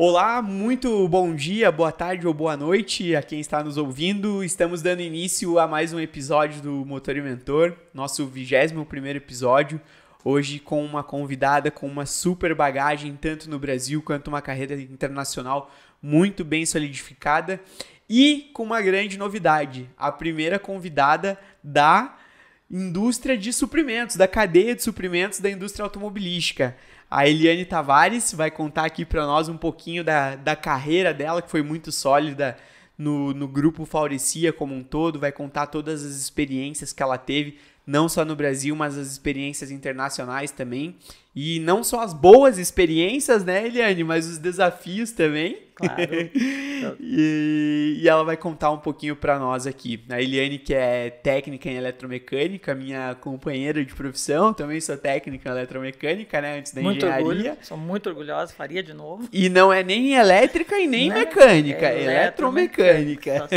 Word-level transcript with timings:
Olá, 0.00 0.40
muito 0.40 1.08
bom 1.08 1.34
dia, 1.34 1.72
boa 1.72 1.90
tarde 1.90 2.24
ou 2.24 2.32
boa 2.32 2.56
noite 2.56 3.16
a 3.16 3.20
quem 3.20 3.40
está 3.40 3.64
nos 3.64 3.76
ouvindo. 3.76 4.44
Estamos 4.44 4.80
dando 4.80 5.00
início 5.00 5.58
a 5.58 5.66
mais 5.66 5.92
um 5.92 5.98
episódio 5.98 6.62
do 6.62 6.86
Motor 6.86 7.16
e 7.16 7.20
Mentor, 7.20 7.74
nosso 7.92 8.24
21 8.24 8.84
primeiro 8.84 9.18
episódio. 9.18 9.80
Hoje 10.24 10.60
com 10.60 10.84
uma 10.84 11.02
convidada 11.02 11.68
com 11.68 11.88
uma 11.88 12.06
super 12.06 12.54
bagagem, 12.54 13.18
tanto 13.20 13.50
no 13.50 13.58
Brasil 13.58 14.00
quanto 14.00 14.28
uma 14.28 14.40
carreira 14.40 14.80
internacional 14.80 15.68
muito 16.00 16.44
bem 16.44 16.64
solidificada. 16.64 17.60
E 18.08 18.52
com 18.54 18.62
uma 18.62 18.80
grande 18.80 19.18
novidade, 19.18 19.90
a 19.98 20.12
primeira 20.12 20.60
convidada 20.60 21.36
da 21.60 22.16
indústria 22.70 23.36
de 23.36 23.52
suprimentos, 23.52 24.14
da 24.14 24.28
cadeia 24.28 24.76
de 24.76 24.82
suprimentos 24.82 25.40
da 25.40 25.50
indústria 25.50 25.82
automobilística. 25.82 26.76
A 27.10 27.26
Eliane 27.26 27.64
Tavares 27.64 28.32
vai 28.34 28.50
contar 28.50 28.84
aqui 28.84 29.04
para 29.04 29.24
nós 29.24 29.48
um 29.48 29.56
pouquinho 29.56 30.04
da, 30.04 30.36
da 30.36 30.54
carreira 30.54 31.14
dela, 31.14 31.40
que 31.40 31.50
foi 31.50 31.62
muito 31.62 31.90
sólida 31.90 32.56
no, 32.98 33.32
no 33.32 33.48
grupo 33.48 33.86
Faurecia 33.86 34.52
como 34.52 34.74
um 34.74 34.82
todo, 34.82 35.18
vai 35.18 35.32
contar 35.32 35.68
todas 35.68 36.04
as 36.04 36.16
experiências 36.16 36.92
que 36.92 37.02
ela 37.02 37.16
teve, 37.16 37.58
não 37.86 38.08
só 38.08 38.24
no 38.24 38.36
Brasil, 38.36 38.76
mas 38.76 38.98
as 38.98 39.06
experiências 39.06 39.70
internacionais 39.70 40.50
também. 40.50 40.96
E 41.40 41.60
não 41.60 41.84
só 41.84 42.00
as 42.00 42.12
boas 42.12 42.58
experiências, 42.58 43.44
né, 43.44 43.64
Eliane, 43.64 44.02
mas 44.02 44.26
os 44.26 44.38
desafios 44.38 45.12
também. 45.12 45.56
Claro. 45.72 46.02
e, 46.98 48.00
e, 48.02 48.08
ela 48.08 48.24
vai 48.24 48.36
contar 48.36 48.72
um 48.72 48.78
pouquinho 48.78 49.14
para 49.14 49.38
nós 49.38 49.64
aqui. 49.64 50.02
A 50.10 50.20
Eliane, 50.20 50.58
que 50.58 50.74
é 50.74 51.08
técnica 51.08 51.68
em 51.70 51.76
eletromecânica, 51.76 52.74
minha 52.74 53.14
companheira 53.14 53.84
de 53.84 53.94
profissão, 53.94 54.52
também 54.52 54.80
sou 54.80 54.96
técnica 54.96 55.48
em 55.48 55.52
eletromecânica, 55.52 56.40
né? 56.40 56.58
Antes 56.58 56.72
da 56.72 56.82
muito 56.82 57.06
engenharia. 57.06 57.26
Orgulho, 57.26 57.56
sou 57.62 57.78
muito 57.78 58.08
orgulhosa, 58.08 58.52
faria 58.52 58.82
de 58.82 58.92
novo. 58.92 59.28
E 59.32 59.48
não 59.48 59.72
é 59.72 59.84
nem 59.84 60.14
elétrica 60.14 60.76
e 60.76 60.88
nem 60.88 61.08
né? 61.08 61.20
mecânica, 61.20 61.86
é 61.86 62.02
eletromecânica. 62.02 63.48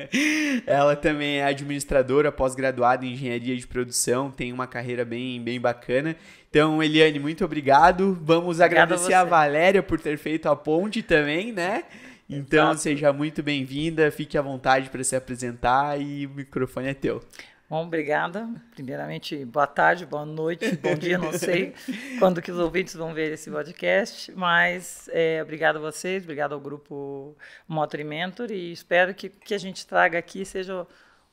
ela 0.66 0.96
também 0.96 1.40
é 1.40 1.44
administradora, 1.44 2.32
pós-graduada 2.32 3.04
em 3.04 3.12
engenharia 3.12 3.54
de 3.54 3.66
produção, 3.66 4.30
tem 4.30 4.50
uma 4.50 4.66
carreira 4.66 5.04
bem, 5.04 5.42
bem 5.42 5.60
bacana. 5.60 6.16
Então, 6.50 6.82
Eliane, 6.82 7.18
muito 7.18 7.44
obrigado. 7.44 8.18
Vamos 8.22 8.58
Obrigada 8.58 8.94
agradecer 8.94 9.12
a, 9.12 9.20
a, 9.20 9.24
Valéria 9.24 9.82
por 9.82 10.00
ter 10.00 10.16
feito 10.16 10.48
a 10.48 10.56
ponte 10.56 11.02
também, 11.02 11.52
né? 11.52 11.84
Então, 12.28 12.68
Exato. 12.68 12.80
seja 12.80 13.12
muito 13.12 13.42
bem-vinda, 13.42 14.10
fique 14.10 14.36
à 14.36 14.42
vontade 14.42 14.88
para 14.90 15.02
se 15.04 15.14
apresentar 15.14 16.00
e 16.00 16.26
o 16.26 16.30
microfone 16.30 16.88
é 16.88 16.94
teu. 16.94 17.22
Bom, 17.68 17.84
obrigada. 17.84 18.48
Primeiramente, 18.70 19.44
boa 19.44 19.66
tarde, 19.66 20.06
boa 20.06 20.24
noite, 20.24 20.74
bom 20.76 20.94
dia, 20.94 21.18
não 21.18 21.34
sei 21.34 21.74
quando 22.18 22.40
que 22.40 22.50
os 22.50 22.58
ouvintes 22.58 22.94
vão 22.94 23.12
ver 23.12 23.32
esse 23.32 23.50
podcast, 23.50 24.32
mas 24.32 25.06
é, 25.12 25.42
obrigado 25.42 25.76
a 25.76 25.80
vocês, 25.80 26.22
obrigado 26.22 26.54
ao 26.54 26.60
grupo 26.60 27.36
Motor 27.66 28.00
e 28.00 28.04
Mentor 28.04 28.50
e 28.50 28.72
espero 28.72 29.14
que 29.14 29.28
que 29.28 29.52
a 29.52 29.58
gente 29.58 29.86
traga 29.86 30.18
aqui 30.18 30.46
seja 30.46 30.86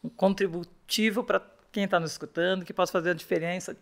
um 0.03 0.09
contributivo 0.09 1.23
para 1.23 1.39
quem 1.75 1.83
está 1.83 1.99
nos 1.99 2.11
escutando, 2.11 2.63
que 2.63 2.73
possa 2.73 2.93
fazer 2.93 3.09
a 3.09 3.13
diferença, 3.13 3.75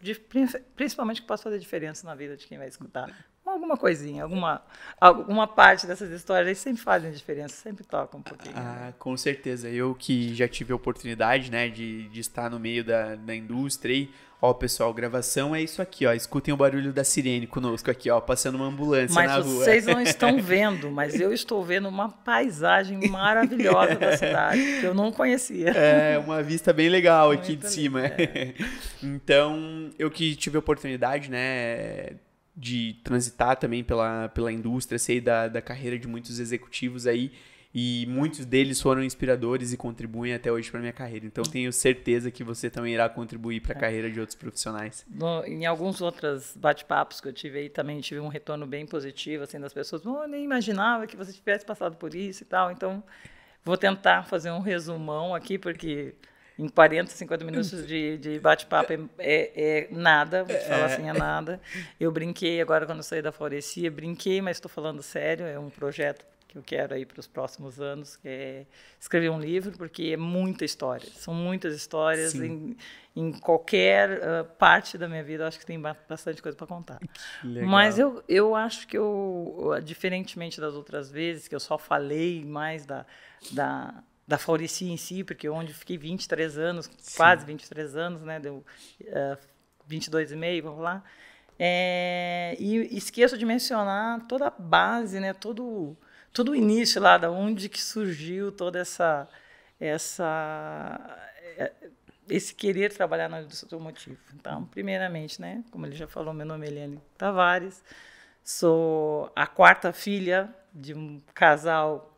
principalmente 0.76 1.22
que 1.22 1.28
possa 1.28 1.44
fazer 1.44 1.58
a 1.58 1.60
diferença 1.60 2.08
na 2.08 2.16
vida 2.16 2.36
de 2.36 2.48
quem 2.48 2.58
vai 2.58 2.68
escutar. 2.68 3.16
Alguma 3.54 3.78
coisinha, 3.78 4.24
alguma, 4.24 4.62
alguma 5.00 5.48
parte 5.48 5.86
dessas 5.86 6.10
histórias 6.12 6.58
sempre 6.58 6.82
fazem 6.82 7.12
diferença, 7.12 7.56
sempre 7.56 7.84
tocam 7.84 8.20
um 8.20 8.24
pouquinho. 8.24 8.56
Ah, 8.58 8.88
né? 8.88 8.94
com 8.98 9.16
certeza. 9.16 9.70
Eu 9.70 9.94
que 9.94 10.34
já 10.34 10.48
tive 10.48 10.74
a 10.74 10.76
oportunidade 10.76 11.52
né, 11.52 11.70
de, 11.70 12.10
de 12.10 12.20
estar 12.20 12.50
no 12.50 12.60
meio 12.60 12.84
da, 12.84 13.16
da 13.16 13.36
indústria 13.36 13.94
e 13.94 14.10
Ó, 14.46 14.54
pessoal, 14.54 14.94
gravação 14.94 15.56
é 15.56 15.62
isso 15.62 15.82
aqui, 15.82 16.06
ó. 16.06 16.12
Escutem 16.12 16.54
o 16.54 16.58
barulho 16.58 16.92
da 16.92 17.06
sirene 17.06 17.48
conosco 17.48 17.90
aqui, 17.90 18.10
ó, 18.10 18.20
passando 18.20 18.56
uma 18.56 18.66
ambulância 18.66 19.16
mas 19.16 19.32
na 19.32 19.38
rua. 19.38 19.46
Mas 19.46 19.54
vocês 19.54 19.86
não 19.86 20.02
estão 20.04 20.38
vendo, 20.42 20.92
mas 20.92 21.18
eu 21.18 21.32
estou 21.32 21.64
vendo 21.64 21.88
uma 21.88 22.10
paisagem 22.10 23.08
maravilhosa 23.08 23.96
da 23.96 24.18
cidade 24.18 24.60
que 24.82 24.86
eu 24.86 24.94
não 24.94 25.14
conhecia. 25.14 25.70
É, 25.70 26.20
uma 26.20 26.44
vista 26.44 26.74
bem 26.74 26.90
legal 26.90 27.30
Muito 27.30 27.40
aqui 27.40 27.56
de 27.56 27.72
cima. 27.72 28.06
É. 28.06 28.54
Então, 29.02 29.92
eu 30.00 30.10
que 30.10 30.34
tive 30.34 30.56
a 30.56 30.60
oportunidade, 30.60 31.30
né, 31.30 32.16
de 32.56 32.96
transitar 33.04 33.58
também 33.58 33.84
pela, 33.84 34.30
pela 34.30 34.52
indústria, 34.52 35.00
sei 35.00 35.20
da, 35.20 35.48
da 35.48 35.62
carreira 35.62 35.98
de 35.98 36.08
muitos 36.08 36.40
executivos 36.40 37.08
aí 37.08 37.32
e 37.74 38.06
muitos 38.08 38.46
deles 38.46 38.80
foram 38.80 39.04
inspiradores 39.04 39.74
e 39.74 39.78
contribuem 39.78 40.34
até 40.34 40.52
hoje 40.52 40.70
para 40.70 40.80
minha 40.80 40.94
carreira. 40.94 41.26
Então 41.26 41.44
tenho 41.44 41.74
certeza 41.74 42.30
que 42.30 42.44
você 42.44 42.70
também 42.70 42.94
irá 42.94 43.10
contribuir 43.10 43.62
para 43.62 43.74
a 43.74 43.78
é. 43.78 43.80
carreira 43.80 44.12
de 44.12 44.20
outros 44.20 44.36
profissionais. 44.36 45.04
No, 45.10 45.44
em 45.44 45.66
alguns 45.66 46.00
outros 46.00 46.56
bate-papos 46.56 47.20
que 47.20 47.28
eu 47.28 47.34
tive 47.34 47.58
aí 47.58 47.70
também 47.70 48.00
tive 48.00 48.20
um 48.20 48.28
retorno 48.28 48.68
bem 48.68 48.86
positivo 48.86 49.44
assim 49.44 49.60
das 49.60 49.74
pessoas. 49.74 50.06
Oh, 50.06 50.28
nem 50.28 50.44
imaginava 50.44 51.08
que 51.08 51.18
você 51.18 51.34
tivesse 51.34 51.66
passado 51.66 51.96
por 51.96 52.14
isso 52.14 52.44
e 52.44 52.46
tal. 52.46 52.72
Então 52.72 53.04
vou 53.66 53.76
tentar 53.76 54.24
fazer 54.28 54.52
um 54.52 54.60
resumão 54.60 55.34
aqui 55.34 55.58
porque 55.58 56.14
em 56.58 56.68
40, 56.68 57.12
50 57.12 57.46
minutos 57.46 57.88
de, 57.88 58.18
de 58.18 58.40
bate-papo 58.40 58.94
é, 58.94 59.00
é, 59.18 59.52
é, 59.56 59.88
nada, 59.92 60.44
vou 60.44 60.56
te 60.56 60.66
falar 60.66 60.90
é. 60.90 60.94
assim, 60.94 61.10
é 61.10 61.14
nada. 61.14 61.60
Eu 62.00 62.12
brinquei 62.12 62.62
agora 62.62 62.86
quando 62.86 63.02
saí 63.02 63.22
da 63.22 63.32
Florecia, 63.32 63.90
brinquei, 63.90 64.42
mas 64.42 64.58
estou 64.58 64.70
falando 64.70 65.02
sério, 65.02 65.46
é 65.46 65.58
um 65.58 65.70
projeto 65.70 66.26
que 66.54 66.60
eu 66.60 66.64
quero 66.64 66.94
aí 66.94 67.04
para 67.04 67.20
os 67.20 67.26
próximos 67.26 67.82
anos, 67.82 68.16
que 68.16 68.28
é 68.28 68.66
escrever 69.00 69.32
um 69.32 69.40
livro, 69.40 69.72
porque 69.76 70.12
é 70.14 70.18
muita 70.18 70.64
história. 70.64 71.10
São 71.16 71.34
muitas 71.34 71.76
histórias 71.76 72.36
em, 72.36 72.78
em, 73.16 73.32
qualquer 73.32 74.20
uh, 74.20 74.46
parte 74.60 74.96
da 74.96 75.08
minha 75.08 75.24
vida. 75.24 75.44
Eu 75.44 75.48
acho 75.48 75.58
que 75.58 75.66
tem 75.66 75.82
bastante 75.82 76.44
coisa 76.44 76.56
para 76.56 76.68
contar. 76.68 77.00
Mas 77.44 77.98
eu, 77.98 78.24
eu 78.30 78.56
acho 78.56 78.88
que 78.88 78.96
eu, 78.96 79.80
diferentemente 79.84 80.62
das 80.62 80.76
outras 80.76 81.10
vezes, 81.10 81.48
que 81.48 81.56
eu 81.56 81.60
só 81.60 81.76
falei 81.76 82.46
mais 82.46 82.86
da, 82.86 83.04
da, 83.52 84.04
da 84.28 84.38
Faurici 84.38 84.90
em 84.90 84.98
si, 84.98 85.24
porque 85.24 85.50
onde 85.50 85.74
fiquei 85.74 85.98
23 85.98 86.58
anos, 86.58 86.90
Sim. 86.98 87.18
quase 87.18 87.46
23 87.46 87.96
anos, 87.96 88.22
né? 88.22 88.40
Deu 88.40 88.64
uh, 89.02 89.38
22 89.86 90.32
e 90.32 90.36
meio, 90.36 90.64
vamos 90.64 90.82
lá. 90.82 91.04
É, 91.60 92.56
e 92.60 92.98
esqueço 92.98 93.38
de 93.38 93.46
mencionar 93.46 94.26
toda 94.28 94.48
a 94.48 94.50
base, 94.50 95.20
né? 95.20 95.34
Todo 95.34 95.96
todo 96.32 96.52
o 96.54 96.56
início 96.56 97.00
lá, 97.00 97.18
da 97.18 97.30
onde 97.30 97.70
que 97.70 97.82
surgiu 97.82 98.52
toda 98.52 98.80
essa 98.80 99.30
essa 99.80 101.20
é, 101.58 101.72
esse 102.30 102.56
querer 102.56 102.92
trabalhar 102.94 103.30
na 103.30 103.42
indústria 103.42 103.68
automotiva. 103.68 104.18
Então, 104.34 104.66
primeiramente, 104.66 105.42
né, 105.42 105.64
como 105.70 105.86
ele 105.86 105.96
já 105.96 106.08
falou, 106.08 106.34
meu 106.34 106.46
nome 106.46 106.66
é 106.66 106.70
Eliane 106.70 107.02
Tavares, 107.18 107.84
sou 108.44 109.32
a 109.36 109.46
quarta 109.46 109.92
filha 109.92 110.54
de 110.74 110.94
um 110.94 111.22
casal 111.34 112.13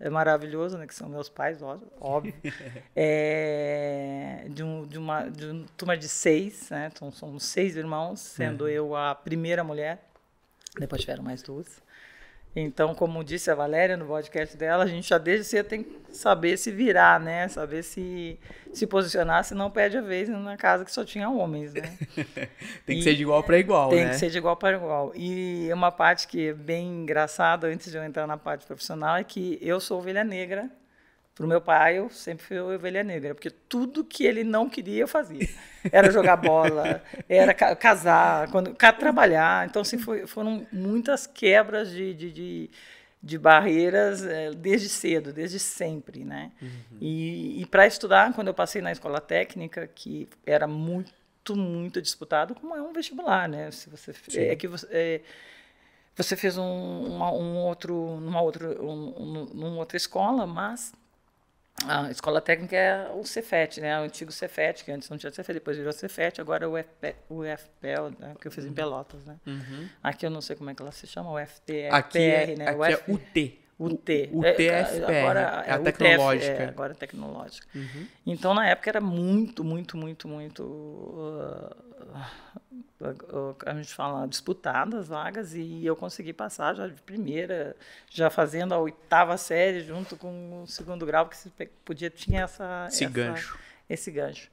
é 0.00 0.08
maravilhoso, 0.08 0.78
né, 0.78 0.86
que 0.86 0.94
são 0.94 1.08
meus 1.08 1.28
pais, 1.28 1.60
óbvio, 2.00 2.34
é, 2.96 4.46
de, 4.48 4.62
um, 4.62 4.86
de, 4.86 4.98
uma, 4.98 5.28
de 5.28 5.44
uma 5.46 5.66
turma 5.76 5.96
de 5.96 6.08
seis, 6.08 6.70
né, 6.70 6.90
então 6.92 7.12
somos 7.12 7.44
seis 7.44 7.76
irmãos, 7.76 8.18
sendo 8.18 8.62
uhum. 8.62 8.70
eu 8.70 8.96
a 8.96 9.14
primeira 9.14 9.62
mulher, 9.62 10.02
depois 10.78 11.02
tiveram 11.02 11.22
mais 11.22 11.42
duas. 11.42 11.82
Então, 12.54 12.94
como 12.94 13.22
disse 13.22 13.50
a 13.50 13.54
Valéria 13.54 13.96
no 13.96 14.06
podcast 14.06 14.56
dela, 14.56 14.82
a 14.82 14.86
gente 14.86 15.08
já 15.08 15.18
desde 15.18 15.44
cedo 15.44 15.66
tem 15.66 15.84
que 15.84 16.00
saber 16.12 16.56
se 16.56 16.72
virar, 16.72 17.20
né? 17.20 17.46
Saber 17.46 17.82
se 17.84 18.38
se 18.72 18.86
posicionar, 18.86 19.44
se 19.44 19.54
não 19.54 19.70
perde 19.70 19.98
a 19.98 20.00
vez 20.00 20.28
na 20.28 20.56
casa 20.56 20.84
que 20.84 20.92
só 20.92 21.04
tinha 21.04 21.28
homens, 21.28 21.72
né? 21.74 21.96
tem 22.86 22.96
que 22.96 23.00
e 23.00 23.02
ser 23.02 23.14
de 23.14 23.22
igual 23.22 23.42
para 23.42 23.58
igual, 23.58 23.90
tem 23.90 23.98
né? 23.98 24.04
Tem 24.04 24.12
que 24.12 24.18
ser 24.18 24.30
de 24.30 24.38
igual 24.38 24.56
para 24.56 24.76
igual. 24.76 25.12
E 25.14 25.68
uma 25.72 25.92
parte 25.92 26.26
que 26.26 26.48
é 26.48 26.52
bem 26.52 27.02
engraçada 27.02 27.68
antes 27.68 27.90
de 27.90 27.96
eu 27.96 28.04
entrar 28.04 28.26
na 28.26 28.36
parte 28.36 28.66
profissional 28.66 29.16
é 29.16 29.24
que 29.24 29.58
eu 29.62 29.80
sou 29.80 29.98
ovelha 29.98 30.24
negra 30.24 30.70
para 31.40 31.46
o 31.46 31.48
meu 31.48 31.60
pai, 31.62 31.96
eu 31.96 32.10
sempre 32.10 32.44
fui 32.44 32.60
ovelha 32.60 33.02
negra, 33.02 33.34
porque 33.34 33.48
tudo 33.48 34.04
que 34.04 34.26
ele 34.26 34.44
não 34.44 34.68
queria, 34.68 35.00
eu 35.00 35.08
fazia. 35.08 35.48
Era 35.90 36.10
jogar 36.10 36.36
bola, 36.36 37.02
era 37.26 37.54
casar, 37.54 38.50
quando, 38.50 38.74
trabalhar. 38.74 39.66
Então, 39.66 39.80
assim, 39.80 39.96
foi, 39.96 40.26
foram 40.26 40.66
muitas 40.70 41.26
quebras 41.26 41.90
de, 41.90 42.12
de, 42.12 42.30
de, 42.30 42.70
de 43.22 43.38
barreiras 43.38 44.22
é, 44.22 44.50
desde 44.50 44.90
cedo, 44.90 45.32
desde 45.32 45.58
sempre, 45.58 46.24
né? 46.24 46.52
Uhum. 46.60 46.68
E, 47.00 47.62
e 47.62 47.64
para 47.64 47.86
estudar, 47.86 48.34
quando 48.34 48.48
eu 48.48 48.54
passei 48.54 48.82
na 48.82 48.92
escola 48.92 49.18
técnica, 49.18 49.86
que 49.86 50.28
era 50.44 50.66
muito, 50.66 51.10
muito 51.56 52.02
disputado, 52.02 52.54
como 52.54 52.76
é 52.76 52.82
um 52.82 52.92
vestibular, 52.92 53.48
né? 53.48 53.70
Se 53.70 53.88
você, 53.88 54.12
é 54.36 54.54
que 54.54 54.68
você... 54.68 54.86
É, 54.90 55.20
você 56.14 56.36
fez 56.36 56.58
um, 56.58 57.06
uma, 57.06 57.32
um 57.32 57.56
outro, 57.56 58.20
numa 58.20 58.42
outra, 58.42 58.68
um, 58.82 59.14
um, 59.16 59.44
numa 59.54 59.76
outra 59.78 59.96
escola, 59.96 60.46
mas 60.46 60.92
a 61.86 62.10
escola 62.10 62.40
técnica 62.40 62.76
é 62.76 63.10
o 63.10 63.24
Cefet, 63.24 63.80
né? 63.80 63.98
O 64.00 64.04
antigo 64.04 64.30
Cefet, 64.30 64.84
que 64.84 64.92
antes 64.92 65.08
não 65.08 65.16
tinha 65.16 65.32
Cefet, 65.32 65.54
depois 65.54 65.76
virou 65.76 65.92
Cefet, 65.92 66.40
agora 66.40 66.64
é 66.64 66.68
o 66.68 66.78
UFP, 66.78 67.14
o 67.28 67.40
UFPEL, 67.40 68.12
né? 68.18 68.34
que 68.40 68.46
eu 68.46 68.52
fiz 68.52 68.64
em 68.64 68.68
uhum. 68.68 68.74
Pelotas, 68.74 69.24
né? 69.24 69.36
Uhum. 69.46 69.88
Aqui 70.02 70.26
eu 70.26 70.30
não 70.30 70.40
sei 70.40 70.56
como 70.56 70.70
é 70.70 70.74
que 70.74 70.82
ela 70.82 70.92
se 70.92 71.06
chama, 71.06 71.30
o 71.30 71.38
FTR, 71.38 71.92
aqui 71.92 72.18
é, 72.18 72.56
né? 72.56 72.68
Aqui 72.68 72.78
o 72.78 72.84
é 72.84 72.94
UT. 73.08 73.60
UT. 73.78 74.28
O, 74.32 74.42
TFPR, 74.42 75.10
é, 75.10 75.22
agora 75.22 75.40
é, 75.66 75.72
a 75.72 75.78
tecnológica. 75.78 76.52
é, 76.52 76.68
agora 76.68 76.92
é 76.92 76.94
tecnológica. 76.94 77.66
Uhum. 77.74 78.06
Então, 78.26 78.52
na 78.52 78.68
época, 78.68 78.90
era 78.90 79.00
muito, 79.00 79.64
muito, 79.64 79.96
muito, 79.96 80.28
muito... 80.28 80.62
Uh, 80.62 81.90
a 83.66 83.74
gente 83.74 83.94
fala 83.94 84.26
disputadas 84.26 85.08
vagas 85.08 85.54
e 85.54 85.84
eu 85.84 85.96
consegui 85.96 86.32
passar 86.32 86.74
já 86.74 86.86
de 86.86 87.00
primeira, 87.00 87.74
já 88.10 88.28
fazendo 88.28 88.74
a 88.74 88.78
oitava 88.78 89.36
série 89.36 89.80
junto 89.80 90.16
com 90.16 90.62
o 90.62 90.66
segundo 90.66 91.06
grau, 91.06 91.28
você 91.32 91.50
podia 91.84 92.10
tinha 92.10 92.42
essa 92.42 92.86
esse 92.88 93.04
essa, 93.04 93.12
gancho. 93.12 93.58
Esse 93.88 94.10
gancho. 94.10 94.50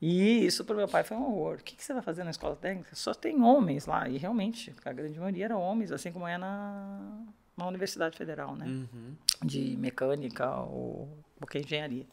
E 0.00 0.46
isso 0.46 0.64
para 0.64 0.74
o 0.74 0.76
meu 0.76 0.88
pai 0.88 1.04
foi 1.04 1.16
um 1.16 1.24
horror. 1.24 1.56
O 1.56 1.62
que, 1.62 1.76
que, 1.76 1.84
você 1.84 1.92
vai 1.92 2.02
fazer 2.02 2.24
na 2.24 2.30
escola 2.30 2.56
técnica? 2.56 2.94
Só 2.94 3.12
tem 3.12 3.42
homens 3.42 3.84
lá. 3.84 4.08
E 4.08 4.16
realmente, 4.16 4.74
a 4.84 4.92
grande 4.92 5.18
maioria 5.18 5.44
eram 5.44 5.60
homens, 5.60 5.92
assim 5.92 6.10
como 6.10 6.26
é 6.26 6.38
na, 6.38 7.22
na 7.54 7.66
Universidade 7.66 8.16
Federal, 8.16 8.56
né? 8.56 8.64
Uhum. 8.64 9.14
De 9.44 9.76
mecânica 9.76 10.50
ou 10.60 11.18
qualquer 11.38 11.60
engenharia. 11.60 12.06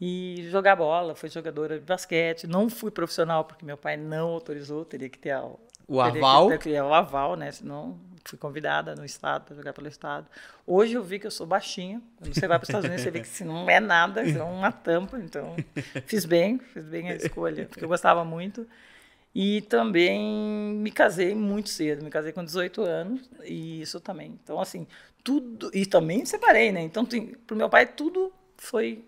E 0.00 0.48
jogar 0.50 0.76
bola, 0.76 1.14
fui 1.14 1.28
jogadora 1.28 1.78
de 1.78 1.84
basquete. 1.84 2.46
Não 2.46 2.68
fui 2.68 2.90
profissional 2.90 3.44
porque 3.44 3.64
meu 3.64 3.76
pai 3.76 3.96
não 3.96 4.28
autorizou, 4.28 4.84
teria 4.84 5.08
que 5.08 5.18
ter 5.18 5.30
a, 5.30 5.44
o 5.86 6.00
aval. 6.00 6.50
Que 6.50 6.58
ter, 6.58 6.82
o 6.82 6.92
aval, 6.92 7.36
né? 7.36 7.50
Senão 7.52 7.98
fui 8.24 8.38
convidada 8.38 8.94
no 8.94 9.04
estado 9.04 9.44
para 9.44 9.54
jogar 9.54 9.72
pelo 9.72 9.86
estado. 9.86 10.26
Hoje 10.66 10.94
eu 10.94 11.02
vi 11.02 11.18
que 11.18 11.26
eu 11.26 11.30
sou 11.30 11.46
baixinha. 11.46 12.02
Quando 12.16 12.34
você 12.34 12.48
vai 12.48 12.58
para 12.58 12.64
os 12.64 12.68
Estados 12.68 12.86
Unidos, 12.86 13.02
você 13.02 13.10
vê 13.10 13.20
que 13.20 13.28
se 13.28 13.44
não 13.44 13.68
é 13.68 13.78
nada, 13.80 14.22
é 14.22 14.42
uma 14.42 14.72
tampa. 14.72 15.18
Então 15.18 15.54
fiz 16.06 16.24
bem, 16.24 16.58
fiz 16.58 16.84
bem 16.86 17.10
a 17.10 17.14
escolha, 17.14 17.66
porque 17.66 17.84
eu 17.84 17.88
gostava 17.88 18.24
muito. 18.24 18.66
E 19.34 19.62
também 19.62 20.76
me 20.76 20.92
casei 20.92 21.34
muito 21.34 21.68
cedo, 21.68 22.04
me 22.04 22.10
casei 22.10 22.32
com 22.32 22.44
18 22.44 22.82
anos, 22.82 23.28
e 23.42 23.80
isso 23.82 23.98
também. 23.98 24.38
Então, 24.42 24.60
assim, 24.60 24.86
tudo. 25.24 25.70
E 25.74 25.84
também 25.84 26.18
me 26.18 26.26
separei, 26.26 26.70
né? 26.70 26.82
Então, 26.82 27.04
para 27.04 27.54
o 27.54 27.56
meu 27.56 27.68
pai, 27.68 27.84
tudo 27.84 28.32
foi 28.64 29.04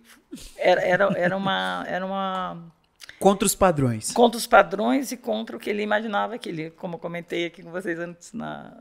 era, 0.56 0.80
era, 0.82 1.04
era 1.16 1.36
uma 1.36 1.84
era 1.86 2.06
uma 2.06 2.72
contra 3.18 3.46
os 3.46 3.54
padrões. 3.54 4.12
contra 4.12 4.38
os 4.38 4.46
padrões 4.46 5.12
e 5.12 5.16
contra 5.16 5.56
o 5.56 5.60
que 5.60 5.70
ele 5.70 5.82
imaginava 5.82 6.38
que 6.38 6.48
ele 6.48 6.70
como 6.70 6.98
comentei 6.98 7.46
aqui 7.46 7.62
com 7.62 7.70
vocês 7.70 7.98
antes 7.98 8.32
na 8.32 8.76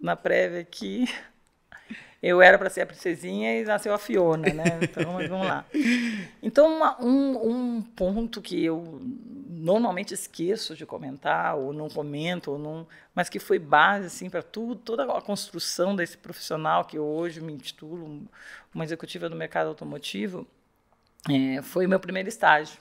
na 0.00 0.16
prévia 0.16 0.64
que 0.64 1.08
eu 2.22 2.40
era 2.40 2.58
para 2.58 2.70
ser 2.70 2.82
a 2.82 2.86
princesinha 2.86 3.60
e 3.60 3.64
nasceu 3.64 3.92
a 3.92 3.98
Fiona, 3.98 4.52
né? 4.52 4.64
Então, 4.82 5.12
vamos 5.28 5.46
lá. 5.46 5.64
Então, 6.42 6.76
uma, 6.76 7.02
um, 7.02 7.76
um 7.76 7.82
ponto 7.82 8.40
que 8.40 8.64
eu 8.64 9.00
normalmente 9.66 10.14
esqueço 10.14 10.76
de 10.76 10.86
comentar, 10.86 11.56
ou 11.56 11.72
não 11.72 11.88
comento, 11.88 12.52
ou 12.52 12.58
não, 12.58 12.86
mas 13.14 13.28
que 13.28 13.38
foi 13.38 13.58
base 13.58 14.06
assim, 14.06 14.30
para 14.30 14.42
tudo, 14.42 14.76
toda 14.76 15.04
a 15.04 15.20
construção 15.20 15.96
desse 15.96 16.16
profissional 16.16 16.84
que 16.84 16.96
eu 16.96 17.04
hoje 17.04 17.40
me 17.40 17.52
intitulo 17.52 18.22
uma 18.74 18.84
executiva 18.84 19.28
do 19.28 19.34
mercado 19.34 19.68
automotivo, 19.68 20.46
é, 21.28 21.62
foi 21.62 21.86
meu 21.86 21.98
primeiro 21.98 22.28
estágio. 22.28 22.78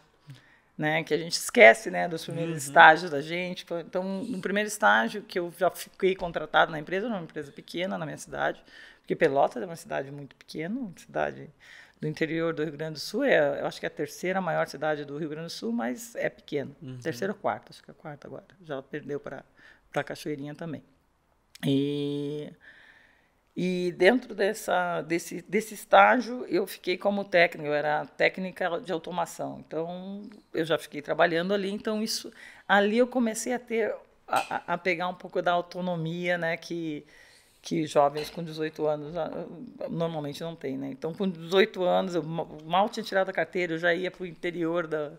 Né, 0.77 1.05
que 1.05 1.13
a 1.13 1.17
gente 1.17 1.31
esquece 1.31 1.89
né, 1.89 2.05
dos 2.05 2.25
primeiros 2.25 2.51
uhum. 2.51 2.57
estágios 2.57 3.09
da 3.09 3.21
gente. 3.21 3.65
Então, 3.87 4.25
no 4.25 4.41
primeiro 4.41 4.67
estágio 4.67 5.21
que 5.21 5.39
eu 5.39 5.49
já 5.57 5.71
fiquei 5.71 6.13
contratado 6.17 6.69
na 6.69 6.77
empresa, 6.77 7.07
numa 7.07 7.21
empresa 7.21 7.49
pequena 7.49 7.97
na 7.97 8.05
minha 8.05 8.17
cidade, 8.17 8.61
porque 9.06 9.16
Pelotas 9.16 9.62
é 9.62 9.66
uma 9.68 9.75
cidade 9.75 10.12
muito 10.12 10.36
pequena, 10.36 10.80
uma 10.80 10.94
cidade 10.98 11.48
do 12.02 12.07
interior 12.07 12.56
do 12.56 12.63
Rio 12.63 12.74
Grande 12.74 12.94
do 12.94 13.00
Sul, 13.00 13.24
é, 13.24 13.62
eu 13.62 13.68
acho 13.68 13.80
que 13.80 13.86
é 13.86 13.88
a 13.88 13.92
terceira 13.92 14.42
maior 14.42 14.68
cidade 14.68 15.06
do 15.06 15.16
Rio 15.16 15.30
Grande 15.30 15.46
do 15.46 15.52
Sul, 15.52 15.72
mas 15.72 16.16
é 16.16 16.28
pequena. 16.28 16.72
Uhum. 16.81 16.98
Terceira 16.98 17.31
ou 17.31 17.40
quarta, 17.40 17.68
acho 17.69 17.84
que 17.84 17.92
é 17.92 17.94
a 17.94 17.96
quarta 17.96 18.28
agora. 18.28 18.46
Já 18.63 18.81
perdeu 18.81 19.19
para 19.19 19.46
a 19.94 20.04
Cachoeirinha 20.04 20.56
também. 20.56 20.84
E 21.63 22.52
e 23.56 23.94
dentro 23.98 24.36
dessa, 24.36 25.02
desse, 25.04 25.42
desse 25.44 25.75
estágio, 25.75 26.46
eu 26.50 26.68
fiquei 26.68 26.98
como 26.98 27.24
técnica, 27.24 27.69
eu 27.69 27.74
era 27.74 28.06
técnica 28.06 28.81
de 28.81 28.92
automação. 28.92 29.63
Então, 29.66 30.24
eu 30.54 30.66
já 30.66 30.78
fiquei 30.78 31.02
trabalhando 31.02 31.54
ali. 31.54 31.72
Então, 31.72 32.04
isso 32.04 32.34
ali 32.68 32.98
eu 32.98 33.07
comecei 33.07 33.54
a 33.54 33.60
ter, 33.60 33.96
a, 34.28 34.74
a 34.74 34.78
pegar 34.78 35.07
um 35.07 35.13
pouco 35.13 35.42
da 35.42 35.54
autonomia, 35.54 36.38
né, 36.38 36.57
que, 36.57 37.06
que 37.65 37.88
jovens 37.88 38.29
com 38.29 38.44
18 38.44 38.85
anos 38.85 39.17
ah, 39.17 39.29
normalmente 39.89 40.41
não 40.41 40.56
têm. 40.56 40.77
Né? 40.77 40.89
Então, 40.91 41.13
com 41.13 41.27
18 41.27 41.83
anos, 41.83 42.13
eu 42.13 42.23
mal 42.23 42.88
tinha 42.88 43.03
tirado 43.03 43.29
a 43.29 43.33
carteira, 43.33 43.73
eu 43.73 43.79
já 43.79 43.94
ia 43.94 44.12
para 44.12 44.21
o 44.21 44.25
interior 44.25 44.85
da, 44.85 45.12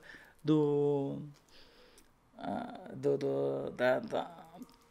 do, 0.44 1.18
uh, 2.38 2.96
do, 2.96 3.18
do 3.18 3.70
da, 3.72 3.98
da 3.98 4.30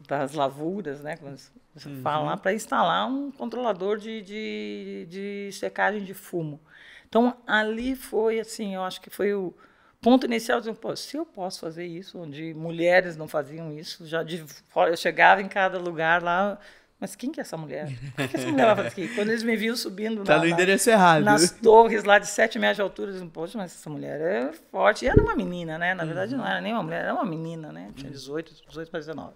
das 0.08 0.34
lavouras, 0.34 1.02
né? 1.02 1.18
Como 1.18 1.36
você 1.74 1.90
uhum. 1.90 2.02
fala, 2.02 2.38
para 2.38 2.54
instalar 2.54 3.08
um 3.08 3.32
controlador 3.32 3.98
de, 3.98 4.22
de, 4.22 5.08
de 5.10 5.50
secagem 5.52 6.04
de 6.04 6.14
fumo. 6.14 6.60
Então, 7.08 7.36
ali 7.48 7.96
foi 7.96 8.40
assim, 8.40 8.76
eu 8.76 8.84
acho 8.84 9.02
que 9.02 9.10
foi 9.10 9.34
o 9.34 9.54
ponto 10.02 10.26
inicial 10.26 10.62
de 10.62 10.70
se 10.96 11.18
eu 11.18 11.26
posso 11.26 11.60
fazer 11.60 11.86
isso, 11.86 12.20
onde 12.20 12.54
mulheres 12.54 13.18
não 13.18 13.28
faziam 13.28 13.72
isso, 13.72 14.06
já 14.06 14.22
de 14.22 14.44
eu 14.76 14.98
chegava 14.98 15.42
em 15.42 15.48
cada 15.48 15.80
lugar 15.80 16.22
lá, 16.22 16.60
mas 17.06 17.16
quem 17.16 17.32
que 17.32 17.40
é 17.40 17.42
essa 17.42 17.56
mulher? 17.56 17.88
O 18.18 18.28
que 18.28 18.36
essa 18.36 18.48
mulher 18.48 18.66
vai 18.66 18.76
fazer 18.78 18.88
aqui? 18.88 19.14
Quando 19.14 19.30
eles 19.30 19.44
me 19.44 19.56
viam 19.56 19.76
subindo 19.76 20.24
tá 20.24 20.38
na, 20.38 20.40
no 20.40 20.48
endereço 20.48 20.90
errado. 20.90 21.24
nas 21.24 21.52
torres 21.52 22.04
lá 22.04 22.18
de 22.18 22.26
7 22.26 22.58
metros 22.58 22.78
de 22.78 22.82
altura, 22.82 23.12
eu 23.12 23.14
disse, 23.14 23.26
poxa, 23.28 23.60
mas 23.60 23.72
essa 23.72 23.88
mulher 23.92 24.20
é 24.20 24.52
forte. 24.72 25.06
E 25.06 25.08
era 25.08 25.22
uma 25.22 25.36
menina, 25.36 25.78
né? 25.78 25.94
Na 25.94 26.04
verdade, 26.04 26.34
uhum. 26.34 26.40
não 26.40 26.48
era 26.48 26.60
nem 26.60 26.74
uma 26.74 26.82
mulher, 26.82 27.04
era 27.04 27.14
uma 27.14 27.24
menina, 27.24 27.72
né? 27.72 27.92
Tinha 27.96 28.12
18, 28.12 28.56
18 28.68 28.90
para 28.90 29.00
19. 29.00 29.34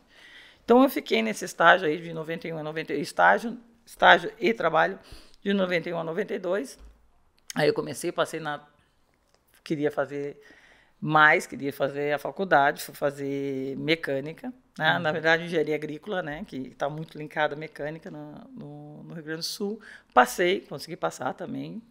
Então 0.66 0.82
eu 0.82 0.90
fiquei 0.90 1.22
nesse 1.22 1.46
estágio 1.46 1.88
aí 1.88 2.02
de 2.02 2.12
91 2.12 2.58
a 2.58 2.64
92, 2.64 3.08
estágio, 3.08 3.56
estágio 3.86 4.32
e 4.40 4.52
trabalho 4.52 4.98
de 5.44 5.54
91 5.54 6.00
a 6.00 6.04
92. 6.04 6.80
Aí 7.54 7.68
eu 7.68 7.74
comecei, 7.76 8.12
passei 8.12 8.40
na 8.40 8.62
queria 9.64 9.92
fazer 9.92 10.42
mais, 11.00 11.46
queria 11.46 11.72
fazer 11.72 12.14
a 12.14 12.18
faculdade, 12.18 12.82
fui 12.82 12.96
fazer 12.96 13.78
mecânica, 13.78 14.52
né? 14.80 14.94
Uhum. 14.94 15.00
na 15.00 15.12
verdade 15.12 15.44
engenharia 15.44 15.76
agrícola, 15.76 16.22
né, 16.24 16.46
que 16.48 16.56
está 16.56 16.90
muito 16.90 17.18
linkada 17.18 17.54
à 17.54 17.58
mecânica 17.58 18.10
no, 18.10 18.32
no, 18.56 19.04
no, 19.04 19.14
Rio 19.14 19.24
Grande 19.24 19.42
do 19.42 19.44
Sul. 19.46 19.78
Passei, 20.14 20.62
consegui 20.62 20.96
passar 20.96 21.34
também. 21.34 21.82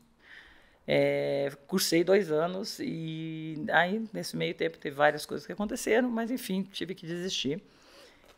É, 0.91 1.53
cursei 1.67 2.03
dois 2.03 2.33
anos 2.33 2.79
e 2.81 3.63
aí 3.71 4.09
nesse 4.11 4.35
meio 4.39 4.55
tempo 4.55 4.79
teve 4.79 4.97
várias 4.97 5.27
coisas 5.27 5.47
que 5.47 5.53
aconteceram, 5.53 6.09
mas 6.09 6.31
enfim 6.31 6.63
tive 6.63 6.95
que 6.95 7.07
desistir. 7.07 7.63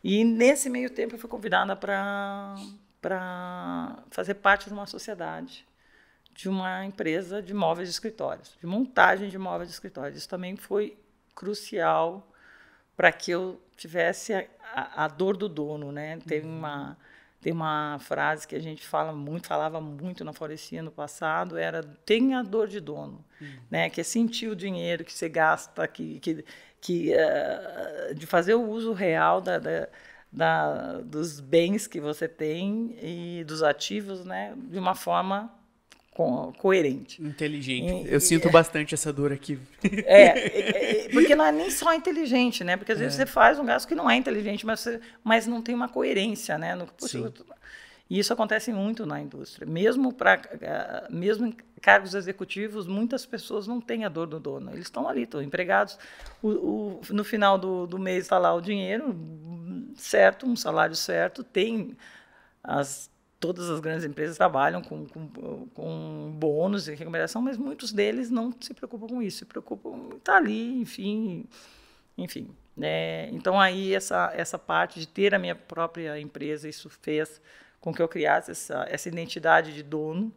E 0.03 0.25
nesse 0.25 0.69
meio 0.69 0.89
tempo 0.89 1.15
eu 1.15 1.19
fui 1.19 1.29
convidada 1.29 1.73
para 1.77 2.57
fazer 4.09 4.33
parte 4.33 4.67
de 4.67 4.73
uma 4.73 4.85
sociedade, 4.85 5.65
de 6.33 6.49
uma 6.49 6.83
empresa 6.83 7.41
de 7.41 7.53
móveis 7.53 7.87
de 7.87 7.93
escritórios, 7.93 8.57
de 8.59 8.67
montagem 8.67 9.29
de 9.29 9.37
móveis 9.37 9.69
de 9.69 9.75
escritórios. 9.75 10.17
Isso 10.17 10.27
também 10.27 10.57
foi 10.57 10.97
crucial 11.33 12.27
para 12.97 13.13
que 13.13 13.31
eu 13.31 13.61
tivesse 13.81 14.33
a, 14.33 15.05
a, 15.05 15.07
dor 15.07 15.35
do 15.35 15.49
dono, 15.49 15.91
né? 15.91 16.19
Teve 16.27 16.47
uhum. 16.47 16.57
uma 16.57 16.97
tem 17.39 17.51
uma 17.51 17.97
frase 17.99 18.47
que 18.47 18.55
a 18.55 18.59
gente 18.59 18.87
fala 18.87 19.11
muito, 19.11 19.47
falava 19.47 19.81
muito 19.81 20.23
na 20.23 20.31
Florescia 20.31 20.83
no 20.83 20.91
passado, 20.91 21.57
era 21.57 21.81
tenha 22.05 22.37
a 22.37 22.43
dor 22.43 22.67
de 22.67 22.79
dono, 22.79 23.25
uhum. 23.41 23.47
né? 23.69 23.89
Que 23.89 24.01
é 24.01 24.03
sentir 24.03 24.47
o 24.47 24.55
dinheiro 24.55 25.03
que 25.03 25.11
você 25.11 25.27
gasta, 25.27 25.87
que, 25.87 26.19
que 26.19 26.45
que, 26.81 27.13
uh, 27.13 28.15
de 28.15 28.25
fazer 28.25 28.55
o 28.55 28.67
uso 28.67 28.91
real 28.91 29.39
da, 29.39 29.59
da, 29.59 29.87
da, 30.31 31.01
dos 31.01 31.39
bens 31.39 31.85
que 31.85 31.99
você 31.99 32.27
tem 32.27 32.97
e 32.99 33.43
dos 33.45 33.61
ativos 33.61 34.25
né, 34.25 34.55
de 34.57 34.79
uma 34.79 34.95
forma 34.95 35.53
co 36.11 36.53
coerente. 36.57 37.21
Inteligente. 37.21 38.07
E, 38.07 38.13
Eu 38.13 38.19
sinto 38.19 38.47
é, 38.47 38.51
bastante 38.51 38.93
essa 38.93 39.11
dor 39.11 39.31
aqui. 39.31 39.59
É, 39.83 40.23
é, 40.23 41.05
é, 41.07 41.09
porque 41.09 41.35
não 41.35 41.45
é 41.45 41.51
nem 41.51 41.71
só 41.71 41.93
inteligente, 41.93 42.63
né? 42.63 42.77
Porque 42.77 42.91
às 42.91 42.99
vezes 42.99 43.19
é. 43.19 43.25
você 43.25 43.31
faz 43.31 43.57
um 43.57 43.65
gasto 43.65 43.87
que 43.87 43.95
não 43.95 44.09
é 44.09 44.15
inteligente, 44.15 44.65
mas, 44.65 44.81
você, 44.81 44.99
mas 45.23 45.47
não 45.47 45.61
tem 45.61 45.73
uma 45.73 45.89
coerência, 45.89 46.57
né? 46.57 46.75
No, 46.75 46.85
poxa, 46.85 47.31
e 48.09 48.19
isso 48.19 48.33
acontece 48.33 48.73
muito 48.73 49.05
na 49.05 49.21
indústria. 49.21 49.65
Mesmo, 49.65 50.11
pra, 50.11 50.33
eh, 50.33 51.07
mesmo 51.09 51.47
em 51.47 51.55
cargos 51.81 52.13
executivos, 52.13 52.85
muitas 52.85 53.25
pessoas 53.25 53.67
não 53.67 53.79
têm 53.79 54.03
a 54.03 54.09
dor 54.09 54.27
do 54.27 54.37
dono. 54.37 54.69
Eles 54.71 54.87
estão 54.87 55.07
ali, 55.07 55.23
estão 55.23 55.41
empregados. 55.41 55.97
O, 56.43 56.49
o, 56.49 57.01
no 57.11 57.23
final 57.23 57.57
do, 57.57 57.87
do 57.87 57.97
mês 57.97 58.25
está 58.25 58.37
lá 58.37 58.53
o 58.53 58.59
dinheiro 58.59 59.15
certo, 59.95 60.45
um 60.45 60.57
salário 60.57 60.93
certo. 60.93 61.41
Tem 61.41 61.95
as, 62.63 63.09
todas 63.41 63.69
as 63.71 63.79
grandes 63.79 64.05
empresas 64.05 64.37
trabalham 64.37 64.83
com, 64.83 65.05
com, 65.07 65.67
com 65.73 66.31
bônus 66.37 66.87
e 66.87 66.93
remuneração, 66.93 67.41
mas 67.41 67.57
muitos 67.57 67.91
deles 67.91 68.29
não 68.29 68.53
se 68.61 68.71
preocupam 68.73 69.07
com 69.07 69.21
isso. 69.21 69.39
Se 69.39 69.45
preocupam 69.45 70.17
tá 70.23 70.37
ali, 70.37 70.79
enfim, 70.79 71.45
enfim. 72.17 72.55
Né? 72.77 73.29
Então 73.31 73.59
aí 73.59 73.93
essa 73.93 74.31
essa 74.33 74.57
parte 74.57 74.99
de 74.99 75.07
ter 75.07 75.33
a 75.33 75.39
minha 75.39 75.55
própria 75.55 76.17
empresa, 76.19 76.69
isso 76.69 76.89
fez 76.89 77.41
com 77.81 77.91
que 77.91 78.01
eu 78.01 78.07
criasse 78.07 78.51
essa, 78.51 78.85
essa 78.87 79.09
identidade 79.09 79.73
de 79.73 79.81
dono 79.81 80.31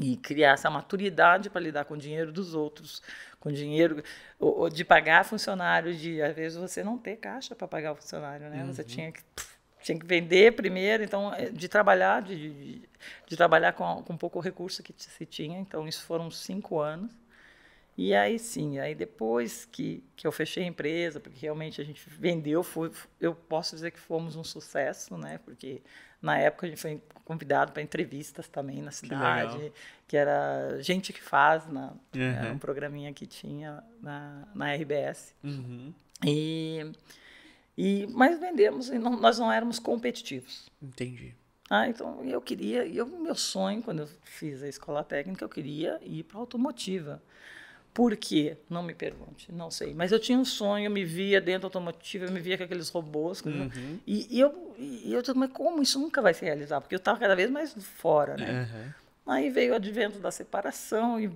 e 0.00 0.16
criar 0.16 0.52
essa 0.52 0.70
maturidade 0.70 1.50
para 1.50 1.60
lidar 1.60 1.84
com 1.84 1.94
o 1.94 1.98
dinheiro 1.98 2.32
dos 2.32 2.54
outros, 2.54 3.02
com 3.40 3.50
dinheiro 3.50 4.02
ou, 4.38 4.70
de 4.70 4.84
pagar 4.84 5.24
funcionário, 5.24 5.92
de 5.94 6.22
às 6.22 6.34
vezes 6.34 6.56
você 6.56 6.84
não 6.84 6.96
ter 6.96 7.16
caixa 7.16 7.54
para 7.54 7.66
pagar 7.66 7.92
o 7.92 7.96
funcionário, 7.96 8.48
né? 8.48 8.62
Uhum. 8.62 8.72
Você 8.72 8.84
tinha 8.84 9.10
que 9.10 9.20
tinha 9.82 9.98
que 9.98 10.06
vender 10.06 10.54
primeiro, 10.54 11.02
então 11.02 11.32
é, 11.34 11.50
de 11.50 11.68
trabalhar, 11.68 12.22
de, 12.22 12.36
de, 12.36 12.88
de 13.26 13.36
trabalhar 13.36 13.72
com, 13.72 14.02
com 14.02 14.16
pouco 14.16 14.40
recurso 14.40 14.82
que 14.82 14.94
se 14.96 15.26
tinha. 15.26 15.58
Então 15.58 15.86
isso 15.86 16.04
foram 16.04 16.30
cinco 16.30 16.78
anos 16.78 17.10
E 17.96 18.14
aí 18.14 18.38
sim, 18.38 18.78
aí 18.78 18.94
depois 18.94 19.64
que, 19.64 20.02
que 20.16 20.26
eu 20.26 20.32
fechei 20.32 20.64
a 20.64 20.66
empresa, 20.66 21.20
porque 21.20 21.38
realmente 21.40 21.80
a 21.80 21.84
gente 21.84 22.02
vendeu, 22.08 22.62
foi, 22.62 22.90
eu 23.20 23.34
posso 23.34 23.74
dizer 23.74 23.90
que 23.90 23.98
fomos 23.98 24.36
um 24.36 24.44
sucesso, 24.44 25.16
né? 25.16 25.38
Porque 25.44 25.82
na 26.20 26.38
época 26.38 26.66
a 26.66 26.68
gente 26.68 26.80
foi 26.80 27.02
convidado 27.24 27.72
para 27.72 27.82
entrevistas 27.82 28.48
também 28.48 28.80
na 28.80 28.92
cidade, 28.92 29.58
que, 29.58 29.72
que, 30.08 30.16
era 30.16 30.78
gente 30.80 31.12
que 31.12 31.20
faz, 31.20 31.66
na, 31.66 31.92
uhum. 32.14 32.22
era 32.22 32.52
um 32.52 32.58
programinha 32.58 33.12
que 33.12 33.26
tinha 33.26 33.82
na, 34.00 34.46
na 34.54 34.74
RBS. 34.74 35.34
Uhum. 35.42 35.92
E, 36.24 36.92
e, 37.76 38.06
mas 38.10 38.38
vendemos 38.38 38.88
e 38.88 38.98
não, 38.98 39.16
nós 39.16 39.38
não 39.38 39.50
éramos 39.50 39.78
competitivos. 39.78 40.70
Entendi. 40.80 41.34
Ah, 41.70 41.88
então 41.88 42.22
eu 42.24 42.40
queria, 42.40 42.86
eu, 42.86 43.06
meu 43.06 43.34
sonho 43.34 43.82
quando 43.82 44.00
eu 44.00 44.08
fiz 44.22 44.62
a 44.62 44.68
escola 44.68 45.02
técnica, 45.02 45.44
eu 45.44 45.48
queria 45.48 45.98
ir 46.02 46.24
para 46.24 46.38
automotiva. 46.38 47.22
Por 47.94 48.16
quê? 48.16 48.56
Não 48.70 48.82
me 48.82 48.94
pergunte, 48.94 49.52
não 49.52 49.70
sei. 49.70 49.92
Mas 49.94 50.12
eu 50.12 50.18
tinha 50.18 50.38
um 50.38 50.44
sonho, 50.44 50.86
eu 50.86 50.90
me 50.90 51.04
via 51.04 51.40
dentro 51.40 51.66
automotiva, 51.66 52.24
eu 52.24 52.32
me 52.32 52.40
via 52.40 52.56
com 52.56 52.64
aqueles 52.64 52.88
robôs. 52.88 53.42
Uhum. 53.42 53.98
E, 54.06 54.36
e, 54.36 54.40
eu, 54.40 54.74
e 54.78 55.12
eu 55.12 55.20
disse, 55.20 55.36
mas 55.36 55.50
como 55.52 55.82
isso 55.82 55.98
nunca 55.98 56.22
vai 56.22 56.32
se 56.32 56.42
realizar? 56.42 56.80
Porque 56.80 56.94
eu 56.94 56.98
estava 56.98 57.18
cada 57.18 57.36
vez 57.36 57.50
mais 57.50 57.74
fora, 57.74 58.36
né? 58.36 58.62
Uhum. 58.62 59.32
Aí 59.34 59.50
veio 59.50 59.72
o 59.72 59.76
advento 59.76 60.18
da 60.18 60.30
separação 60.30 61.20
e 61.20 61.30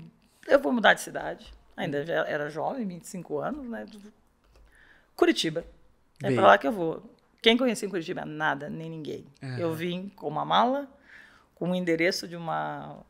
eu 0.48 0.58
vou 0.58 0.72
mudar 0.72 0.94
de 0.94 1.02
cidade. 1.02 1.52
Ainda 1.76 2.04
já 2.06 2.24
era 2.26 2.48
jovem, 2.48 2.86
25 2.86 3.38
anos, 3.38 3.68
né? 3.68 3.86
Curitiba. 5.14 5.62
É 6.22 6.32
para 6.34 6.46
lá 6.46 6.58
que 6.58 6.66
eu 6.66 6.72
vou. 6.72 7.02
Quem 7.42 7.56
conhecia 7.56 7.86
em 7.86 7.90
Curitiba? 7.90 8.24
Nada, 8.24 8.68
nem 8.68 8.90
ninguém. 8.90 9.26
Uhum. 9.42 9.58
Eu 9.58 9.74
vim 9.74 10.08
com 10.16 10.28
uma 10.28 10.44
mala, 10.44 10.88
com 11.54 11.66
o 11.66 11.68
um 11.70 11.74
endereço 11.74 12.26
de 12.26 12.36
uma 12.36 13.04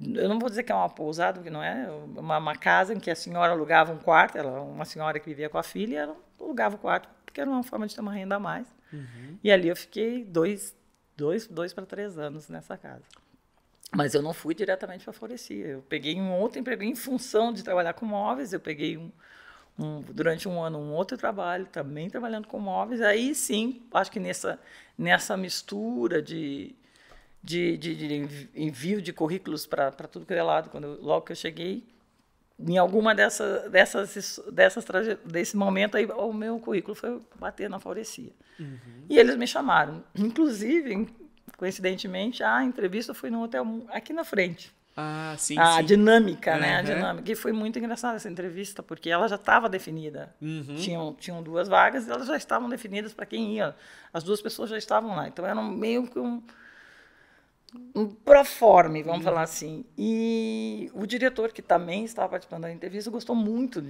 eu 0.00 0.28
não 0.28 0.38
vou 0.38 0.50
dizer 0.50 0.62
que 0.62 0.70
é 0.70 0.74
uma 0.74 0.90
pousada, 0.90 1.34
porque 1.34 1.48
não 1.48 1.62
é, 1.62 1.90
uma, 1.90 2.36
uma, 2.36 2.54
casa 2.54 2.92
em 2.92 3.00
que 3.00 3.10
a 3.10 3.16
senhora 3.16 3.52
alugava 3.52 3.92
um 3.92 3.98
quarto, 3.98 4.36
ela 4.36 4.60
uma 4.60 4.84
senhora 4.84 5.18
que 5.18 5.26
vivia 5.26 5.48
com 5.48 5.56
a 5.56 5.62
filha, 5.62 6.00
ela 6.00 6.16
alugava 6.38 6.76
o 6.76 6.78
quarto, 6.78 7.08
porque 7.24 7.40
era 7.40 7.48
uma 7.48 7.62
forma 7.62 7.86
de 7.86 7.94
ter 7.94 8.02
uma 8.02 8.12
renda 8.12 8.36
a 8.36 8.38
mais. 8.38 8.66
Uhum. 8.92 9.38
E 9.42 9.50
ali 9.50 9.68
eu 9.68 9.76
fiquei 9.76 10.22
dois, 10.22 10.76
dois, 11.16 11.46
dois 11.46 11.72
para 11.72 11.86
três 11.86 12.18
anos 12.18 12.48
nessa 12.48 12.76
casa. 12.76 13.04
Mas 13.94 14.14
eu 14.14 14.20
não 14.20 14.34
fui 14.34 14.54
diretamente 14.54 15.04
para 15.04 15.12
a 15.12 15.14
Florecia. 15.14 15.66
Eu 15.66 15.82
peguei 15.88 16.20
um 16.20 16.32
outro 16.34 16.58
emprego 16.58 16.82
em 16.82 16.94
função 16.94 17.50
de 17.50 17.62
trabalhar 17.62 17.94
com 17.94 18.04
móveis, 18.04 18.52
eu 18.52 18.60
peguei 18.60 18.98
um, 18.98 19.10
um, 19.78 20.00
durante 20.02 20.48
um 20.48 20.62
ano 20.62 20.78
um 20.78 20.92
outro 20.92 21.16
trabalho, 21.16 21.66
também 21.66 22.08
trabalhando 22.08 22.46
com 22.46 22.58
móveis. 22.58 23.00
Aí 23.00 23.34
sim, 23.34 23.82
acho 23.92 24.10
que 24.10 24.20
nessa, 24.20 24.58
nessa 24.96 25.36
mistura 25.36 26.22
de, 26.22 26.74
de, 27.42 27.76
de, 27.76 27.94
de 27.94 28.50
envio 28.54 29.02
de 29.02 29.12
currículos 29.12 29.66
para 29.66 29.90
tudo 29.90 30.26
que 30.26 30.34
é 30.34 30.42
lado, 30.42 30.70
quando, 30.70 30.98
logo 31.00 31.26
que 31.26 31.32
eu 31.32 31.36
cheguei, 31.36 31.84
em 32.58 32.78
alguma 32.78 33.14
dessa, 33.14 33.68
dessas, 33.68 34.40
dessas 34.50 34.84
desse 35.24 35.56
momento 35.56 35.96
aí, 35.96 36.06
o 36.06 36.32
meu 36.32 36.58
currículo 36.58 36.94
foi 36.94 37.20
bater 37.38 37.68
na 37.68 37.78
Faurecia. 37.78 38.32
Uhum. 38.58 39.04
E 39.10 39.18
eles 39.18 39.36
me 39.36 39.46
chamaram. 39.46 40.02
Inclusive, 40.14 41.06
coincidentemente, 41.58 42.42
a 42.42 42.64
entrevista 42.64 43.12
foi 43.12 43.30
no 43.30 43.42
hotel 43.42 43.84
aqui 43.88 44.12
na 44.12 44.24
frente. 44.24 44.74
Ah, 44.96 45.34
sim, 45.36 45.58
a 45.58 45.76
sim. 45.76 45.84
dinâmica, 45.84 46.54
uhum. 46.54 46.60
né? 46.60 46.76
A 46.76 46.82
dinâmica. 46.82 47.30
E 47.30 47.34
foi 47.34 47.52
muito 47.52 47.78
engraçada 47.78 48.16
essa 48.16 48.30
entrevista, 48.30 48.82
porque 48.82 49.10
ela 49.10 49.28
já 49.28 49.36
estava 49.36 49.68
definida. 49.68 50.34
Uhum. 50.40 50.76
Tinham, 50.76 51.14
tinham 51.14 51.42
duas 51.42 51.68
vagas 51.68 52.06
e 52.06 52.10
elas 52.10 52.26
já 52.26 52.36
estavam 52.36 52.68
definidas 52.68 53.12
para 53.12 53.26
quem 53.26 53.56
ia. 53.56 53.76
As 54.12 54.22
duas 54.22 54.40
pessoas 54.40 54.70
já 54.70 54.78
estavam 54.78 55.14
lá. 55.14 55.28
Então, 55.28 55.44
era 55.44 55.54
meio 55.62 56.06
que 56.06 56.18
um 56.18 56.42
um 57.94 58.06
proforme, 58.06 59.02
vamos 59.02 59.18
uhum. 59.18 59.24
falar 59.24 59.42
assim. 59.42 59.84
E 59.98 60.90
o 60.94 61.06
diretor, 61.06 61.52
que 61.52 61.62
também 61.62 62.04
estava 62.04 62.28
participando 62.28 62.62
da 62.62 62.72
entrevista, 62.72 63.10
gostou 63.10 63.34
muito. 63.34 63.84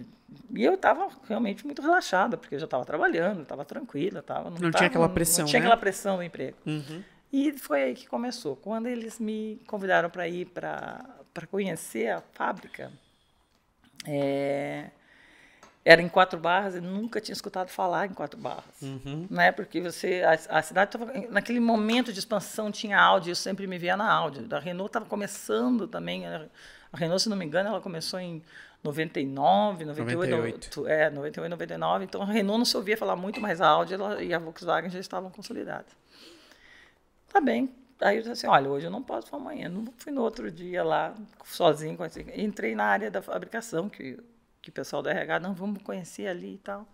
E 0.55 0.65
eu 0.65 0.75
estava 0.75 1.09
realmente 1.29 1.65
muito 1.65 1.83
relaxada, 1.83 2.37
porque 2.37 2.55
eu 2.55 2.59
já 2.59 2.65
estava 2.65 2.85
trabalhando, 2.85 3.43
estava 3.43 3.65
tranquila. 3.65 4.23
Tava, 4.23 4.51
não, 4.51 4.59
não 4.59 4.71
tava, 4.71 4.77
tinha 4.79 4.89
aquela 4.89 5.09
pressão. 5.09 5.45
Não 5.45 5.51
tinha 5.51 5.61
né? 5.61 5.67
aquela 5.67 5.81
pressão 5.81 6.17
do 6.17 6.23
emprego. 6.23 6.57
Uhum. 6.67 7.03
E 7.33 7.53
foi 7.59 7.83
aí 7.83 7.95
que 7.95 8.07
começou. 8.07 8.57
Quando 8.57 8.87
eles 8.87 9.19
me 9.19 9.61
convidaram 9.67 10.09
para 10.09 10.27
ir 10.29 10.47
para 10.47 11.47
conhecer 11.51 12.11
a 12.11 12.21
fábrica, 12.33 12.93
é, 14.07 14.91
era 15.85 16.03
em 16.03 16.09
quatro 16.09 16.39
barras, 16.39 16.75
eu 16.75 16.83
nunca 16.83 17.21
tinha 17.21 17.33
escutado 17.33 17.69
falar 17.69 18.07
em 18.07 18.13
quatro 18.13 18.41
barras. 18.41 18.65
Uhum. 18.83 19.27
Né? 19.31 19.53
Porque 19.53 19.81
você, 19.81 20.23
a, 20.23 20.59
a 20.59 20.63
cidade 20.63 20.97
estava, 20.97 21.13
naquele 21.31 21.61
momento 21.61 22.13
de 22.13 22.19
expansão, 22.19 22.73
tinha 22.73 22.99
áudio, 22.99 23.31
eu 23.31 23.37
sempre 23.37 23.67
me 23.67 23.79
via 23.79 23.97
na 23.97 24.11
áudio. 24.11 24.47
A 24.51 24.59
Renault 24.59 24.89
estava 24.89 25.05
começando 25.07 25.87
também, 25.87 26.27
a 26.27 26.49
Renault, 26.93 27.23
se 27.23 27.29
não 27.29 27.37
me 27.37 27.45
engano, 27.45 27.69
ela 27.69 27.81
começou 27.81 28.19
em 28.19 28.43
99, 28.83 29.85
98, 29.85 30.31
98. 30.31 30.89
é, 30.89 31.11
98, 31.11 31.51
99. 31.51 32.05
Então 32.05 32.23
a 32.23 32.27
Renault 32.27 32.59
não 32.59 32.65
se 32.65 32.77
ouvia 32.77 32.97
falar 32.97 33.17
muito 33.17 33.41
mais 33.41 33.61
áudio 33.61 33.95
ela, 33.95 34.23
e 34.23 34.33
a 34.33 34.39
Volkswagen 34.39 34.91
já 34.91 34.99
estavam 34.99 35.31
consolidadas. 35.31 35.93
Tá 37.37 37.41
bem. 37.41 37.71
Aí 38.01 38.17
eu 38.17 38.23
disse 38.23 38.33
assim, 38.33 38.47
olha, 38.47 38.71
hoje 38.71 38.87
eu 38.87 38.91
não 38.91 39.03
posso, 39.03 39.29
para 39.29 39.39
amanhã. 39.39 39.69
Não 39.69 39.87
fui 39.99 40.13
no 40.13 40.23
outro 40.23 40.51
dia 40.51 40.83
lá, 40.83 41.15
sozinho. 41.45 41.99
Entrei 42.35 42.75
na 42.75 42.85
área 42.85 43.11
da 43.11 43.23
fabricação, 43.23 43.89
que 43.89 44.19
que 44.67 44.71
o 44.71 44.73
pessoal 44.73 45.01
do 45.01 45.09
RH, 45.09 45.39
não, 45.39 45.55
vamos 45.55 45.81
conhecer 45.83 46.27
ali 46.27 46.55
e 46.55 46.59
tal. 46.59 46.89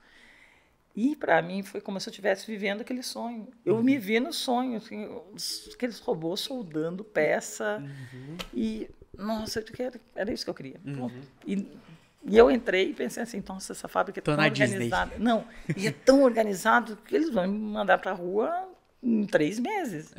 E 0.94 1.16
para 1.16 1.40
mim 1.40 1.62
foi 1.62 1.80
como 1.80 1.98
se 1.98 2.06
eu 2.06 2.10
estivesse 2.10 2.46
vivendo 2.46 2.82
aquele 2.82 3.02
sonho. 3.02 3.48
Eu 3.64 3.76
uhum. 3.76 3.82
me 3.82 3.96
vi 3.96 4.20
no 4.20 4.30
sonho, 4.30 4.76
assim, 4.76 5.08
aqueles 5.72 5.98
robôs 5.98 6.40
soldando 6.40 7.02
peça. 7.02 7.78
Uhum. 7.80 8.36
E, 8.52 8.90
nossa, 9.16 9.64
era, 9.78 9.98
era 10.14 10.30
isso 10.30 10.44
que 10.44 10.50
eu 10.50 10.54
queria. 10.54 10.78
Uhum. 10.84 11.10
E, 11.46 11.66
e, 12.24 12.36
eu 12.36 12.50
entrei 12.50 12.90
e 12.90 12.94
pensei 12.94 13.22
assim, 13.22 13.42
nossa, 13.48 13.72
essa 13.72 13.88
fábrica 13.88 14.20
é 14.20 14.22
tão 14.22 14.34
organizada. 14.34 15.12
Disney. 15.12 15.24
Não, 15.24 15.46
e 15.74 15.86
é 15.86 15.92
tão 15.92 16.22
organizado 16.22 16.96
que 16.96 17.14
eles 17.14 17.30
vão 17.30 17.48
me 17.48 17.58
mandar 17.58 17.96
para 17.96 18.10
a 18.10 18.14
rua 18.14 18.68
em 19.02 19.24
três 19.24 19.58
meses. 19.58 20.12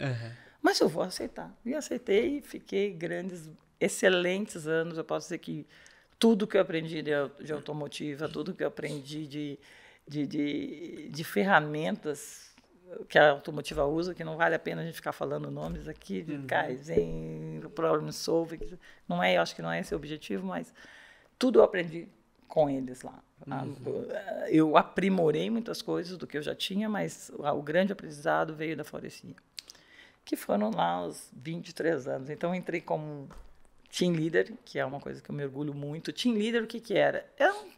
Mas 0.62 0.80
eu 0.80 0.88
vou 0.88 1.04
aceitar. 1.04 1.54
E 1.66 1.74
aceitei 1.74 2.38
e 2.38 2.42
fiquei 2.42 2.92
grandes, 2.92 3.50
excelentes 3.80 4.68
anos. 4.68 4.98
Eu 4.98 5.04
posso 5.04 5.26
dizer 5.26 5.40
que 5.40 5.68
tudo 6.18 6.48
que 6.48 6.56
eu 6.56 6.62
aprendi 6.62 7.02
de, 7.02 7.12
de 7.44 7.52
automotiva, 7.52 8.30
tudo 8.30 8.54
que 8.54 8.64
eu 8.64 8.68
aprendi 8.68 9.28
de, 9.28 9.60
de, 10.08 10.26
de, 10.26 11.10
de, 11.10 11.24
ferramentas 11.24 12.54
que 13.10 13.18
a 13.18 13.32
automotiva 13.32 13.86
usa, 13.86 14.14
que 14.14 14.24
não 14.24 14.38
vale 14.38 14.56
a 14.56 14.60
pena 14.60 14.82
a 14.82 14.86
gente 14.86 14.96
ficar 14.96 15.12
falando 15.12 15.52
nomes 15.52 15.88
aqui, 15.88 16.22
de 16.22 16.36
uhum. 16.36 16.48
Kaizen, 16.48 17.62
Problem 17.76 18.12
Solving, 18.12 18.78
não 19.08 19.22
é, 19.22 19.36
eu 19.36 19.42
acho 19.42 19.56
que 19.56 19.62
não 19.62 19.72
é 19.72 19.80
esse 19.80 19.94
o 19.94 19.98
objetivo, 19.98 20.46
mas 20.46 20.74
tudo 21.38 21.60
eu 21.60 21.64
aprendi 21.64 22.08
com 22.48 22.70
eles 22.70 23.02
lá. 23.02 23.22
Uhum. 23.46 23.76
Eu 24.48 24.78
aprimorei 24.78 25.50
muitas 25.50 25.82
coisas 25.82 26.18
do 26.18 26.26
que 26.26 26.38
eu 26.38 26.42
já 26.42 26.56
tinha, 26.56 26.88
mas 26.88 27.32
o 27.38 27.62
grande 27.62 27.92
aprendizado 27.92 28.56
veio 28.56 28.78
da 28.78 28.84
Florecia, 28.84 29.36
que 30.24 30.36
foram 30.36 30.72
lá 30.72 31.06
os 31.06 31.30
23 31.34 32.08
anos. 32.08 32.30
Então, 32.30 32.56
entrei 32.56 32.82
como 32.82 33.28
team 33.98 34.14
leader, 34.14 34.54
que 34.66 34.80
é 34.80 34.86
uma 34.86 35.00
coisa 35.00 35.22
que 35.22 35.30
eu 35.30 35.36
me 35.36 35.44
orgulho 35.44 35.74
muito. 35.74 36.12
Team 36.12 36.36
leader, 36.36 36.64
o 36.64 36.68
que, 36.68 36.80
que 36.80 36.98
era? 36.98 37.26
Era 37.38 37.54
um, 37.54 37.70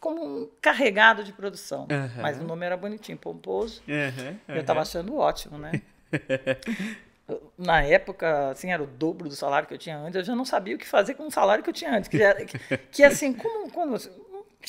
como 0.00 0.24
um 0.24 0.50
carregado 0.60 1.22
de 1.22 1.32
produção, 1.32 1.82
uhum. 1.82 2.22
mas 2.22 2.38
o 2.40 2.44
nome 2.44 2.66
era 2.66 2.76
bonitinho, 2.76 3.16
pomposo. 3.16 3.82
Uhum, 3.86 4.38
Eu 4.48 4.60
estava 4.60 4.80
achando 4.80 5.16
ótimo, 5.16 5.58
né? 5.58 5.80
Na 7.56 7.82
época, 7.82 8.50
assim, 8.50 8.70
era 8.70 8.82
o 8.82 8.86
dobro 8.86 9.30
do 9.30 9.34
salário 9.34 9.66
que 9.66 9.72
eu 9.72 9.78
tinha 9.78 9.96
antes. 9.96 10.16
Eu 10.16 10.24
já 10.24 10.36
não 10.36 10.44
sabia 10.44 10.76
o 10.76 10.78
que 10.78 10.86
fazer 10.86 11.14
com 11.14 11.26
o 11.26 11.30
salário 11.30 11.64
que 11.64 11.70
eu 11.70 11.74
tinha 11.74 11.96
antes. 11.96 12.08
Que, 12.08 12.22
era, 12.22 12.44
que, 12.44 12.58
que 12.92 13.02
assim, 13.02 13.32
como 13.32 13.70
quando 13.70 13.96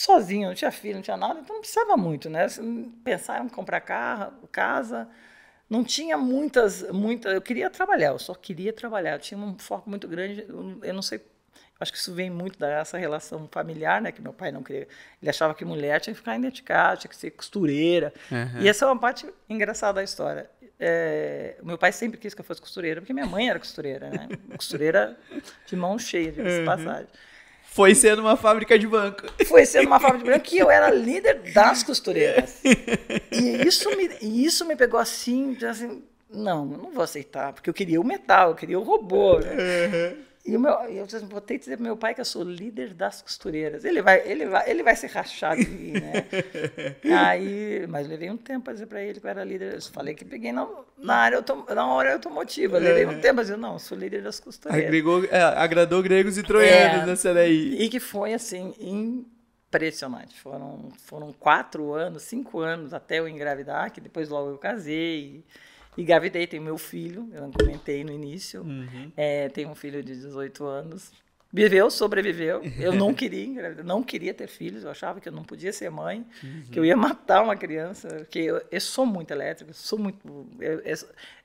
sozinho, 0.01 0.49
não 0.49 0.55
tinha 0.55 0.71
filho, 0.71 0.95
não 0.95 1.01
tinha 1.01 1.17
nada, 1.17 1.39
então 1.39 1.55
não 1.55 1.61
precisava 1.61 1.95
muito, 1.97 2.29
né? 2.29 2.47
Pensar 3.03 3.43
em 3.43 3.49
comprar 3.49 3.81
carro, 3.81 4.33
casa, 4.51 5.07
não 5.69 5.83
tinha 5.83 6.17
muitas, 6.17 6.83
muitas. 6.91 7.33
Eu 7.33 7.41
queria 7.41 7.69
trabalhar, 7.69 8.09
eu 8.09 8.19
só 8.19 8.33
queria 8.35 8.71
trabalhar. 8.71 9.13
Eu 9.13 9.19
tinha 9.19 9.39
um 9.39 9.57
foco 9.57 9.89
muito 9.89 10.07
grande. 10.07 10.45
Eu, 10.83 10.93
não 10.93 11.01
sei, 11.01 11.19
acho 11.79 11.91
que 11.91 11.97
isso 11.97 12.13
vem 12.13 12.29
muito 12.29 12.59
dessa 12.59 12.97
relação 12.97 13.47
familiar, 13.51 14.01
né? 14.01 14.11
Que 14.11 14.21
meu 14.21 14.33
pai 14.33 14.51
não 14.51 14.61
queria. 14.61 14.87
Ele 15.21 15.29
achava 15.29 15.55
que 15.55 15.65
mulher 15.65 15.99
tinha 15.99 16.13
que 16.13 16.19
ficar 16.19 16.39
dentro 16.39 16.55
de 16.55 16.63
casa, 16.63 17.01
tinha 17.01 17.09
que 17.09 17.15
ser 17.15 17.31
costureira. 17.31 18.13
Uhum. 18.31 18.61
E 18.61 18.69
essa 18.69 18.85
é 18.85 18.87
uma 18.87 18.99
parte 18.99 19.27
engraçada 19.49 19.93
da 19.93 20.03
história. 20.03 20.49
É, 20.79 21.55
meu 21.63 21.77
pai 21.77 21.91
sempre 21.91 22.19
quis 22.19 22.33
que 22.33 22.41
eu 22.41 22.45
fosse 22.45 22.61
costureira, 22.61 23.01
porque 23.01 23.13
minha 23.13 23.25
mãe 23.25 23.49
era 23.49 23.57
costureira, 23.57 24.09
né? 24.09 24.27
Costureira 24.55 25.17
de 25.65 25.75
mão 25.75 25.97
cheia, 25.97 26.31
de 26.31 26.41
uhum. 26.41 26.65
passagem. 26.65 27.07
Foi 27.75 27.93
sendo 27.93 28.21
uma 28.21 28.37
fábrica 28.37 28.79
de 28.79 28.87
banco. 28.87 29.23
Foi 29.45 29.65
sendo 29.65 29.87
uma 29.87 29.99
fábrica 29.99 30.23
de 30.23 30.31
banco 30.31 30.45
que 30.45 30.57
eu 30.57 30.71
era 30.71 30.89
líder 30.89 31.51
das 31.53 31.83
costureiras. 31.83 32.61
E 32.63 33.67
isso 33.67 33.89
me, 33.97 34.09
isso 34.21 34.65
me 34.65 34.77
pegou 34.77 34.97
assim, 34.97 35.57
assim, 35.69 36.01
não, 36.29 36.71
eu 36.71 36.77
não 36.77 36.91
vou 36.91 37.03
aceitar, 37.03 37.51
porque 37.51 37.69
eu 37.69 37.73
queria 37.73 37.99
o 37.99 38.03
metal, 38.03 38.51
eu 38.51 38.55
queria 38.55 38.79
o 38.79 38.83
robô. 38.83 39.39
Né? 39.39 39.51
Uhum. 39.51 40.17
E 40.45 40.55
o 40.55 40.59
meu, 40.59 40.73
eu 40.73 41.07
botei 41.23 41.57
dizer 41.57 41.75
pro 41.75 41.83
meu 41.83 41.97
pai 41.97 42.13
que 42.13 42.21
eu 42.21 42.25
sou 42.25 42.43
líder 42.43 42.93
das 42.93 43.19
costureiras. 43.19 43.83
Ele 43.83 43.99
vai, 43.99 44.21
ele 44.29 44.45
vai, 44.45 44.69
ele 44.69 44.83
vai 44.83 44.95
se 44.95 45.07
rachar 45.07 45.57
de 45.57 45.67
mim, 45.67 45.93
né? 45.93 46.27
Aí, 47.19 47.87
mas 47.87 48.07
levei 48.07 48.29
um 48.29 48.37
tempo 48.37 48.65
para 48.65 48.73
dizer 48.73 48.85
para 48.85 49.01
ele 49.01 49.19
que 49.19 49.25
eu 49.25 49.29
era 49.29 49.43
líder. 49.43 49.73
Eu 49.73 49.81
falei 49.81 50.13
que 50.13 50.23
peguei 50.23 50.51
na, 50.51 50.69
na 50.99 51.15
área 51.15 51.37
autom, 51.37 51.65
na 51.67 51.87
hora 51.87 52.13
automotiva. 52.13 52.77
Levei 52.77 53.07
um 53.07 53.19
tempo, 53.19 53.37
mas 53.37 53.49
eu 53.49 53.57
não, 53.57 53.79
sou 53.79 53.97
líder 53.97 54.21
das 54.21 54.39
costureiras. 54.39 54.87
Agregou, 54.87 55.25
é, 55.25 55.41
agradou 55.41 56.03
gregos 56.03 56.37
e 56.37 56.43
troianos 56.43 57.01
é, 57.01 57.05
nessa 57.07 57.33
daí. 57.33 57.81
E 57.81 57.89
que 57.89 57.99
foi 57.99 58.35
assim 58.35 58.71
impressionante. 58.79 60.39
Foram 60.39 60.91
foram 61.05 61.33
quatro 61.33 61.91
anos, 61.91 62.21
cinco 62.21 62.59
anos 62.59 62.93
até 62.93 63.17
eu 63.17 63.27
engravidar, 63.27 63.91
que 63.91 63.99
depois 63.99 64.29
logo 64.29 64.51
eu 64.51 64.57
casei. 64.59 65.43
E, 65.43 65.45
Engravidei, 65.97 66.45
tenho 66.47 66.63
meu 66.63 66.77
filho, 66.77 67.29
eu 67.33 67.41
não 67.41 67.51
comentei 67.51 68.03
no 68.03 68.11
início. 68.11 68.61
Uhum. 68.61 69.11
É, 69.15 69.49
tenho 69.49 69.69
um 69.69 69.75
filho 69.75 70.03
de 70.03 70.13
18 70.13 70.65
anos. 70.65 71.11
Viveu, 71.55 71.89
sobreviveu. 71.89 72.61
Eu 72.77 72.91
não 72.91 73.13
queria 73.15 73.45
engravidar, 73.45 73.85
não 73.85 74.03
queria 74.03 74.33
ter 74.33 74.47
filhos. 74.47 74.83
Eu 74.83 74.91
achava 74.91 75.21
que 75.21 75.29
eu 75.29 75.31
não 75.31 75.43
podia 75.43 75.71
ser 75.71 75.89
mãe, 75.89 76.25
uhum. 76.43 76.63
que 76.69 76.77
eu 76.77 76.83
ia 76.83 76.97
matar 76.97 77.41
uma 77.41 77.55
criança. 77.55 78.09
Porque 78.09 78.39
eu, 78.39 78.61
eu 78.69 78.81
sou 78.81 79.05
muito 79.05 79.31
elétrica, 79.31 79.71
sou 79.71 79.97
muito. 79.97 80.19
Eu, 80.59 80.81
eu, 80.81 80.95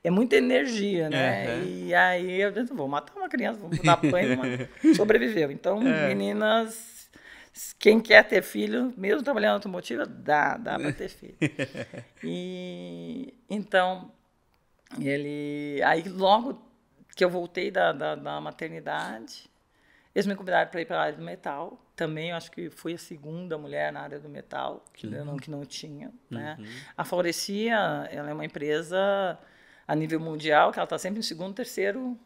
é 0.03 0.11
muita 0.11 0.35
energia, 0.35 1.09
né? 1.09 1.55
Uhum. 1.55 1.63
E 1.63 1.95
aí 1.95 2.41
eu 2.41 2.51
disse, 2.51 2.73
vou 2.73 2.89
matar 2.89 3.15
uma 3.15 3.29
criança, 3.29 3.59
vou 3.61 3.69
dar 3.69 3.95
banho. 3.95 4.33
Uma... 4.33 4.45
Sobreviveu. 4.95 5.49
Então, 5.49 5.81
é. 5.81 6.09
meninas, 6.09 7.09
quem 7.79 8.01
quer 8.01 8.27
ter 8.27 8.41
filho, 8.43 8.93
mesmo 8.97 9.23
trabalhando 9.23 9.53
automotiva, 9.53 10.05
dá, 10.05 10.57
dá 10.57 10.77
para 10.77 10.91
ter 10.91 11.07
filho. 11.07 11.35
E 12.23 13.33
então 13.49 14.11
ele, 14.99 15.81
aí 15.83 16.03
logo 16.03 16.61
que 17.15 17.23
eu 17.23 17.29
voltei 17.29 17.69
da, 17.69 17.91
da, 17.91 18.15
da 18.15 18.41
maternidade, 18.41 19.49
eles 20.13 20.25
me 20.25 20.35
convidaram 20.35 20.69
para 20.69 20.81
ir 20.81 20.85
para 20.85 20.97
a 20.97 21.03
área 21.03 21.17
do 21.17 21.23
metal. 21.23 21.79
Também 21.95 22.31
eu 22.31 22.35
acho 22.35 22.51
que 22.51 22.69
fui 22.69 22.93
a 22.93 22.97
segunda 22.97 23.57
mulher 23.57 23.91
na 23.93 24.01
área 24.01 24.19
do 24.19 24.27
metal 24.27 24.83
que, 24.93 25.07
não, 25.07 25.37
que 25.37 25.49
não 25.49 25.65
tinha. 25.65 26.11
Né? 26.29 26.57
Uhum. 26.59 26.65
A 26.97 27.05
Favorecia, 27.05 27.75
ela 28.11 28.29
é 28.29 28.33
uma 28.33 28.45
empresa 28.45 29.37
a 29.87 29.95
nível 29.95 30.19
mundial 30.19 30.71
que 30.71 30.79
ela 30.79 30.85
está 30.85 30.97
sempre 30.97 31.19
em 31.19 31.23
segundo, 31.23 31.53
terceiro 31.53 32.17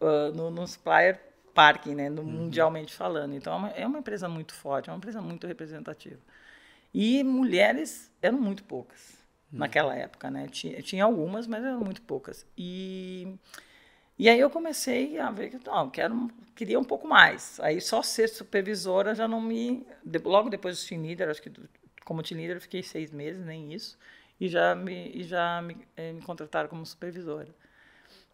uh, 0.00 0.32
no, 0.34 0.50
no 0.50 0.66
supplier 0.66 1.20
parking, 1.54 1.94
né? 1.94 2.10
No, 2.10 2.22
uhum. 2.22 2.28
mundialmente 2.28 2.94
falando. 2.94 3.34
Então 3.34 3.52
é 3.52 3.56
uma, 3.56 3.68
é 3.70 3.86
uma 3.86 3.98
empresa 3.98 4.28
muito 4.28 4.54
forte, 4.54 4.90
é 4.90 4.92
uma 4.92 4.98
empresa 4.98 5.20
muito 5.20 5.46
representativa. 5.46 6.20
E 6.92 7.24
mulheres 7.24 8.12
eram 8.22 8.38
muito 8.38 8.62
poucas 8.64 9.15
naquela 9.50 9.94
época, 9.94 10.30
né? 10.30 10.48
Tinha, 10.48 10.82
tinha 10.82 11.04
algumas, 11.04 11.46
mas 11.46 11.64
eram 11.64 11.80
muito 11.80 12.02
poucas. 12.02 12.46
E, 12.56 13.36
e 14.18 14.28
aí 14.28 14.38
eu 14.40 14.50
comecei 14.50 15.18
a 15.18 15.30
ver 15.30 15.50
que 15.50 15.66
não, 15.66 15.90
quero, 15.90 16.30
queria 16.54 16.78
um 16.78 16.84
pouco 16.84 17.06
mais. 17.06 17.60
Aí 17.60 17.80
só 17.80 18.02
ser 18.02 18.28
supervisora 18.28 19.14
já 19.14 19.28
não 19.28 19.40
me. 19.40 19.86
Logo 20.24 20.50
depois 20.50 20.82
do 20.82 20.88
team 20.88 21.02
leader, 21.02 21.28
acho 21.30 21.42
que 21.42 21.50
como 22.04 22.22
team 22.22 22.38
leader 22.38 22.56
eu 22.56 22.60
fiquei 22.60 22.82
seis 22.82 23.10
meses, 23.10 23.44
nem 23.44 23.72
isso, 23.72 23.98
e 24.40 24.48
já 24.48 24.74
me, 24.74 25.10
e 25.12 25.24
já 25.24 25.60
me, 25.62 25.76
eh, 25.96 26.12
me 26.12 26.22
contrataram 26.22 26.68
como 26.68 26.86
supervisora. 26.86 27.54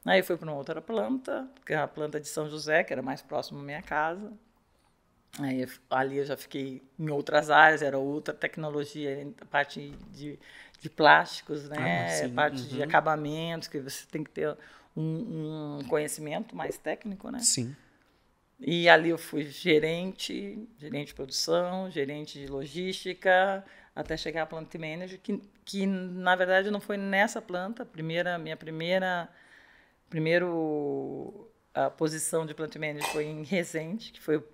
Aí 0.05 0.23
fui 0.23 0.37
para 0.37 0.49
uma 0.49 0.57
outra 0.57 0.81
planta, 0.83 1.49
que 1.65 1.73
é 1.73 1.77
a 1.77 1.89
planta 1.89 2.21
de 2.21 2.29
São 2.29 2.49
José, 2.51 2.85
que 2.85 2.93
era 2.93 3.03
mais 3.03 3.23
próximo 3.23 3.59
da 3.61 3.65
minha 3.65 3.83
casa. 3.83 4.33
Aí, 5.39 5.67
ali 5.89 6.19
eu 6.19 6.25
já 6.27 6.37
fiquei 6.37 6.83
em 6.99 7.09
outras 7.11 7.51
áreas, 7.51 7.81
era 7.83 7.99
outra 7.99 8.35
tecnologia, 8.35 9.27
parte 9.51 9.91
de 10.11 10.39
de 10.83 10.91
plásticos, 10.91 11.69
né? 11.69 12.09
Ah, 12.25 12.29
parte 12.35 12.61
uhum. 12.61 12.69
de 12.69 12.83
acabamentos, 12.83 13.69
que 13.69 13.79
você 13.79 14.05
tem 14.05 14.25
que 14.25 14.31
ter 14.31 14.55
um, 14.97 15.79
um, 15.79 15.85
conhecimento 15.89 16.57
mais 16.57 16.77
técnico, 16.77 17.31
né? 17.31 17.39
Sim. 17.39 17.75
E 18.59 18.89
ali 18.89 19.11
eu 19.11 19.17
fui 19.19 19.45
gerente, 19.45 20.69
gerente 20.77 21.09
de 21.09 21.15
produção, 21.15 21.89
gerente 21.89 22.37
de 22.37 22.49
logística, 22.49 23.65
até 23.95 24.17
chegar 24.17 24.43
a 24.43 24.47
plant 24.47 24.75
manager, 24.75 25.21
que, 25.21 25.41
que 25.65 25.87
na 25.87 26.35
verdade 26.35 26.69
não 26.69 26.81
foi 26.81 26.97
nessa 26.97 27.41
planta, 27.41 27.87
primeira, 27.87 28.37
minha 28.37 28.57
primeira 28.57 29.29
primeiro 30.11 31.49
a 31.73 31.89
posição 31.91 32.45
de 32.45 32.55
plant 32.55 32.75
manager 32.75 33.09
foi 33.13 33.25
em 33.25 33.45
Resende, 33.45 34.11
que 34.11 34.21
foi 34.21 34.45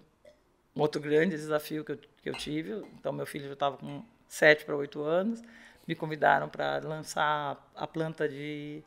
outro 0.75 1.01
grande 1.01 1.37
desafio 1.37 1.85
que 1.85 1.93
eu, 1.93 1.99
que 2.23 2.29
eu 2.29 2.35
tive. 2.35 2.85
Então 2.99 3.15
meu 3.15 3.27
filho 3.27 3.47
já 3.47 3.55
estava 3.55 3.79
com 3.79 4.05
sete 4.29 4.67
para 4.67 4.77
oito 4.77 5.03
anos 5.03 5.43
me 5.89 5.95
convidaram 5.95 6.51
para 6.51 6.81
lançar 6.81 7.57
a 7.75 7.87
planta 7.87 8.29
de, 8.29 8.85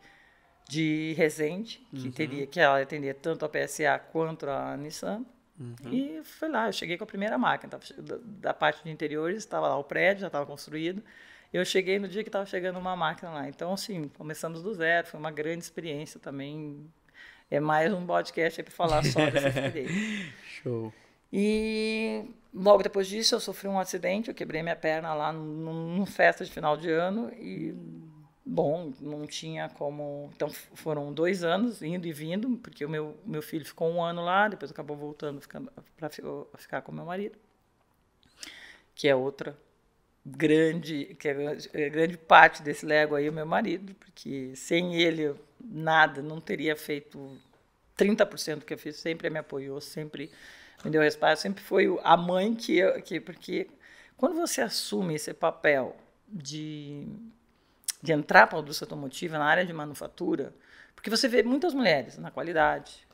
de 0.69 1.15
Resende, 1.17 1.81
que 1.89 2.05
uhum. 2.05 2.11
teria 2.11 2.45
que 2.45 2.59
ela 2.59 2.79
atender 2.79 3.15
tanto 3.15 3.43
a 3.43 3.49
PSA 3.49 3.97
quanto 4.11 4.47
a 4.47 4.77
Nissan. 4.77 5.25
Uhum. 5.59 5.75
E 5.91 6.23
foi 6.23 6.47
lá, 6.47 6.67
eu 6.67 6.73
cheguei 6.73 6.97
com 6.97 7.03
a 7.03 7.07
primeira 7.07 7.39
máquina. 7.39 7.79
da, 7.97 8.17
da, 8.21 8.53
parte 8.53 8.83
de 8.83 8.91
interiores, 8.91 9.39
estava 9.39 9.67
lá 9.67 9.77
o 9.77 9.83
prédio, 9.83 10.21
já 10.21 10.27
estava 10.27 10.45
construído. 10.45 11.03
Eu 11.51 11.65
cheguei 11.65 11.97
no 11.97 12.07
dia 12.07 12.21
que 12.23 12.29
estava 12.29 12.45
chegando 12.45 12.77
uma 12.77 12.95
máquina 12.95 13.31
lá. 13.31 13.49
Então, 13.49 13.73
assim, 13.73 14.07
começamos 14.09 14.61
do 14.61 14.71
zero, 14.73 15.07
foi 15.07 15.19
uma 15.19 15.31
grande 15.31 15.63
experiência 15.63 16.19
também. 16.19 16.87
É 17.49 17.59
mais 17.59 17.91
um 17.91 18.05
podcast 18.05 18.61
para 18.61 18.71
falar 18.71 19.03
só 19.03 19.27
dessa 19.29 19.49
experiência. 19.59 20.33
Show. 20.61 20.93
E 21.31 22.25
logo 22.53 22.83
depois 22.83 23.07
disso 23.07 23.35
eu 23.35 23.39
sofri 23.39 23.67
um 23.67 23.79
acidente, 23.79 24.29
eu 24.29 24.35
quebrei 24.35 24.61
minha 24.61 24.75
perna 24.75 25.13
lá 25.13 25.31
numa 25.31 26.05
festa 26.05 26.43
de 26.43 26.51
final 26.51 26.75
de 26.75 26.89
ano 26.89 27.31
e 27.33 27.73
bom, 28.45 28.91
não 28.99 29.25
tinha 29.25 29.69
como. 29.69 30.29
Então 30.35 30.49
foram 30.75 31.13
dois 31.13 31.43
anos 31.43 31.81
indo 31.81 32.05
e 32.05 32.11
vindo, 32.11 32.57
porque 32.57 32.85
o 32.85 32.89
meu, 32.89 33.17
meu 33.25 33.41
filho 33.41 33.65
ficou 33.65 33.89
um 33.89 34.03
ano 34.03 34.23
lá, 34.23 34.47
depois 34.47 34.71
acabou 34.71 34.97
voltando 34.97 35.41
para 35.97 36.09
ficar 36.57 36.81
com 36.81 36.91
meu 36.91 37.05
marido, 37.05 37.37
que 38.93 39.07
é 39.07 39.15
outra 39.15 39.57
grande, 40.25 41.15
que 41.19 41.27
é, 41.27 41.57
é 41.73 41.89
grande 41.89 42.17
parte 42.17 42.61
desse 42.61 42.85
Lego 42.85 43.15
aí, 43.15 43.29
o 43.29 43.33
meu 43.33 43.45
marido, 43.45 43.95
porque 43.95 44.55
sem 44.55 44.95
ele 44.95 45.33
nada, 45.59 46.21
não 46.21 46.39
teria 46.39 46.75
feito 46.75 47.37
30% 47.97 48.59
do 48.59 48.65
que 48.65 48.73
eu 48.73 48.77
fiz, 48.77 48.97
sempre 48.97 49.29
me 49.29 49.39
apoiou, 49.39 49.79
sempre 49.81 50.29
me 50.83 50.91
deu 50.91 51.03
espaço, 51.03 51.41
sempre 51.41 51.63
foi 51.63 51.87
a 52.03 52.17
mãe 52.17 52.53
que, 52.53 52.77
eu, 52.77 53.01
que 53.01 53.19
porque 53.19 53.69
quando 54.17 54.35
você 54.35 54.61
assume 54.61 55.15
esse 55.15 55.33
papel 55.33 55.95
de, 56.27 57.07
de 58.01 58.11
entrar 58.11 58.47
para 58.47 58.59
a 58.59 58.61
indústria 58.61 58.85
automotiva 58.85 59.37
na 59.37 59.45
área 59.45 59.65
de 59.65 59.73
manufatura, 59.73 60.53
porque 60.95 61.09
você 61.09 61.27
vê 61.27 61.43
muitas 61.43 61.73
mulheres 61.73 62.17
na 62.17 62.31
qualidade, 62.31 63.07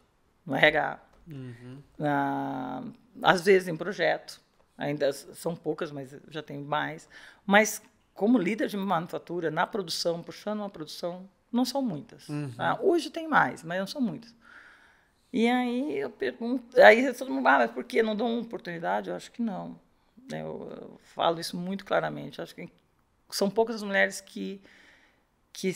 no 0.45 0.55
RH, 0.55 0.99
uhum. 1.27 1.81
na, 1.97 2.83
às 3.21 3.41
vezes 3.41 3.67
em 3.67 3.75
projeto, 3.75 4.41
ainda 4.77 5.11
são 5.11 5.55
poucas, 5.55 5.91
mas 5.91 6.15
já 6.29 6.43
tem 6.43 6.59
mais, 6.59 7.09
mas 7.45 7.81
como 8.13 8.37
líder 8.37 8.67
de 8.67 8.77
manufatura, 8.77 9.51
na 9.51 9.65
produção, 9.67 10.23
puxando 10.23 10.59
uma 10.59 10.69
produção, 10.69 11.29
não 11.51 11.63
são 11.63 11.81
muitas. 11.81 12.27
Uhum. 12.27 12.51
Tá? 12.51 12.77
Hoje 12.81 13.09
tem 13.09 13.27
mais, 13.27 13.63
mas 13.63 13.79
não 13.79 13.87
são 13.87 14.01
muitas. 14.01 14.33
E 15.31 15.47
aí 15.47 15.97
eu 15.97 16.09
pergunto, 16.09 16.79
aí 16.81 17.13
todo 17.13 17.31
mundo, 17.31 17.47
ah, 17.47 17.59
mas 17.59 17.71
por 17.71 17.83
que 17.83 18.01
não 18.01 18.15
dão 18.15 18.27
uma 18.31 18.41
oportunidade? 18.41 19.09
Eu 19.09 19.15
acho 19.15 19.31
que 19.31 19.41
não. 19.41 19.79
Eu, 20.31 20.69
eu 20.81 21.01
falo 21.03 21.39
isso 21.39 21.57
muito 21.57 21.85
claramente. 21.85 22.39
Eu 22.39 22.43
acho 22.43 22.55
que 22.55 22.69
são 23.29 23.49
poucas 23.49 23.77
as 23.77 23.83
mulheres 23.83 24.21
que 24.21 24.61
que 25.51 25.73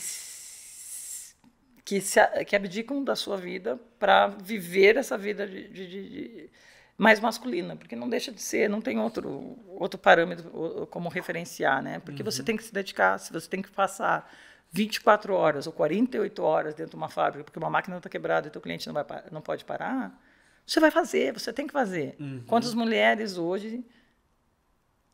que, 1.84 2.00
se, 2.00 2.20
que 2.46 2.54
abdicam 2.56 3.02
da 3.02 3.16
sua 3.16 3.36
vida 3.36 3.78
para 3.98 4.28
viver 4.28 4.96
essa 4.96 5.18
vida 5.18 5.46
de, 5.46 5.68
de, 5.68 5.86
de, 5.88 6.50
mais 6.96 7.18
masculina, 7.18 7.74
porque 7.76 7.96
não 7.96 8.08
deixa 8.08 8.30
de 8.30 8.40
ser, 8.40 8.70
não 8.70 8.80
tem 8.80 8.98
outro 8.98 9.58
outro 9.66 9.98
parâmetro 9.98 10.86
como 10.90 11.08
referenciar, 11.08 11.82
né? 11.82 11.98
Porque 11.98 12.22
uhum. 12.22 12.30
você 12.30 12.42
tem 12.42 12.56
que 12.56 12.62
se 12.62 12.72
dedicar, 12.72 13.18
se 13.18 13.32
você 13.32 13.48
tem 13.48 13.60
que 13.60 13.70
passar 13.70 14.30
24 14.72 15.34
horas 15.34 15.66
ou 15.66 15.72
48 15.72 16.42
horas 16.42 16.74
dentro 16.74 16.92
de 16.92 16.96
uma 16.96 17.08
fábrica, 17.08 17.44
porque 17.44 17.58
uma 17.58 17.68
máquina 17.68 17.98
está 17.98 18.08
quebrada 18.08 18.50
e 18.52 18.56
o 18.56 18.60
cliente 18.60 18.86
não, 18.86 18.94
vai, 18.94 19.04
não 19.30 19.42
pode 19.42 19.64
parar, 19.64 20.18
você 20.66 20.80
vai 20.80 20.90
fazer, 20.90 21.32
você 21.32 21.52
tem 21.52 21.66
que 21.66 21.72
fazer. 21.72 22.16
Uhum. 22.18 22.42
Quantas 22.46 22.72
mulheres 22.72 23.36
hoje, 23.36 23.84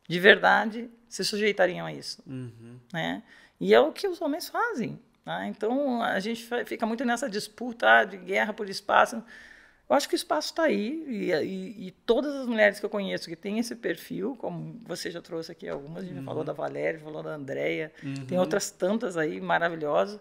de 0.09 0.21
verdade, 0.21 0.89
se 1.09 1.25
sujeitariam 1.25 1.87
a 1.87 1.93
isso? 1.93 2.23
Uhum. 2.27 2.79
Né? 2.93 3.23
E 3.59 3.75
é 3.75 3.81
o 3.81 3.93
que 3.93 4.07
os 4.07 4.21
homens 4.23 4.49
fazem. 4.49 5.01
Né? 5.27 5.49
Então, 5.49 6.03
a 6.03 6.21
gente 6.21 6.49
fica 6.65 6.87
muito 6.87 7.05
nessa 7.05 7.29
disputa 7.29 8.05
de 8.05 8.17
guerra 8.17 8.53
por 8.53 8.69
espaço. 8.69 9.23
Eu 9.89 9.97
acho 9.97 10.09
que 10.09 10.15
o 10.15 10.17
espaço 10.17 10.49
está 10.49 10.65
aí 10.65 11.03
e, 11.09 11.33
e, 11.33 11.87
e, 11.87 11.91
todas 12.05 12.35
as 12.35 12.47
mulheres 12.47 12.79
que 12.79 12.85
eu 12.85 12.91
conheço 12.91 13.27
que 13.27 13.35
têm 13.35 13.59
esse 13.59 13.75
perfil, 13.75 14.37
como 14.37 14.79
você 14.87 15.11
já 15.11 15.23
trouxe 15.23 15.51
aqui 15.51 15.67
algumas, 15.67 16.05
a 16.05 16.07
gente 16.07 16.19
uhum. 16.19 16.25
falou 16.25 16.45
da 16.45 16.53
Valéria, 16.53 17.01
falou 17.01 17.23
da 17.23 17.35
Andréia, 17.35 17.91
uhum. 18.03 18.27
tem 18.27 18.39
outras 18.39 18.71
tantas 18.71 19.17
aí 19.17 19.41
maravilhosas, 19.41 20.21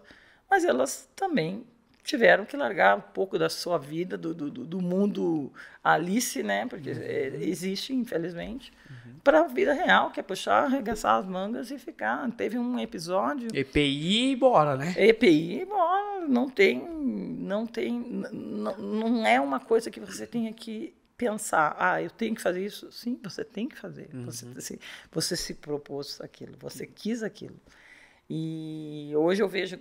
mas 0.50 0.64
elas 0.64 1.06
também 1.14 1.66
tiveram 2.08 2.46
que 2.46 2.56
largar 2.56 2.96
um 2.96 3.00
pouco 3.00 3.38
da 3.38 3.50
sua 3.50 3.76
vida, 3.76 4.16
do, 4.16 4.32
do, 4.32 4.50
do 4.50 4.80
mundo 4.80 5.52
Alice, 5.84 6.42
né? 6.42 6.66
Porque 6.66 6.90
uhum. 6.90 7.02
é, 7.02 7.26
existe, 7.42 7.94
infelizmente, 7.94 8.72
uhum. 8.88 9.18
para 9.22 9.40
a 9.40 9.46
vida 9.46 9.74
real, 9.74 10.10
que 10.10 10.18
é 10.18 10.22
puxar, 10.22 10.64
arregaçar 10.64 11.20
as 11.20 11.26
mangas 11.26 11.70
e 11.70 11.78
ficar. 11.78 12.30
Teve 12.32 12.58
um 12.58 12.78
episódio. 12.78 13.48
EPI 13.54 14.32
e 14.32 14.36
bora, 14.36 14.74
né? 14.74 14.94
EPI 14.96 15.60
e 15.60 15.64
bora 15.66 16.08
não 16.28 16.48
tem, 16.48 16.86
não 16.88 17.66
tem, 17.66 18.00
não, 18.32 18.76
não 18.76 19.26
é 19.26 19.40
uma 19.40 19.58
coisa 19.58 19.90
que 19.90 19.98
você 19.98 20.26
tenha 20.26 20.52
que 20.52 20.94
pensar, 21.16 21.74
ah, 21.78 22.00
eu 22.00 22.10
tenho 22.10 22.34
que 22.34 22.40
fazer 22.40 22.64
isso. 22.64 22.92
Sim, 22.92 23.18
você 23.22 23.44
tem 23.44 23.68
que 23.68 23.76
fazer. 23.76 24.08
Uhum. 24.14 24.24
Você, 24.26 24.46
você, 24.46 24.78
você 25.10 25.36
se 25.36 25.54
propôs 25.54 26.20
aquilo, 26.20 26.54
você 26.58 26.86
quis 26.86 27.22
aquilo. 27.22 27.58
E 28.28 29.10
hoje 29.16 29.42
eu 29.42 29.48
vejo, 29.48 29.78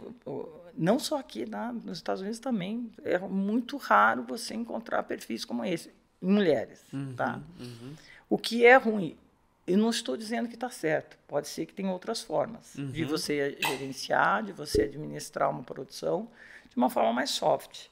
não 0.74 1.00
só 1.00 1.18
aqui, 1.18 1.46
né, 1.46 1.76
nos 1.84 1.98
Estados 1.98 2.22
Unidos 2.22 2.40
também, 2.40 2.90
é 3.04 3.18
muito 3.20 3.76
raro 3.78 4.24
você 4.24 4.54
encontrar 4.54 5.04
perfis 5.04 5.44
como 5.44 5.66
esse, 5.66 5.92
em 6.22 6.32
mulheres. 6.32 6.82
Uhum, 6.94 7.14
tá? 7.16 7.42
Uhum. 7.60 7.94
O 8.30 8.38
que 8.38 8.66
é 8.66 8.76
ruim? 8.78 9.18
Eu 9.66 9.78
não 9.78 9.90
estou 9.90 10.16
dizendo 10.16 10.48
que 10.48 10.56
está 10.56 10.70
certo. 10.70 11.18
Pode 11.28 11.50
ser 11.50 11.66
que 11.66 11.74
tenha 11.74 11.92
outras 11.92 12.22
formas 12.22 12.76
uhum. 12.76 12.90
de 12.90 13.04
você 13.04 13.58
gerenciar, 13.60 14.44
de 14.44 14.54
você 14.54 14.84
administrar 14.84 15.50
uma 15.50 15.64
produção 15.64 16.30
de 16.70 16.78
uma 16.78 16.90
forma 16.90 17.12
mais 17.12 17.32
soft. 17.32 17.88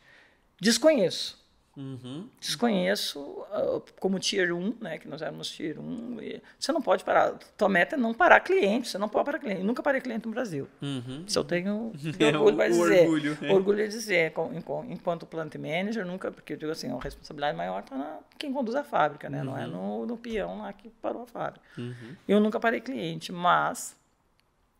Desconheço. 0.59 1.43
Uhum. 1.77 2.29
Desconheço 2.39 3.19
uh, 3.19 3.83
como 3.99 4.17
Tier 4.17 4.55
1, 4.55 4.77
né, 4.79 4.97
que 4.97 5.07
nós 5.07 5.21
éramos 5.21 5.49
Tier 5.49 5.79
1. 5.79 6.17
você 6.57 6.71
não 6.71 6.81
pode 6.81 7.03
parar. 7.03 7.33
Tua 7.57 7.67
meta 7.67 7.95
é 7.95 7.99
não 7.99 8.13
parar 8.13 8.39
cliente, 8.39 8.87
você 8.87 8.97
não 8.97 9.09
pode 9.09 9.25
parar 9.25 9.39
cliente. 9.39 9.59
Eu 9.59 9.65
nunca 9.65 9.83
parei 9.83 9.99
cliente 9.99 10.25
no 10.25 10.31
Brasil. 10.31 10.67
Uhum. 10.81 11.23
Isso 11.27 11.37
eu 11.37 11.43
tenho, 11.43 11.91
tenho 12.17 12.39
orgulho 12.39 12.55
para 12.55 12.69
dizer. 12.69 13.01
Orgulho, 13.01 13.37
é. 13.41 13.53
orgulho 13.53 13.77
de 13.83 13.89
dizer. 13.89 14.33
Enquanto 14.89 15.25
plant 15.25 15.55
manager, 15.55 16.05
nunca, 16.05 16.31
porque 16.31 16.53
eu 16.53 16.57
digo 16.57 16.71
assim, 16.71 16.89
a 16.89 16.99
responsabilidade 16.99 17.57
maior 17.57 17.81
está 17.81 17.97
na 17.97 18.19
quem 18.37 18.53
conduz 18.53 18.75
a 18.75 18.83
fábrica, 18.83 19.29
né? 19.29 19.39
Uhum. 19.39 19.45
Não 19.45 19.57
é 19.57 19.65
uhum. 19.65 19.71
no, 19.71 20.05
no 20.05 20.17
peão 20.17 20.59
lá 20.59 20.71
que 20.71 20.89
parou 21.01 21.23
a 21.23 21.27
fábrica. 21.27 21.65
Uhum. 21.77 22.15
Eu 22.27 22.39
nunca 22.39 22.59
parei 22.59 22.79
cliente, 22.79 23.31
mas 23.31 23.97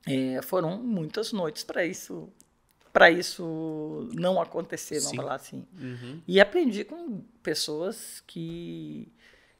é, 0.07 0.41
foram 0.41 0.77
muitas 0.77 1.33
noites 1.33 1.63
para 1.63 1.85
isso 1.85 2.29
para 2.95 3.11
isso 3.11 4.07
não 4.13 4.41
acontecer, 4.41 5.01
vamos 5.01 5.17
falar 5.17 5.35
assim. 5.35 5.67
Uhum. 5.77 6.21
E 6.25 6.39
aprendi 6.39 6.85
com 6.85 7.19
pessoas 7.43 8.23
que, 8.25 9.11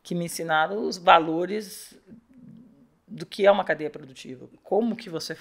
que 0.01 0.15
me 0.15 0.23
ensinaram 0.23 0.87
os 0.87 0.97
valores 0.97 1.99
do 3.05 3.25
que 3.25 3.45
é 3.45 3.51
uma 3.51 3.65
cadeia 3.65 3.89
produtiva. 3.89 4.47
Como 4.63 4.95
que 4.95 5.09
você... 5.09 5.35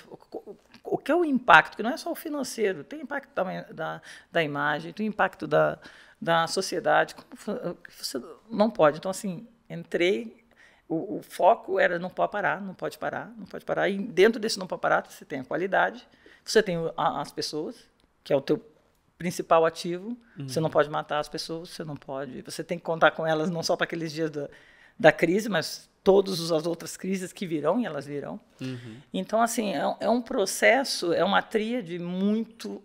O 0.82 0.98
que 0.98 1.12
é 1.12 1.14
o 1.14 1.24
impacto, 1.24 1.76
que 1.76 1.84
não 1.84 1.90
é 1.90 1.96
só 1.96 2.10
o 2.10 2.16
financeiro, 2.16 2.82
tem 2.82 3.00
impacto 3.00 3.32
da, 3.32 3.62
da, 3.62 4.02
da 4.32 4.42
imagem, 4.42 4.92
tem 4.92 5.06
impacto 5.06 5.46
da, 5.46 5.78
da 6.20 6.48
sociedade. 6.48 7.14
você 7.88 8.20
não 8.50 8.70
pode. 8.70 8.98
Então, 8.98 9.12
assim, 9.12 9.46
entrei 9.70 10.44
o, 10.88 11.18
o, 11.18 11.22
foco 11.22 11.78
era 11.78 11.96
não 11.96 12.10
pode 12.10 12.32
parar, 12.32 12.60
não 12.60 12.74
pode 12.74 12.98
parar, 12.98 13.32
não 13.38 13.46
pode 13.46 13.64
parar. 13.64 13.88
E 13.88 13.98
dentro 13.98 14.40
desse 14.40 14.58
não 14.58 14.66
pode 14.66 14.82
parar, 14.82 15.06
você 15.08 15.24
tem 15.24 15.38
a 15.38 15.44
qualidade, 15.44 16.04
você 16.44 16.62
tem 16.62 16.76
as 16.96 17.32
pessoas, 17.32 17.76
que 18.22 18.32
é 18.32 18.36
o 18.36 18.40
teu 18.40 18.62
principal 19.16 19.64
ativo. 19.64 20.16
Uhum. 20.38 20.48
Você 20.48 20.60
não 20.60 20.70
pode 20.70 20.90
matar 20.90 21.18
as 21.18 21.28
pessoas, 21.28 21.70
você 21.70 21.84
não 21.84 21.96
pode. 21.96 22.42
Você 22.42 22.62
tem 22.62 22.78
que 22.78 22.84
contar 22.84 23.12
com 23.12 23.26
elas 23.26 23.50
não 23.50 23.62
só 23.62 23.76
para 23.76 23.84
aqueles 23.84 24.12
dias 24.12 24.30
da, 24.30 24.48
da 24.98 25.12
crise, 25.12 25.48
mas 25.48 25.88
todas 26.02 26.52
as 26.52 26.66
outras 26.66 26.96
crises 26.96 27.32
que 27.32 27.46
virão 27.46 27.80
e 27.80 27.86
elas 27.86 28.04
virão. 28.04 28.38
Uhum. 28.60 28.96
Então, 29.12 29.40
assim, 29.40 29.74
é, 29.74 29.96
é, 30.00 30.08
um 30.08 30.20
processo, 30.20 31.12
é 31.12 31.24
uma 31.24 31.40
tríade 31.40 31.98
muito 31.98 32.82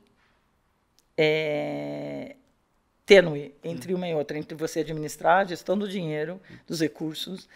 é, 1.17 2.38
tênue 3.06 3.54
entre 3.62 3.91
uhum. 3.91 3.98
uma 3.98 4.08
e 4.08 4.15
outra, 4.15 4.38
entre 4.38 4.56
você 4.56 4.80
administrar 4.80 5.39
a 5.39 5.45
gestão 5.45 5.78
do 5.78 5.88
dinheiro, 5.88 6.39
dos 6.65 6.80
recursos, 6.80 7.50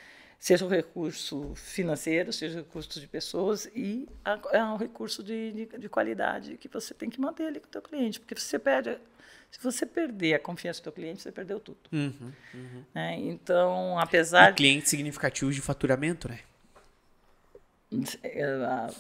seja 0.44 0.66
o 0.66 0.68
recurso 0.68 1.56
financeiro, 1.56 2.34
seja 2.34 2.60
o 2.60 2.64
recurso 2.64 3.00
de 3.00 3.08
pessoas 3.08 3.66
e 3.74 4.06
é 4.52 4.62
um 4.62 4.76
recurso 4.76 5.24
de, 5.24 5.54
de, 5.54 5.78
de, 5.78 5.88
qualidade 5.88 6.58
que 6.58 6.68
você 6.68 6.94
tem 6.94 7.10
que 7.10 7.18
manter 7.22 7.46
ali 7.46 7.62
com 7.62 7.68
o 7.68 7.70
teu 7.70 7.82
cliente, 7.82 8.20
porque 8.20 8.36
você 8.36 8.60
perde, 8.60 8.98
se 9.50 9.64
você 9.64 9.86
perder 9.86 10.34
a 10.34 10.40
confiança 10.40 10.82
do 10.82 10.84
teu 10.84 10.92
cliente, 10.92 11.22
você 11.22 11.32
perdeu 11.32 11.62
tudo. 11.62 11.78
Uhum, 11.94 12.34
uhum. 12.54 12.84
É, 12.94 13.16
então, 13.16 13.98
apesar 13.98 14.52
e 14.52 14.54
clientes 14.54 14.90
significativos 14.90 15.56
de 15.56 15.62
faturamento, 15.62 16.28
né? 16.28 16.42
É, 18.22 18.46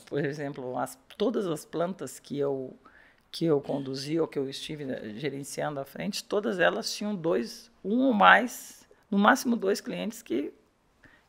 por 0.05 0.23
exemplo, 0.23 0.79
as, 0.79 0.97
todas 1.17 1.45
as 1.45 1.65
plantas 1.65 2.19
que 2.19 2.39
eu 2.39 2.73
que 3.29 3.43
eu 3.43 3.59
conduzi 3.59 4.17
ou 4.17 4.27
que 4.29 4.39
eu 4.39 4.47
estive 4.49 4.85
né, 4.85 5.15
gerenciando 5.17 5.77
à 5.77 5.83
frente, 5.83 6.23
todas 6.23 6.57
elas 6.57 6.93
tinham 6.95 7.13
dois, 7.13 7.69
um 7.83 8.03
ou 8.03 8.13
mais, 8.13 8.87
no 9.11 9.17
máximo 9.17 9.57
dois 9.57 9.81
clientes 9.81 10.21
que 10.21 10.53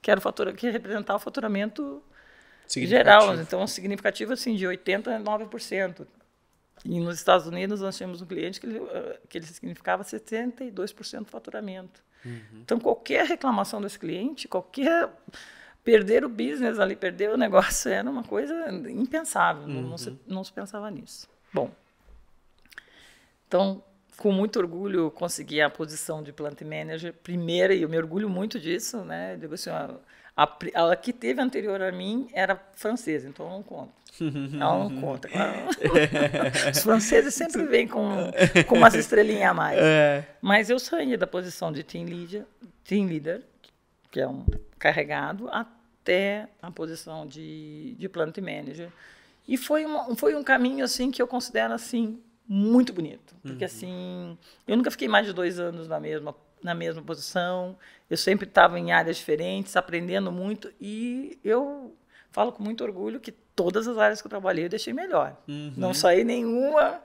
que 0.04 0.10
era 0.10 0.20
o 0.20 0.22
fatura, 0.22 0.52
que 0.52 0.68
representava 0.68 1.16
o 1.16 1.18
faturamento 1.18 2.02
geral, 2.68 3.34
então 3.36 3.66
significativo 3.66 4.34
assim 4.34 4.54
de 4.54 4.66
89%. 4.66 6.06
E 6.84 7.00
nos 7.00 7.16
Estados 7.16 7.46
Unidos 7.46 7.80
nós 7.80 7.96
tínhamos 7.96 8.20
um 8.20 8.26
cliente 8.26 8.60
que 8.60 8.66
ele, 8.66 8.80
eh, 8.80 9.20
que 9.30 9.38
ele 9.38 9.46
significava 9.46 10.04
72% 10.04 11.20
do 11.20 11.24
faturamento. 11.24 12.02
Uhum. 12.22 12.60
Então 12.62 12.78
qualquer 12.78 13.24
reclamação 13.24 13.80
desse 13.80 13.98
cliente, 13.98 14.46
qualquer 14.46 15.08
perder 15.82 16.22
o 16.22 16.28
business 16.28 16.78
ali, 16.78 16.94
perder 16.94 17.30
o 17.30 17.38
negócio 17.38 17.90
era 17.90 18.08
uma 18.10 18.24
coisa 18.24 18.70
impensável, 18.90 19.62
uhum. 19.62 19.68
não, 19.68 19.82
não, 19.88 19.96
se, 19.96 20.10
uhum. 20.10 20.18
não 20.26 20.44
se 20.44 20.52
pensava 20.52 20.90
nisso. 20.90 21.26
Bom, 21.50 21.70
então 23.48 23.82
com 24.16 24.32
muito 24.32 24.58
orgulho, 24.58 25.10
consegui 25.10 25.60
a 25.60 25.68
posição 25.68 26.22
de 26.22 26.32
plant 26.32 26.60
manager 26.62 27.12
primeira, 27.12 27.74
e 27.74 27.82
eu 27.82 27.88
me 27.88 27.96
orgulho 27.96 28.28
muito 28.28 28.58
disso, 28.58 28.98
né? 29.04 29.36
Digo 29.36 29.54
assim, 29.54 29.70
a, 29.70 29.94
a, 30.36 30.92
a 30.92 30.96
que 30.96 31.12
teve 31.12 31.40
anterior 31.40 31.82
a 31.82 31.92
mim 31.92 32.28
era 32.32 32.60
francesa, 32.74 33.28
então 33.28 33.46
eu 33.46 33.52
não 33.52 33.62
conto. 33.62 33.92
Ela 34.20 34.78
não 34.78 35.00
conta. 35.00 35.28
Os 36.70 36.82
franceses 36.82 37.34
sempre 37.34 37.64
vêm 37.64 37.88
com, 37.88 38.30
com 38.68 38.76
umas 38.76 38.94
estrelinhas 38.94 39.50
a 39.50 39.54
mais. 39.54 39.78
É. 39.80 40.24
Mas 40.40 40.70
eu 40.70 40.78
saí 40.78 41.16
da 41.16 41.26
posição 41.26 41.72
de 41.72 41.82
team 41.82 42.04
leader, 42.04 42.44
team 42.84 43.06
leader, 43.06 43.42
que 44.10 44.20
é 44.20 44.28
um 44.28 44.46
carregado, 44.78 45.48
até 45.50 46.48
a 46.62 46.70
posição 46.70 47.26
de, 47.26 47.94
de 47.98 48.08
plant 48.08 48.38
manager. 48.38 48.88
E 49.46 49.56
foi, 49.56 49.84
uma, 49.84 50.14
foi 50.14 50.34
um 50.34 50.44
caminho 50.44 50.84
assim 50.84 51.10
que 51.10 51.20
eu 51.20 51.26
considero 51.26 51.74
assim 51.74 52.18
muito 52.46 52.92
bonito. 52.92 53.34
Porque, 53.42 53.64
uhum. 53.64 53.70
assim, 53.70 54.38
eu 54.66 54.76
nunca 54.76 54.90
fiquei 54.90 55.08
mais 55.08 55.26
de 55.26 55.32
dois 55.32 55.58
anos 55.58 55.88
na 55.88 55.98
mesma, 55.98 56.34
na 56.62 56.74
mesma 56.74 57.02
posição. 57.02 57.76
Eu 58.08 58.16
sempre 58.16 58.46
estava 58.46 58.78
em 58.78 58.92
áreas 58.92 59.16
diferentes, 59.16 59.76
aprendendo 59.76 60.30
muito. 60.30 60.72
E 60.80 61.38
eu 61.44 61.94
falo 62.30 62.52
com 62.52 62.62
muito 62.62 62.84
orgulho 62.84 63.20
que 63.20 63.32
todas 63.32 63.86
as 63.86 63.96
áreas 63.96 64.20
que 64.20 64.26
eu 64.26 64.30
trabalhei 64.30 64.64
eu 64.64 64.68
deixei 64.68 64.92
melhor. 64.92 65.36
Uhum. 65.48 65.72
Não 65.76 65.94
saí 65.94 66.24
nenhuma. 66.24 67.00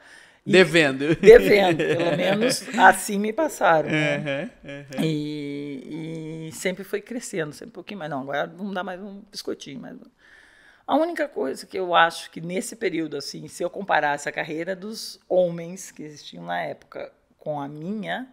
devendo. 0.46 1.16
Devendo, 1.22 1.78
pelo 1.78 2.18
menos 2.18 2.68
assim 2.78 3.20
me 3.20 3.32
passaram. 3.32 3.90
Né? 3.90 4.52
Uhum, 4.64 4.72
uhum. 4.72 5.04
E, 5.04 6.48
e, 6.50 6.52
sempre 6.52 6.84
foi 6.84 7.02
crescendo, 7.02 7.54
sempre 7.54 7.70
um 7.70 7.74
pouquinho 7.74 8.00
mais. 8.00 8.12
Não, 8.12 8.22
agora 8.22 8.48
vamos 8.48 8.74
dar 8.74 8.84
mais 8.84 9.00
um 9.00 9.22
biscoitinho. 9.32 9.80
Mais... 9.80 9.96
A 10.90 10.96
única 10.96 11.28
coisa 11.28 11.68
que 11.68 11.78
eu 11.78 11.94
acho 11.94 12.32
que 12.32 12.42
nesse 12.42 12.76
período, 12.76 13.16
assim, 13.16 13.48
se 13.48 13.62
eu 13.62 13.70
comparasse 13.70 14.28
a 14.28 14.32
carreira 14.32 14.76
dos 14.76 15.20
homens 15.30 15.92
que 15.92 16.02
existiam 16.02 16.44
na 16.46 16.64
época 16.64 17.14
com 17.38 17.62
a 17.62 17.68
minha, 17.68 18.28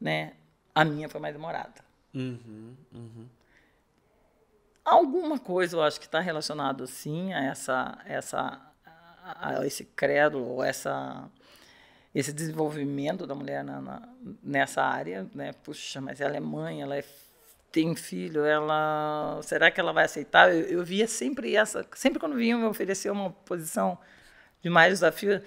né, 0.00 0.32
a 0.74 0.84
minha 0.84 1.08
foi 1.08 1.20
mais 1.20 1.32
demorada. 1.32 1.74
Uhum, 2.12 2.74
uhum. 2.92 3.28
Alguma 4.84 5.38
coisa 5.38 5.76
eu 5.76 5.82
acho 5.84 6.00
que 6.00 6.06
está 6.06 6.18
relacionado, 6.18 6.84
sim, 6.84 7.32
a 7.32 7.44
essa, 7.44 7.96
essa, 8.04 8.60
a 9.24 9.64
esse 9.64 9.84
credo 9.84 10.44
ou 10.44 10.64
essa 10.64 11.30
esse 12.12 12.32
desenvolvimento 12.32 13.24
da 13.24 13.36
mulher 13.36 13.62
na, 13.62 13.80
na, 13.80 14.08
nessa 14.42 14.82
área, 14.82 15.28
né? 15.32 15.52
Puxa, 15.62 16.00
mas 16.00 16.20
ela 16.20 16.36
é 16.36 16.40
mãe, 16.40 16.82
ela 16.82 16.96
é 16.96 17.04
tem 17.70 17.94
filho, 17.94 18.44
ela 18.44 19.40
será 19.42 19.70
que 19.70 19.80
ela 19.80 19.92
vai 19.92 20.04
aceitar? 20.04 20.54
Eu, 20.54 20.62
eu 20.78 20.84
via 20.84 21.06
sempre 21.06 21.54
essa, 21.54 21.86
sempre 21.94 22.18
quando 22.18 22.36
vinham 22.36 22.58
me 22.58 22.66
oferecer 22.66 23.10
uma 23.10 23.30
posição 23.30 23.98
de 24.62 24.70
mais 24.70 24.94
desafio, 24.94 25.42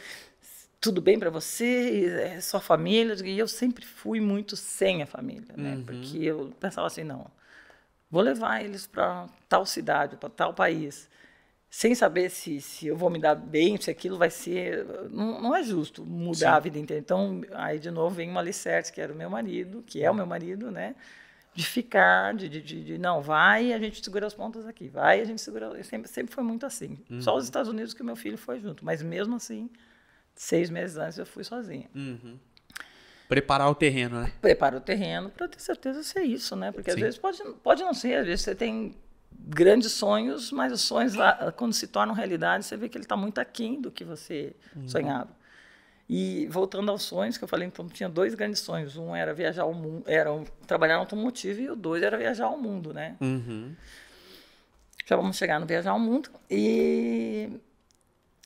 tudo 0.80 1.02
bem 1.02 1.20
para 1.20 1.30
você, 1.30 2.06
é 2.24 2.42
sua 2.42 2.60
família, 2.60 3.16
e 3.24 3.38
eu 3.38 3.48
sempre 3.48 3.86
fui 3.86 4.20
muito 4.20 4.56
sem 4.56 5.04
a 5.04 5.06
família, 5.06 5.54
né? 5.56 5.76
Uhum. 5.76 5.84
Porque 5.84 6.18
eu 6.20 6.52
pensava 6.60 6.88
assim, 6.88 7.04
não, 7.04 7.28
vou 8.10 8.22
levar 8.22 8.64
eles 8.64 8.88
para 8.88 9.28
tal 9.48 9.66
cidade, 9.66 10.18
para 10.18 10.30
tal 10.30 10.54
país, 10.54 11.10
sem 11.70 11.94
saber 11.96 12.30
se, 12.30 12.60
se 12.60 12.88
eu 12.88 12.98
vou 12.98 13.10
me 13.10 13.20
dar 13.20 13.36
bem, 13.36 13.80
se 13.80 13.90
aquilo 13.90 14.18
vai 14.18 14.30
ser, 14.30 14.86
não, 15.10 15.42
não 15.42 15.56
é 15.56 15.64
justo 15.64 16.04
mudar 16.04 16.38
Sim. 16.52 16.58
a 16.58 16.60
vida 16.60 16.80
inteira. 16.80 17.00
Então, 17.00 17.42
aí 17.54 17.80
de 17.80 17.92
novo 17.92 18.16
vem 18.16 18.30
uma 18.30 18.42
alicerce, 18.42 18.92
que 18.92 19.00
era 19.00 19.14
o 19.14 19.16
meu 19.16 19.30
marido, 19.30 19.84
que 19.86 20.04
é 20.04 20.10
o 20.10 20.14
meu 20.14 20.26
marido, 20.26 20.72
né? 20.72 20.96
De 21.54 21.66
ficar, 21.66 22.34
de, 22.34 22.48
de, 22.48 22.62
de, 22.62 22.84
de, 22.84 22.98
não, 22.98 23.22
vai, 23.22 23.74
a 23.74 23.80
gente 23.80 24.04
segura 24.04 24.26
as 24.26 24.34
pontas 24.34 24.66
aqui, 24.66 24.88
vai, 24.88 25.20
a 25.20 25.26
gente 25.26 25.42
segura. 25.42 25.84
Sempre, 25.84 26.10
sempre 26.10 26.34
foi 26.34 26.44
muito 26.44 26.66
assim. 26.66 26.98
Uhum. 27.10 27.22
Só 27.22 27.36
os 27.36 27.44
Estados 27.44 27.70
Unidos 27.70 27.94
que 27.94 28.02
o 28.02 28.06
meu 28.06 28.16
filho 28.16 28.38
foi 28.38 28.60
junto, 28.60 28.86
mas 28.86 29.02
mesmo 29.02 29.36
assim, 29.36 29.70
seis 30.34 30.70
meses 30.70 30.98
antes 30.98 31.18
eu 31.18 31.26
fui 31.26 31.44
sozinha. 31.44 31.90
Uhum. 31.94 32.40
Preparar 33.28 33.70
o 33.70 33.76
terreno, 33.76 34.22
né? 34.22 34.32
Preparar 34.42 34.80
o 34.80 34.84
terreno 34.84 35.30
para 35.30 35.48
ter 35.48 35.60
certeza 35.60 36.04
ser 36.04 36.24
isso, 36.24 36.56
né? 36.56 36.72
Porque 36.72 36.92
Sim. 36.92 36.98
às 36.98 37.02
vezes 37.02 37.20
pode, 37.20 37.44
pode 37.64 37.84
não 37.84 37.94
ser, 37.94 38.16
às 38.16 38.26
vezes 38.26 38.42
você 38.42 38.56
tem 38.56 38.96
grandes 39.32 39.92
sonhos, 39.92 40.52
mas 40.52 40.72
os 40.72 40.82
sonhos, 40.82 41.14
quando 41.56 41.74
se 41.74 41.88
tornam 41.88 42.14
realidade, 42.14 42.66
você 42.66 42.78
vê 42.78 42.88
que 42.88 42.98
ele 42.98 43.06
está 43.06 43.18
muito 43.18 43.40
aquém 43.40 43.82
do 43.82 43.92
que 43.92 44.04
você 44.04 44.56
uhum. 44.76 44.88
sonhava. 44.88 45.41
E 46.14 46.46
voltando 46.48 46.92
aos 46.92 47.04
sonhos, 47.04 47.38
que 47.38 47.44
eu 47.46 47.48
falei, 47.48 47.66
então 47.66 47.88
tinha 47.88 48.10
dois 48.10 48.36
grandes 48.36 48.60
sonhos. 48.60 48.98
Um 48.98 49.16
era 49.16 49.34
viajar 49.34 49.64
ao 49.64 49.74
mundo, 49.74 50.04
era 50.06 50.30
trabalhar 50.68 50.96
no 50.96 51.00
automotivo, 51.04 51.62
e 51.62 51.70
o 51.70 51.76
dois 51.76 52.04
era 52.04 52.18
viajar 52.18 52.48
ao 52.48 52.58
mundo, 52.58 52.94
né? 52.94 53.16
Uhum. 53.22 53.74
Já 55.06 55.16
vamos 55.16 55.38
chegar 55.38 55.58
no 55.58 55.66
viajar 55.66 55.92
ao 55.92 56.00
mundo. 56.00 56.30
E 56.50 57.50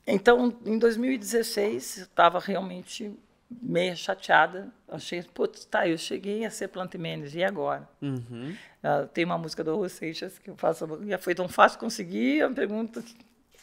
então, 0.05 0.55
em 0.63 0.77
2016, 0.77 1.97
eu 1.97 2.03
estava 2.03 2.37
realmente 2.39 3.11
meio 3.49 3.97
chateada. 3.97 4.71
Achei, 4.87 5.23
putz, 5.23 5.65
tá, 5.65 5.87
eu 5.87 5.97
cheguei 5.97 6.45
a 6.45 6.51
ser 6.51 6.67
plant 6.67 6.93
manager, 6.93 7.41
e 7.41 7.43
agora? 7.43 7.89
Uhum. 7.99 8.55
Uh, 8.83 9.07
tem 9.07 9.25
uma 9.25 9.39
música 9.39 9.63
do 9.63 9.71
Raul 9.71 9.89
Seixas 9.89 10.37
que 10.37 10.51
eu 10.51 10.55
faço, 10.55 10.87
já 11.07 11.17
foi 11.17 11.33
tão 11.33 11.49
fácil 11.49 11.79
conseguir, 11.79 12.37
eu 12.37 12.53
pergunto, 12.53 13.03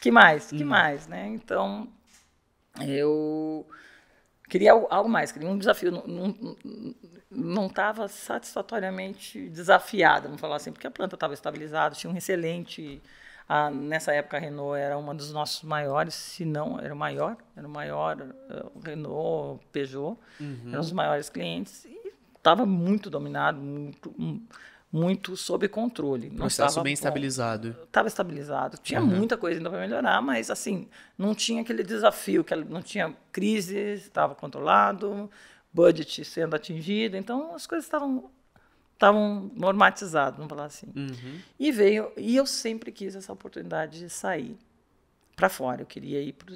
que 0.01 0.11
mais? 0.11 0.49
Que 0.49 0.63
uhum. 0.63 0.69
mais, 0.69 1.07
né? 1.07 1.29
Então, 1.29 1.87
eu 2.81 3.65
queria 4.53 4.71
algo 4.71 5.09
mais, 5.09 5.31
queria 5.31 5.49
um 5.49 5.57
desafio. 5.57 5.91
Não 7.31 7.65
estava 7.65 8.07
satisfatoriamente 8.07 9.49
desafiada, 9.49 10.27
vamos 10.27 10.39
falar 10.39 10.57
assim, 10.57 10.71
porque 10.71 10.85
a 10.85 10.91
planta 10.91 11.15
estava 11.15 11.33
estabilizada, 11.33 11.95
tinha 11.95 12.13
um 12.13 12.15
excelente 12.15 13.01
a, 13.49 13.71
nessa 13.71 14.13
época 14.13 14.37
a 14.37 14.39
Renault 14.39 14.79
era 14.79 14.95
uma 14.95 15.15
dos 15.15 15.33
nossos 15.33 15.63
maiores, 15.63 16.13
se 16.13 16.45
não 16.45 16.79
era 16.79 16.93
o 16.93 16.97
maior, 16.97 17.35
era 17.57 17.67
o 17.67 17.69
maior 17.69 18.21
uh, 18.21 18.79
Renault, 18.79 19.65
Peugeot, 19.71 20.19
uhum. 20.39 20.69
eram 20.69 20.79
os 20.79 20.91
maiores 20.91 21.29
clientes 21.29 21.85
e 21.85 22.13
estava 22.37 22.63
muito 22.63 23.09
dominado, 23.09 23.59
muito, 23.59 24.13
muito 24.93 25.35
sob 25.35 25.67
controle. 25.67 26.29
Não 26.29 26.37
Processo 26.37 26.79
bem 26.83 26.93
estabilizado. 26.93 27.75
Estava 27.81 28.07
estabilizado. 28.07 28.77
Tinha 28.77 29.01
uhum. 29.01 29.07
muita 29.07 29.35
coisa 29.35 29.59
ainda 29.59 29.67
para 29.71 29.79
melhorar, 29.79 30.21
mas 30.21 30.51
assim, 30.51 30.87
não 31.17 31.33
tinha 31.33 31.63
aquele 31.63 31.81
desafio, 31.81 32.43
que 32.43 32.55
não 32.55 32.83
tinha 32.83 33.11
crise, 33.31 33.75
estava 33.75 34.35
controlado, 34.35 35.31
budget 35.73 36.23
sendo 36.23 36.55
atingido, 36.55 37.17
então 37.17 37.55
as 37.55 37.65
coisas 37.65 37.85
estavam 37.85 38.29
estavam 38.93 39.51
normatizados, 39.55 40.37
vamos 40.37 40.49
falar 40.49 40.65
assim. 40.65 40.93
Uhum. 40.95 41.39
E 41.59 41.71
veio, 41.71 42.11
e 42.15 42.35
eu 42.35 42.45
sempre 42.45 42.91
quis 42.91 43.15
essa 43.15 43.33
oportunidade 43.33 43.97
de 43.99 44.09
sair 44.09 44.55
para 45.35 45.49
fora. 45.49 45.81
Eu 45.81 45.85
queria 45.87 46.21
ir 46.21 46.33
pro, 46.33 46.55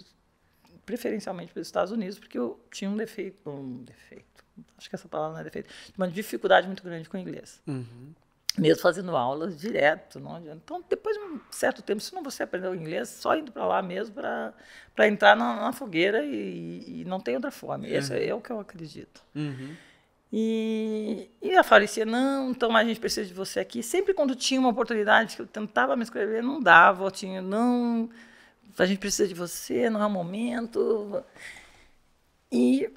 preferencialmente 0.85 1.51
para 1.51 1.59
os 1.59 1.67
Estados 1.67 1.91
Unidos, 1.91 2.19
porque 2.19 2.37
eu 2.37 2.57
tinha 2.71 2.89
um 2.89 2.95
defeito, 2.95 3.49
um 3.49 3.83
defeito, 3.83 4.45
acho 4.77 4.87
que 4.87 4.95
essa 4.95 5.09
palavra 5.09 5.33
não 5.33 5.41
é 5.41 5.43
defeito, 5.43 5.69
uma 5.97 6.07
dificuldade 6.07 6.67
muito 6.67 6.83
grande 6.83 7.09
com 7.09 7.17
o 7.17 7.19
inglês. 7.19 7.59
Uhum. 7.67 8.13
Mesmo 8.57 8.81
fazendo 8.81 9.15
aulas 9.15 9.59
direto, 9.59 10.19
não 10.19 10.39
Então, 10.39 10.83
depois 10.89 11.15
de 11.15 11.23
um 11.23 11.39
certo 11.51 11.81
tempo, 11.81 12.01
se 12.01 12.13
não 12.13 12.23
você 12.23 12.41
aprendeu 12.41 12.73
inglês, 12.73 13.07
só 13.09 13.37
indo 13.37 13.51
para 13.51 13.65
lá 13.65 13.81
mesmo 13.81 14.15
para 14.15 15.07
entrar 15.07 15.35
na, 15.35 15.61
na 15.61 15.71
fogueira 15.71 16.25
e, 16.25 17.01
e, 17.01 17.05
não 17.05 17.19
tem 17.19 17.35
outra 17.35 17.51
forma. 17.51 17.85
Uhum. 17.85 17.91
Esse 17.91 18.13
é 18.17 18.33
o 18.33 18.41
que 18.41 18.49
eu 18.49 18.59
acredito. 18.59 19.23
Uhum. 19.35 19.75
E, 20.33 21.29
e 21.41 21.55
a 21.55 21.63
Faricia, 21.63 22.05
não, 22.05 22.49
então 22.49 22.75
a 22.75 22.83
gente 22.83 22.99
precisa 22.99 23.27
de 23.27 23.33
você 23.33 23.59
aqui. 23.59 23.83
Sempre 23.83 24.13
quando 24.13 24.35
tinha 24.35 24.59
uma 24.59 24.69
oportunidade 24.69 25.35
que 25.35 25.41
eu 25.41 25.47
tentava 25.47 25.95
me 25.95 26.01
inscrever, 26.01 26.41
não 26.41 26.59
dava, 26.59 27.05
eu 27.05 27.11
tinha, 27.11 27.41
não, 27.41 28.09
a 28.77 28.85
gente 28.85 28.99
precisa 28.99 29.27
de 29.27 29.35
você, 29.35 29.89
não 29.89 30.01
é 30.01 30.05
o 30.05 30.09
momento. 30.09 31.23
E 32.51 32.89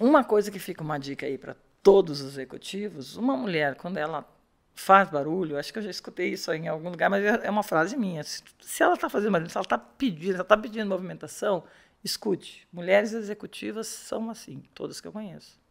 uma 0.00 0.24
coisa 0.24 0.50
que 0.50 0.58
fica 0.58 0.82
uma 0.82 0.98
dica 0.98 1.26
aí 1.26 1.36
para 1.36 1.54
todos 1.82 2.22
os 2.22 2.32
executivos, 2.32 3.16
uma 3.16 3.36
mulher, 3.36 3.74
quando 3.76 3.98
ela 3.98 4.26
faz 4.74 5.08
barulho, 5.08 5.58
acho 5.58 5.72
que 5.72 5.78
eu 5.78 5.82
já 5.82 5.90
escutei 5.90 6.30
isso 6.30 6.52
em 6.52 6.68
algum 6.68 6.90
lugar, 6.90 7.08
mas 7.08 7.24
é, 7.24 7.46
é 7.46 7.50
uma 7.50 7.62
frase 7.62 7.96
minha. 7.96 8.22
Se, 8.24 8.42
ela 8.82 8.94
está 8.94 9.08
fazendo 9.08 9.32
barulho, 9.32 9.50
se 9.50 9.56
ela 9.56 9.64
está 9.64 9.78
pedindo, 9.78 10.34
ela 10.34 10.42
está 10.42 10.56
pedindo 10.56 10.88
movimentação, 10.88 11.64
escute. 12.02 12.66
Mulheres 12.72 13.12
executivas 13.12 13.86
são 13.86 14.30
assim, 14.30 14.62
todas 14.74 15.00
que 15.00 15.08
eu 15.08 15.12
conheço 15.12 15.64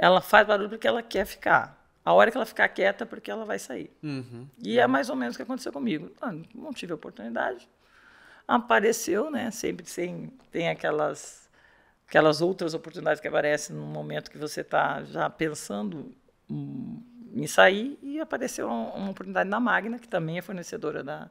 ela 0.00 0.22
faz 0.22 0.46
barulho 0.46 0.70
porque 0.70 0.88
ela 0.88 1.02
quer 1.02 1.26
ficar. 1.26 1.78
A 2.02 2.14
hora 2.14 2.30
que 2.30 2.36
ela 2.36 2.46
ficar 2.46 2.66
quieta, 2.68 3.04
é 3.04 3.06
porque 3.06 3.30
ela 3.30 3.44
vai 3.44 3.58
sair. 3.58 3.94
Uhum. 4.02 4.48
E 4.58 4.80
é 4.80 4.86
mais 4.86 5.10
ou 5.10 5.14
menos 5.14 5.34
o 5.34 5.38
que 5.38 5.42
aconteceu 5.42 5.70
comigo. 5.70 6.10
Ah, 6.22 6.32
não 6.54 6.72
tive 6.72 6.94
oportunidade. 6.94 7.68
Apareceu, 8.48 9.30
né? 9.30 9.50
Sempre 9.50 9.86
sem, 9.86 10.32
tem 10.50 10.70
aquelas, 10.70 11.50
aquelas 12.08 12.40
outras 12.40 12.72
oportunidades 12.72 13.20
que 13.20 13.28
aparecem 13.28 13.76
no 13.76 13.84
momento 13.84 14.30
que 14.30 14.38
você 14.38 14.62
está 14.62 15.02
já 15.04 15.28
pensando 15.28 16.10
em 16.50 17.46
sair. 17.46 17.98
E 18.02 18.20
apareceu 18.20 18.66
uma, 18.66 19.10
oportunidade 19.10 19.48
na 19.48 19.60
Magna, 19.60 19.98
que 19.98 20.08
também 20.08 20.38
é 20.38 20.42
fornecedora 20.42 21.02
da, 21.02 21.30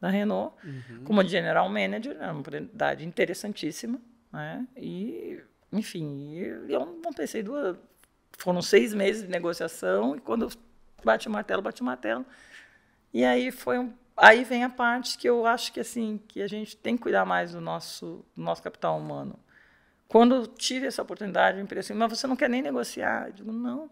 da 0.00 0.08
Renault, 0.08 0.54
uhum. 0.64 1.04
como 1.04 1.24
General 1.24 1.68
Manager. 1.68 2.16
Era 2.16 2.32
uma 2.32 2.40
oportunidade 2.40 3.04
interessantíssima. 3.04 4.00
Né? 4.32 4.66
E, 4.76 5.40
enfim, 5.72 6.34
eu 6.68 7.00
não 7.02 7.12
pensei 7.12 7.42
duas 7.42 7.76
foram 8.38 8.62
seis 8.62 8.94
meses 8.94 9.22
de 9.22 9.28
negociação 9.28 10.16
e 10.16 10.20
quando 10.20 10.48
bate 11.04 11.28
o 11.28 11.30
martelo, 11.30 11.60
bate 11.60 11.82
o 11.82 11.84
martelo. 11.84 12.24
E 13.12 13.24
aí 13.24 13.50
foi 13.50 13.78
um, 13.78 13.92
aí 14.16 14.44
vem 14.44 14.64
a 14.64 14.70
parte 14.70 15.18
que 15.18 15.28
eu 15.28 15.44
acho 15.46 15.72
que 15.72 15.80
assim 15.80 16.18
que 16.26 16.40
a 16.40 16.46
gente 16.46 16.76
tem 16.76 16.96
que 16.96 17.02
cuidar 17.02 17.24
mais 17.26 17.52
do 17.52 17.60
nosso 17.60 18.24
do 18.34 18.42
nosso 18.42 18.62
capital 18.62 18.98
humano. 18.98 19.38
Quando 20.08 20.34
eu 20.34 20.46
tive 20.46 20.86
essa 20.86 21.02
oportunidade, 21.02 21.60
eu 21.60 21.66
pensei, 21.66 21.94
mas 21.94 22.18
você 22.18 22.26
não 22.26 22.34
quer 22.34 22.48
nem 22.48 22.62
negociar? 22.62 23.28
Eu 23.28 23.32
digo, 23.32 23.52
não. 23.52 23.90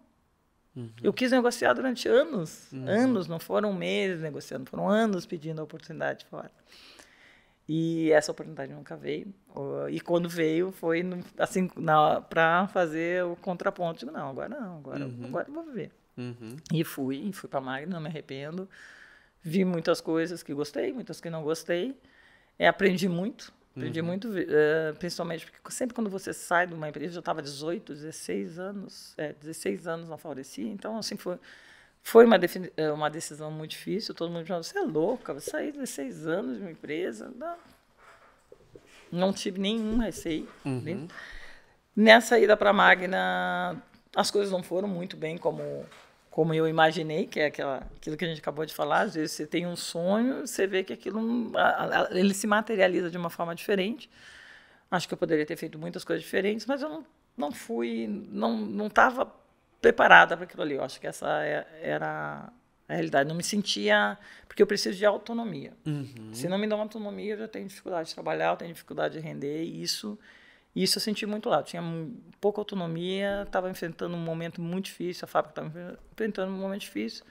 Uhum. 0.78 0.90
Eu 1.02 1.12
quis 1.12 1.32
negociar 1.32 1.72
durante 1.72 2.06
anos, 2.08 2.70
uhum. 2.72 2.88
anos, 2.88 3.26
não 3.26 3.40
foram 3.40 3.72
meses 3.72 4.20
negociando, 4.20 4.70
foram 4.70 4.88
anos 4.88 5.26
pedindo 5.26 5.60
a 5.60 5.64
oportunidade 5.64 6.24
fora. 6.26 6.52
E 7.68 8.12
essa 8.12 8.30
oportunidade 8.30 8.72
nunca 8.72 8.96
veio. 8.96 9.34
E 9.90 10.00
quando 10.00 10.28
veio, 10.28 10.70
foi 10.70 11.04
assim 11.36 11.68
para 12.30 12.68
fazer 12.68 13.24
o 13.24 13.36
contraponto. 13.36 13.98
Digo, 13.98 14.12
não, 14.12 14.30
agora 14.30 14.48
não, 14.48 14.78
agora, 14.78 15.04
uhum. 15.04 15.24
agora 15.26 15.48
eu 15.48 15.52
vou 15.52 15.64
viver. 15.64 15.90
Uhum. 16.16 16.56
E 16.72 16.84
fui, 16.84 17.30
fui 17.32 17.48
para 17.48 17.60
Magna, 17.60 17.92
não 17.92 18.00
me 18.00 18.08
arrependo. 18.08 18.68
Vi 19.42 19.64
muitas 19.64 20.00
coisas 20.00 20.42
que 20.42 20.54
gostei, 20.54 20.92
muitas 20.92 21.20
que 21.20 21.28
não 21.28 21.42
gostei. 21.42 22.00
É, 22.58 22.68
aprendi 22.68 23.08
muito, 23.08 23.52
aprendi 23.76 24.00
uhum. 24.00 24.07
muito, 24.07 24.28
uh, 24.28 24.94
principalmente 24.98 25.46
porque 25.46 25.70
sempre 25.70 25.94
quando 25.94 26.11
você 26.11 26.33
sai 26.33 26.66
de 26.66 26.74
uma 26.74 26.88
empresa, 26.88 27.11
eu 27.11 27.14
já 27.14 27.20
estava 27.20 27.40
18, 27.42 27.94
16 27.94 28.59
anos, 28.59 29.14
é, 29.16 29.33
16 29.35 29.87
anos 29.87 30.09
na 30.09 30.16
Faureci, 30.16 30.62
então 30.62 30.98
assim 30.98 31.16
foi 31.16 31.38
foi 32.02 32.24
uma, 32.24 32.37
é, 32.76 32.90
uma 32.90 33.11
decisão 33.11 33.50
muito 33.50 33.72
difícil. 33.72 34.14
Todo 34.14 34.33
mundo 34.33 34.46
falou: 34.46 34.62
você 34.62 34.78
é 34.78 34.83
louca, 34.83 35.35
você 35.35 35.50
sair 35.50 35.72
16 35.72 36.26
anos 36.26 36.57
de 36.57 36.62
uma 36.62 36.70
empresa. 36.70 37.31
Não, 37.37 37.57
não 39.12 39.33
tive 39.33 39.61
nenhum 39.61 39.98
receio. 39.98 40.48
Uhum. 40.64 41.07
Nessa 41.94 42.38
ida 42.38 42.57
para 42.57 42.70
a 42.70 42.72
Magna, 42.72 43.83
as 44.14 44.31
coisas 44.31 44.50
não 44.50 44.62
foram 44.62 44.88
muito 44.88 45.16
bem 45.16 45.37
como, 45.37 45.85
como 46.38 46.55
eu 46.55 46.68
imaginei, 46.68 47.27
que 47.27 47.40
é 47.40 47.46
aquela, 47.46 47.79
aquilo 47.96 48.16
que 48.16 48.24
a 48.24 48.29
gente 48.29 48.38
acabou 48.40 48.64
de 48.64 48.72
falar. 48.72 49.01
Às 49.01 49.16
vezes 49.16 49.33
você 49.33 49.44
tem 49.44 49.66
um 49.66 49.74
sonho, 49.74 50.46
você 50.46 50.68
vê 50.68 50.85
que 50.85 50.92
aquilo 50.92 51.51
ele 52.12 52.33
se 52.33 52.46
materializa 52.46 53.11
de 53.11 53.18
uma 53.18 53.29
forma 53.29 53.57
diferente. 53.57 54.09
Acho 54.88 55.09
que 55.09 55.14
eu 55.14 55.18
poderia 55.18 55.44
ter 55.44 55.57
feito 55.57 55.77
muitas 55.77 56.05
coisas 56.05 56.22
diferentes, 56.22 56.64
mas 56.64 56.81
eu 56.81 56.88
não, 56.88 57.05
não 57.37 57.51
fui, 57.51 58.07
não 58.31 58.87
estava 58.87 59.29
preparada 59.83 60.37
para 60.37 60.44
aquilo 60.44 60.62
ali. 60.62 60.77
Eu 60.77 60.85
acho 60.85 61.01
que 61.01 61.09
essa 61.09 61.27
é, 61.42 61.66
era 61.83 62.53
a 62.88 62.94
realidade. 62.94 63.29
Não 63.29 63.35
me 63.35 63.42
sentia. 63.42 64.16
Porque 64.46 64.62
eu 64.62 64.66
preciso 64.68 64.96
de 64.96 65.05
autonomia. 65.05 65.72
Uhum. 65.85 66.31
Se 66.33 66.48
não 66.48 66.57
me 66.57 66.68
dão 66.68 66.81
autonomia, 66.81 67.35
eu 67.35 67.38
já 67.38 67.48
tenho 67.48 67.66
dificuldade 67.66 68.11
de 68.11 68.14
trabalhar, 68.14 68.51
eu 68.51 68.57
tenho 68.57 68.72
dificuldade 68.72 69.14
de 69.14 69.20
render. 69.20 69.64
E 69.64 69.83
isso, 69.83 70.16
isso 70.82 70.98
eu 70.98 71.02
senti 71.02 71.26
muito 71.26 71.48
lá. 71.48 71.58
Eu 71.58 71.62
tinha 71.64 71.82
pouca 72.40 72.60
autonomia, 72.60 73.42
estava 73.46 73.70
enfrentando 73.70 74.14
um 74.14 74.20
momento 74.20 74.60
muito 74.60 74.86
difícil, 74.86 75.24
a 75.24 75.28
fábrica 75.28 75.60
estava 75.60 75.98
enfrentando 76.12 76.52
um 76.52 76.58
momento 76.58 76.82
difícil. 76.82 77.24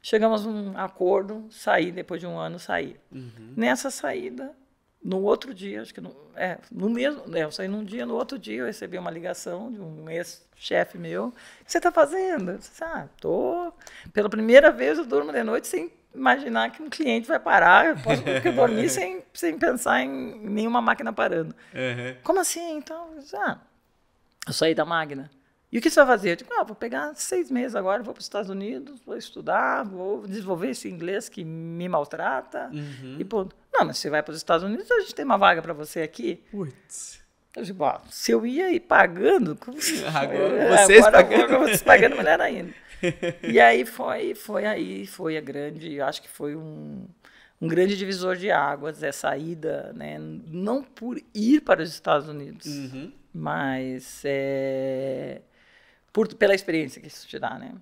Chegamos 0.00 0.46
a 0.46 0.48
um 0.48 0.78
acordo, 0.78 1.46
saí, 1.50 1.90
depois 1.90 2.20
de 2.20 2.26
um 2.26 2.38
ano, 2.38 2.58
saí. 2.58 2.96
Uhum. 3.10 3.54
Nessa 3.56 3.90
saída, 3.90 4.54
no 5.02 5.22
outro 5.22 5.52
dia, 5.54 5.82
acho 5.82 5.92
que 5.92 6.00
no, 6.00 6.14
é, 6.36 6.58
no 6.70 6.88
mesmo, 6.88 7.26
né, 7.26 7.44
eu 7.44 7.50
saí 7.50 7.68
num 7.68 7.84
dia, 7.84 8.06
no 8.06 8.14
outro 8.14 8.38
dia 8.38 8.58
eu 8.58 8.66
recebi 8.66 8.98
uma 8.98 9.10
ligação 9.10 9.72
de 9.72 9.80
um 9.80 10.08
ex-chefe 10.08 10.98
meu. 10.98 11.26
O 11.26 11.32
que 11.64 11.72
você 11.72 11.78
está 11.78 11.90
fazendo? 11.90 12.52
Eu 12.52 12.58
disse, 12.58 12.82
ah, 12.82 13.08
tô. 13.20 13.72
Pela 14.12 14.28
primeira 14.28 14.70
vez 14.70 14.98
eu 14.98 15.04
durmo 15.04 15.32
de 15.32 15.42
noite 15.42 15.66
sem 15.66 15.92
imaginar 16.14 16.70
que 16.70 16.82
um 16.82 16.88
cliente 16.88 17.26
vai 17.28 17.38
parar. 17.38 17.86
Eu 17.86 17.96
posso 17.96 18.22
dormir 18.54 18.88
sem, 18.88 19.22
sem 19.32 19.58
pensar 19.58 20.00
em 20.02 20.38
nenhuma 20.40 20.80
máquina 20.80 21.12
parando. 21.12 21.54
Uhum. 21.74 22.16
Como 22.22 22.40
assim? 22.40 22.76
Então, 22.76 23.10
ah, 23.34 23.58
eu 24.46 24.52
saí 24.52 24.74
da 24.74 24.84
máquina. 24.84 25.30
E 25.70 25.78
o 25.78 25.82
que 25.82 25.90
você 25.90 26.00
vai 26.00 26.06
fazer? 26.06 26.30
Eu 26.30 26.36
digo, 26.36 26.50
ah, 26.54 26.64
vou 26.64 26.74
pegar 26.74 27.14
seis 27.14 27.50
meses 27.50 27.76
agora, 27.76 28.02
vou 28.02 28.14
para 28.14 28.20
os 28.20 28.24
Estados 28.24 28.48
Unidos, 28.48 29.00
vou 29.04 29.16
estudar, 29.16 29.84
vou 29.84 30.26
desenvolver 30.26 30.70
esse 30.70 30.88
inglês 30.88 31.28
que 31.28 31.44
me 31.44 31.86
maltrata. 31.88 32.70
Uhum. 32.72 33.16
E 33.18 33.24
ponto. 33.24 33.54
Não, 33.72 33.84
mas 33.84 33.98
você 33.98 34.08
vai 34.08 34.22
para 34.22 34.32
os 34.32 34.38
Estados 34.38 34.64
Unidos, 34.64 34.90
a 34.90 35.00
gente 35.00 35.14
tem 35.14 35.26
uma 35.26 35.36
vaga 35.36 35.60
para 35.60 35.74
você 35.74 36.00
aqui. 36.00 36.42
Putz. 36.50 37.20
Eu 37.54 37.64
digo, 37.64 37.84
ó, 37.84 38.00
se 38.08 38.30
eu 38.32 38.46
ia 38.46 38.70
ir 38.72 38.80
pagando. 38.80 39.58
Agora, 40.14 40.78
vocês 40.86 41.04
agora, 41.04 41.24
pagando. 41.24 41.58
Vocês 41.58 41.82
pagando 41.82 42.16
melhor 42.16 42.40
ainda. 42.40 42.72
e 43.42 43.60
aí 43.60 43.84
foi, 43.84 44.34
foi 44.34 44.64
aí, 44.66 45.06
foi 45.06 45.36
a 45.36 45.40
grande, 45.40 46.00
acho 46.00 46.22
que 46.22 46.28
foi 46.28 46.54
um, 46.56 47.06
um 47.60 47.68
grande 47.68 47.96
divisor 47.96 48.36
de 48.36 48.50
águas 48.50 49.02
é 49.02 49.12
saída, 49.12 49.92
né? 49.94 50.18
Não 50.18 50.82
por 50.82 51.20
ir 51.34 51.60
para 51.62 51.82
os 51.82 51.90
Estados 51.90 52.28
Unidos, 52.28 52.66
Uhum. 52.66 53.12
mas 53.32 54.22
é, 54.24 55.40
por, 56.12 56.32
pela 56.34 56.54
experiência 56.54 57.00
que 57.00 57.08
isso 57.08 57.26
te 57.26 57.38
dá, 57.38 57.58
né? 57.58 57.74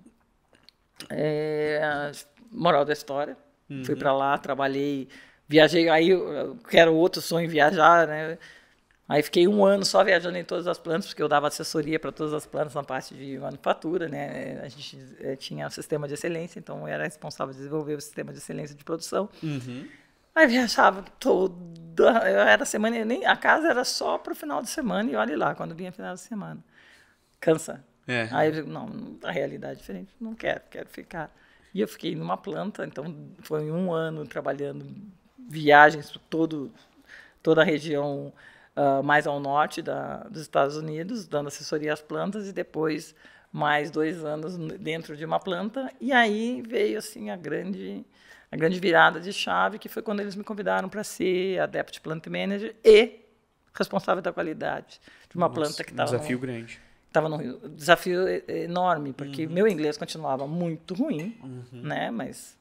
É, 1.09 2.11
moral 2.51 2.83
da 2.85 2.93
história, 2.93 3.37
fui 3.85 3.95
para 3.95 4.13
lá, 4.13 4.37
trabalhei, 4.37 5.07
viajei, 5.47 5.89
aí 5.89 6.09
eu, 6.09 6.27
eu 6.33 6.55
quero 6.69 6.93
outro 6.93 7.21
sonho 7.21 7.49
viajar, 7.49 8.07
né? 8.07 8.37
Aí 9.09 9.23
fiquei 9.23 9.47
um 9.47 9.63
ano 9.63 9.85
só 9.85 10.03
viajando 10.03 10.37
em 10.37 10.43
todas 10.43 10.67
as 10.67 10.77
plantas, 10.77 11.07
porque 11.07 11.23
eu 11.23 11.29
dava 11.29 11.47
assessoria 11.47 11.97
para 11.97 12.11
todas 12.11 12.33
as 12.33 12.45
plantas 12.45 12.73
na 12.73 12.83
parte 12.83 13.15
de 13.15 13.37
manufatura, 13.37 14.09
né? 14.09 14.59
A 14.61 14.67
gente 14.67 14.99
eh, 15.21 15.35
tinha 15.37 15.65
um 15.65 15.69
sistema 15.69 16.07
de 16.07 16.15
excelência, 16.15 16.59
então 16.59 16.81
eu 16.81 16.87
era 16.87 17.05
responsável 17.05 17.53
de 17.53 17.59
desenvolver 17.59 17.95
o 17.95 18.01
sistema 18.01 18.33
de 18.33 18.39
excelência 18.39 18.75
de 18.75 18.83
produção. 18.83 19.29
Uhum. 19.41 19.87
Aí 20.35 20.45
viajava 20.45 21.05
toda, 21.19 22.09
eu 22.29 22.41
era 22.41 22.65
semana, 22.65 23.05
nem 23.05 23.25
a 23.25 23.35
casa 23.37 23.69
era 23.69 23.85
só 23.85 24.17
para 24.17 24.33
o 24.33 24.35
final 24.35 24.61
de 24.61 24.69
semana 24.69 25.09
e 25.09 25.15
olhe 25.15 25.37
lá, 25.37 25.55
quando 25.55 25.73
vinha 25.73 25.91
final 25.91 26.13
de 26.13 26.21
semana. 26.21 26.61
Cansa. 27.39 27.83
É. 28.05 28.27
Aí 28.31 28.49
eu 28.49 28.53
digo, 28.53 28.69
não, 28.69 29.17
a 29.23 29.31
realidade 29.31 29.73
é 29.73 29.75
diferente, 29.77 30.11
não 30.19 30.35
quero, 30.35 30.61
quero 30.69 30.89
ficar. 30.89 31.33
E 31.73 31.79
eu 31.79 31.87
fiquei 31.87 32.13
numa 32.13 32.37
planta, 32.37 32.85
então 32.85 33.05
foi 33.39 33.71
um 33.71 33.91
ano 33.91 34.27
trabalhando 34.27 34.85
viagens 35.49 36.11
por 36.11 36.19
todo, 36.29 36.71
toda 37.41 37.61
a 37.61 37.65
região 37.65 38.33
ah, 38.77 39.01
mais 39.03 39.25
ao 39.27 39.39
norte 39.39 39.81
da, 39.81 40.17
dos 40.29 40.41
Estados 40.43 40.77
Unidos, 40.77 41.27
dando 41.27 41.47
assessoria 41.47 41.91
às 41.93 42.01
plantas, 42.01 42.47
e 42.47 42.53
depois 42.53 43.13
mais 43.51 43.89
dois 43.89 44.23
anos 44.23 44.55
dentro 44.79 45.17
de 45.17 45.25
uma 45.25 45.39
planta. 45.39 45.91
E 45.99 46.11
aí 46.13 46.61
veio 46.61 46.97
assim 46.99 47.29
a 47.31 47.35
grande, 47.35 48.05
a 48.51 48.55
grande 48.55 48.79
virada 48.79 49.19
de 49.19 49.33
chave, 49.33 49.79
que 49.79 49.89
foi 49.89 50.01
quando 50.03 50.19
eles 50.19 50.35
me 50.35 50.43
convidaram 50.43 50.87
para 50.89 51.03
ser 51.03 51.59
a 51.59 51.65
Deputy 51.65 51.99
Plant 52.01 52.27
Manager 52.27 52.75
e 52.83 53.21
responsável 53.73 54.21
da 54.21 54.31
qualidade 54.33 54.99
de 55.29 55.35
uma 55.37 55.47
Nossa, 55.47 55.59
planta 55.59 55.83
que 55.83 55.91
um 55.91 55.93
estava 55.93 56.11
desafio 56.11 56.39
grande. 56.39 56.79
estava 57.07 57.29
num 57.29 57.37
rio- 57.37 57.59
desafio 57.69 58.27
enorme, 58.47 59.13
porque 59.13 59.45
Uhum. 59.45 59.53
meu 59.53 59.67
inglês 59.67 59.97
continuava 59.97 60.45
muito 60.47 60.93
ruim, 60.93 61.37
né? 61.71 62.11
Mas 62.11 62.57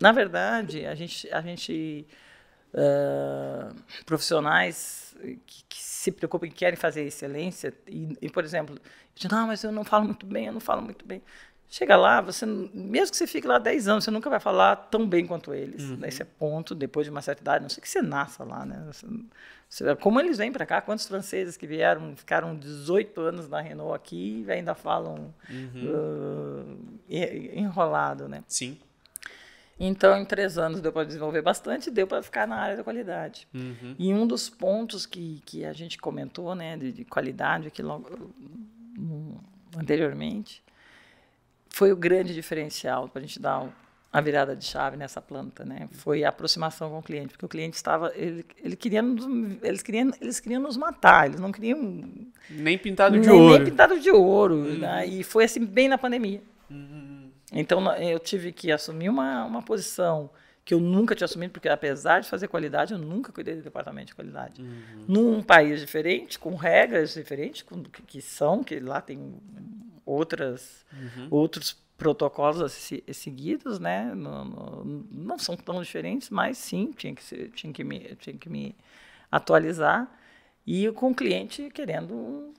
na 0.00 0.12
verdade 0.12 0.84
a 0.86 0.94
gente 0.94 1.30
a 1.32 1.40
gente 1.40 2.06
ah, 2.76 3.72
profissionais 4.04 5.14
que, 5.46 5.64
que 5.68 5.82
se 5.82 6.12
preocupam 6.12 6.46
e 6.46 6.50
querem 6.50 6.76
fazer 6.76 7.02
excelência 7.04 7.72
e, 7.86 8.16
e, 8.22 8.28
por 8.30 8.44
exemplo, 8.44 8.76
de 9.14 9.28
não, 9.30 9.46
mas 9.46 9.64
eu 9.64 9.72
não 9.72 9.84
falo 9.84 10.04
muito 10.04 10.26
bem, 10.26 10.46
eu 10.46 10.52
não 10.52 10.60
falo 10.60 10.82
muito 10.82 11.06
bem. 11.06 11.22
Chega 11.68 11.96
lá, 11.96 12.20
você 12.20 12.46
mesmo 12.46 13.10
que 13.10 13.16
você 13.16 13.26
fique 13.26 13.44
lá 13.46 13.58
10 13.58 13.88
anos, 13.88 14.04
você 14.04 14.10
nunca 14.12 14.30
vai 14.30 14.38
falar 14.38 14.76
tão 14.76 15.04
bem 15.08 15.26
quanto 15.26 15.52
eles. 15.52 15.82
Esse 16.06 16.22
é 16.22 16.24
ponto, 16.24 16.76
depois 16.76 17.06
de 17.06 17.10
uma 17.10 17.20
certa 17.20 17.42
idade, 17.42 17.62
não 17.62 17.68
sei 17.68 17.82
que 17.82 17.88
você 17.88 18.00
nasça 18.00 18.44
lá, 18.44 18.64
né? 18.64 18.86
Você- 19.68 19.96
como 19.96 20.20
eles 20.20 20.38
vêm 20.38 20.52
para 20.52 20.64
cá, 20.64 20.80
quantos 20.80 21.08
franceses 21.08 21.56
que 21.56 21.66
vieram, 21.66 22.14
ficaram 22.14 22.54
18 22.54 23.20
anos 23.20 23.48
na 23.48 23.60
Renault 23.60 23.96
aqui 23.96 24.44
e 24.46 24.52
ainda 24.52 24.76
falam 24.76 25.34
ah, 25.50 26.76
e- 27.08 27.58
enrolado, 27.58 28.28
né? 28.28 28.44
Sim. 28.46 28.78
Então, 29.78 30.16
em 30.16 30.24
três 30.24 30.56
anos 30.56 30.80
deu 30.80 30.90
para 30.90 31.04
desenvolver 31.04 31.42
bastante, 31.42 31.90
deu 31.90 32.06
para 32.06 32.22
ficar 32.22 32.46
na 32.46 32.56
área 32.56 32.76
da 32.78 32.82
qualidade. 32.84 33.46
Uhum. 33.54 33.94
E 33.98 34.12
um 34.14 34.26
dos 34.26 34.48
pontos 34.48 35.04
que, 35.04 35.42
que 35.44 35.64
a 35.66 35.72
gente 35.74 35.98
comentou, 35.98 36.54
né, 36.54 36.76
de, 36.78 36.92
de 36.92 37.04
qualidade 37.04 37.68
aqui 37.68 37.82
logo 37.82 38.32
no- 38.96 39.38
anteriormente, 39.78 40.62
foi 41.68 41.92
o 41.92 41.96
grande 41.96 42.32
diferencial 42.32 43.06
para 43.08 43.20
a 43.20 43.26
gente 43.26 43.38
dar 43.38 43.68
a 44.10 44.20
virada 44.22 44.56
de 44.56 44.64
chave 44.64 44.96
nessa 44.96 45.20
planta, 45.20 45.62
né? 45.62 45.90
Foi 45.92 46.24
a 46.24 46.30
aproximação 46.30 46.88
com 46.88 46.98
o 47.00 47.02
cliente, 47.02 47.28
porque 47.34 47.44
o 47.44 47.48
cliente 47.48 47.76
estava, 47.76 48.10
ele, 48.14 48.46
ele 48.64 48.74
queria, 48.74 49.02
eles 49.62 49.82
queriam, 49.82 50.10
eles 50.18 50.40
queriam 50.40 50.62
nos 50.62 50.78
matar, 50.78 51.26
eles 51.26 51.38
não 51.38 51.52
queriam 51.52 52.02
Nem 52.48 52.78
pintado 52.78 53.20
de 53.20 53.28
nem, 53.28 53.38
ouro. 53.38 53.56
nem 53.56 53.64
pintado 53.66 54.00
de 54.00 54.10
ouro, 54.10 54.56
né? 54.78 55.06
E 55.06 55.22
foi 55.22 55.44
assim 55.44 55.66
bem 55.66 55.86
na 55.86 55.98
pandemia. 55.98 56.42
Uhum. 56.70 57.15
Então 57.52 57.90
eu 57.96 58.18
tive 58.18 58.52
que 58.52 58.72
assumir 58.72 59.08
uma, 59.08 59.44
uma 59.44 59.62
posição 59.62 60.28
que 60.64 60.74
eu 60.74 60.80
nunca 60.80 61.14
tinha 61.14 61.26
assumido, 61.26 61.52
porque 61.52 61.68
apesar 61.68 62.20
de 62.20 62.28
fazer 62.28 62.48
qualidade, 62.48 62.92
eu 62.92 62.98
nunca 62.98 63.30
cuidei 63.32 63.54
do 63.54 63.62
departamento 63.62 64.08
de 64.08 64.14
qualidade. 64.16 64.60
Uhum. 64.60 65.04
Num 65.06 65.42
país 65.42 65.78
diferente, 65.80 66.38
com 66.40 66.56
regras 66.56 67.14
diferentes, 67.14 67.62
com, 67.62 67.84
que, 67.84 68.02
que 68.02 68.20
são, 68.20 68.64
que 68.64 68.80
lá 68.80 69.00
tem 69.00 69.36
outras, 70.04 70.84
Uhum. 70.92 71.28
outros 71.30 71.76
protocolos 71.96 72.60
a 72.60 72.68
se- 72.68 73.04
seguidos, 73.12 73.78
né? 73.78 74.12
No- 74.12 74.44
no- 74.44 75.06
não 75.10 75.38
são 75.38 75.56
tão 75.56 75.80
diferentes, 75.80 76.30
mas 76.30 76.58
sim, 76.58 76.92
tinha 76.96 77.14
que, 77.14 77.22
ser, 77.22 77.50
tinha 77.52 77.72
que, 77.72 77.84
me, 77.84 78.00
tinha 78.16 78.36
que 78.36 78.48
me 78.48 78.74
atualizar. 79.30 80.10
E 80.66 80.90
com 80.92 81.10
o 81.10 81.14
cliente 81.14 81.70
querendo 81.70 82.52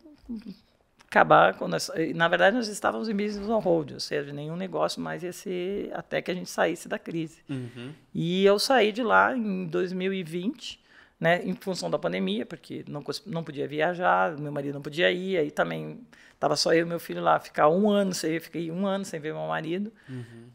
acabar 1.09 1.53
com 1.55 1.67
nós, 1.67 1.89
na 2.15 2.27
verdade 2.27 2.55
nós 2.55 2.67
estávamos 2.67 3.07
em 3.07 3.15
business 3.15 3.47
on 3.49 3.59
hold, 3.59 3.93
ou 3.93 3.99
seja, 3.99 4.33
nenhum 4.33 4.55
negócio 4.57 5.01
mais 5.01 5.23
ia 5.23 5.31
ser 5.33 5.89
até 5.93 6.21
que 6.21 6.29
a 6.29 6.33
gente 6.33 6.49
saísse 6.49 6.87
da 6.89 6.99
crise. 6.99 7.41
Uhum. 7.49 7.93
E 8.13 8.45
eu 8.45 8.59
saí 8.59 8.91
de 8.91 9.01
lá 9.03 9.35
em 9.35 9.65
2020, 9.65 10.79
né, 11.19 11.41
em 11.43 11.55
função 11.55 11.89
da 11.89 11.97
pandemia, 11.97 12.45
porque 12.45 12.83
não, 12.87 13.03
não 13.25 13.43
podia 13.43 13.67
viajar, 13.67 14.37
meu 14.37 14.51
marido 14.51 14.75
não 14.75 14.81
podia 14.81 15.09
ir, 15.11 15.37
aí 15.37 15.49
também 15.49 16.01
estava 16.33 16.55
só 16.55 16.73
eu 16.73 16.81
e 16.85 16.85
meu 16.85 16.99
filho 16.99 17.21
lá, 17.21 17.39
ficar 17.39 17.69
um 17.69 17.89
ano 17.89 18.13
sem 18.13 18.39
fiquei 18.39 18.69
um 18.69 18.85
ano 18.85 19.03
sem 19.05 19.19
ver 19.19 19.33
meu 19.33 19.47
marido, 19.47 19.91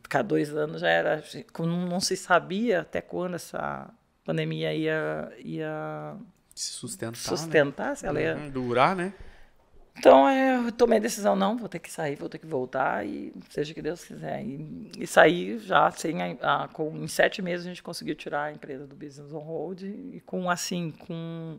ficar 0.03 0.23
dois 0.23 0.55
anos 0.55 0.83
já 0.83 0.89
era, 0.89 1.25
como 1.53 1.67
não 1.87 1.99
se 1.99 2.17
sabia 2.17 2.83
até 2.83 3.01
quando 3.01 3.35
essa 3.35 3.89
pandemia 4.25 4.73
ia, 4.73 5.33
ia 5.41 6.15
Se 6.55 6.71
sustentar. 6.73 7.17
sustentar, 7.17 7.97
se 7.97 8.07
ela 8.07 8.21
né? 8.21 8.25
ia 8.27 8.37
Uhum. 8.37 8.51
Durar, 8.51 8.95
né? 8.95 9.13
Então 9.97 10.29
é, 10.29 10.57
eu 10.57 10.73
tomei 10.73 10.99
a 10.99 11.03
decisão, 11.03 11.37
não, 11.37 11.57
vou 11.57 11.69
ter 11.69 11.79
que 11.79 11.91
sair, 11.93 12.17
vou 12.17 12.29
ter 12.29 12.39
que 12.39 12.47
voltar 12.47 13.07
e 13.07 13.33
seja 13.51 13.75
que 13.75 13.83
Deus 13.83 14.05
quiser. 14.05 14.43
E, 14.45 14.91
e 14.99 15.07
saí 15.07 15.59
já 15.59 15.91
sem 15.93 16.21
a, 16.41 16.65
a- 16.65 16.69
com, 16.69 16.97
em 16.97 17.07
sete 17.09 17.43
meses 17.43 17.67
a 17.67 17.69
gente 17.69 17.83
conseguiu 17.83 18.15
tirar 18.15 18.45
a 18.45 18.53
empresa 18.53 18.87
do 18.87 18.97
business 18.97 19.33
on 19.33 19.39
hold 19.41 19.83
e 19.83 20.21
com 20.27 20.51
assim 20.51 20.91
com 20.93 21.59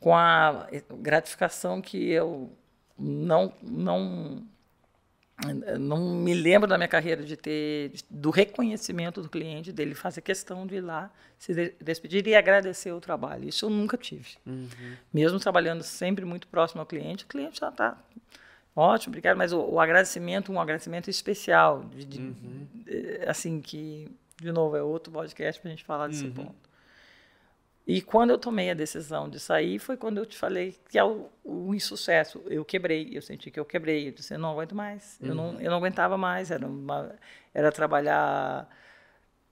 com 0.00 0.14
a 0.16 0.66
gratificação 1.00 1.80
que 1.82 2.10
eu 2.10 2.50
não 2.98 3.52
não 3.62 4.44
não 5.78 6.14
me 6.16 6.32
lembro 6.34 6.66
da 6.68 6.76
minha 6.78 6.88
carreira 6.88 7.22
de 7.22 7.36
ter 7.36 7.92
do 8.10 8.30
reconhecimento 8.30 9.20
do 9.22 9.28
cliente 9.28 9.70
dele 9.72 9.94
fazer 9.94 10.20
questão 10.22 10.66
de 10.66 10.76
ir 10.76 10.80
lá 10.80 11.10
se 11.38 11.52
de- 11.54 11.74
despedir 11.80 12.26
e 12.26 12.34
agradecer 12.34 12.90
o 12.92 13.00
trabalho. 13.00 13.48
Isso 13.48 13.66
eu 13.66 13.70
nunca 13.70 13.96
tive 13.98 14.30
Uhum. 14.46 14.68
mesmo 15.12 15.38
trabalhando 15.38 15.82
sempre 15.82 16.24
muito 16.24 16.48
próximo 16.48 16.80
ao 16.80 16.86
cliente, 16.86 17.24
o 17.24 17.28
cliente 17.28 17.60
já 17.60 17.68
está 17.68 17.98
ótimo, 18.74 19.10
obrigado, 19.10 19.36
mas 19.36 19.52
o, 19.52 19.60
o 19.60 19.78
agradecimento, 19.80 20.50
um 20.52 20.60
agradecimento 20.60 21.08
especial, 21.10 21.84
de, 21.94 22.04
de- 22.04 22.34
eh, 22.86 23.24
assim, 23.28 23.60
que, 23.60 24.10
de 24.40 24.50
novo, 24.52 24.76
é 24.76 24.82
outro 24.82 25.12
podcast 25.12 25.60
para 25.60 25.68
a 25.70 25.74
gente 25.74 25.84
falar 25.84 26.08
desse 26.08 26.26
ponto. 26.28 26.65
E 27.86 28.02
quando 28.02 28.30
eu 28.30 28.38
tomei 28.38 28.68
a 28.70 28.74
decisão 28.74 29.28
de 29.28 29.38
sair, 29.38 29.78
foi 29.78 29.96
quando 29.96 30.18
eu 30.18 30.26
te 30.26 30.36
falei 30.36 30.76
que 30.90 30.98
é 30.98 31.04
o, 31.04 31.28
o 31.44 31.72
insucesso. 31.72 32.42
Eu 32.46 32.64
quebrei, 32.64 33.10
eu 33.12 33.22
senti 33.22 33.48
que 33.50 33.60
eu 33.60 33.64
quebrei. 33.64 34.08
Eu 34.08 34.12
disse, 34.12 34.34
eu 34.34 34.38
não 34.40 34.50
aguento 34.50 34.74
mais. 34.74 35.18
Eu, 35.22 35.34
não, 35.34 35.60
eu 35.60 35.70
não 35.70 35.78
aguentava 35.78 36.18
mais. 36.18 36.50
Era, 36.50 36.66
uma, 36.66 37.14
era 37.54 37.70
trabalhar 37.70 38.68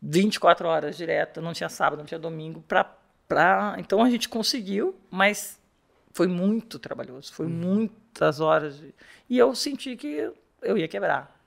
24 0.02 0.66
horas 0.68 0.96
direto, 0.96 1.40
não 1.40 1.52
tinha 1.52 1.68
sábado, 1.68 1.98
não 2.00 2.06
tinha 2.06 2.18
domingo. 2.18 2.62
Pra, 2.66 2.84
pra... 3.28 3.76
Então 3.78 4.02
a 4.02 4.10
gente 4.10 4.28
conseguiu, 4.28 4.94
mas 5.10 5.58
foi 6.12 6.26
muito 6.26 6.78
trabalhoso, 6.78 7.32
foi 7.32 7.46
muitas 7.46 8.40
horas. 8.40 8.78
de- 8.78 8.94
E 9.30 9.38
eu 9.38 9.54
senti 9.54 9.96
que 9.96 10.30
eu 10.60 10.76
ia 10.76 10.88
quebrar. 10.88 11.40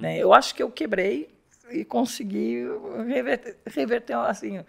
né? 0.00 0.16
Eu 0.18 0.32
acho 0.32 0.54
que 0.54 0.62
eu 0.62 0.70
quebrei 0.70 1.28
e 1.70 1.84
consegui 1.84 2.64
reverter, 3.06 3.58
reverter 3.66 4.14
assim. 4.16 4.64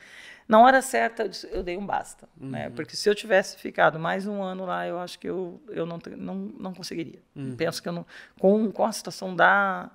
Na 0.52 0.60
hora 0.60 0.82
certa, 0.82 1.24
eu, 1.24 1.30
disse, 1.30 1.48
eu 1.50 1.64
dei 1.64 1.78
um 1.78 1.86
basta. 1.86 2.28
Né? 2.36 2.70
Porque 2.72 2.94
se 2.96 3.10
eu 3.10 3.16
tivesse 3.16 3.58
ficado 3.58 3.98
mais 3.98 4.28
um 4.28 4.44
ano 4.44 4.66
lá, 4.66 4.86
eu 4.86 5.00
acho 5.00 5.18
que 5.18 5.30
eu, 5.30 5.62
eu 5.70 5.86
não, 5.86 5.98
não, 6.18 6.36
não 6.36 6.74
conseguiria. 6.74 7.20
Penso 7.56 7.82
que 7.82 7.88
eu 7.88 7.94
não. 7.94 8.06
Com, 8.38 8.70
com 8.70 8.84
a 8.86 8.92
situação 8.92 9.34
da, 9.34 9.90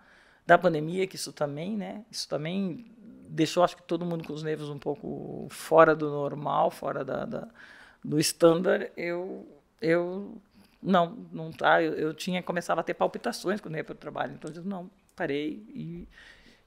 da 0.46 0.56
pandemia, 0.56 1.06
que 1.06 1.16
isso 1.16 1.30
também, 1.30 1.76
né? 1.76 2.04
Isso 2.10 2.26
também 2.26 2.86
deixou, 3.28 3.62
acho 3.64 3.76
que 3.76 3.82
todo 3.82 4.06
mundo 4.06 4.26
com 4.26 4.32
os 4.32 4.42
nervos 4.42 4.70
um 4.70 4.78
pouco 4.78 5.46
fora 5.50 5.94
do 5.94 6.08
normal, 6.08 6.70
fora 6.70 7.04
da, 7.04 7.26
da- 7.26 7.48
do 8.02 8.18
estándar. 8.18 8.90
Eu, 8.96 9.46
eu 9.80 10.40
não, 10.82 11.16
não 11.32 11.52
tá. 11.52 11.82
Eu, 11.82 11.92
eu 11.94 12.14
tinha 12.14 12.42
começava 12.42 12.80
a 12.80 12.84
ter 12.84 12.94
palpitações 12.94 13.60
quando 13.60 13.76
ia 13.76 13.84
para 13.84 13.92
o 13.92 13.96
trabalho. 13.96 14.32
Então 14.34 14.48
eu 14.48 14.54
disse, 14.54 14.66
não, 14.66 14.90
parei 15.14 15.62
e 15.74 16.08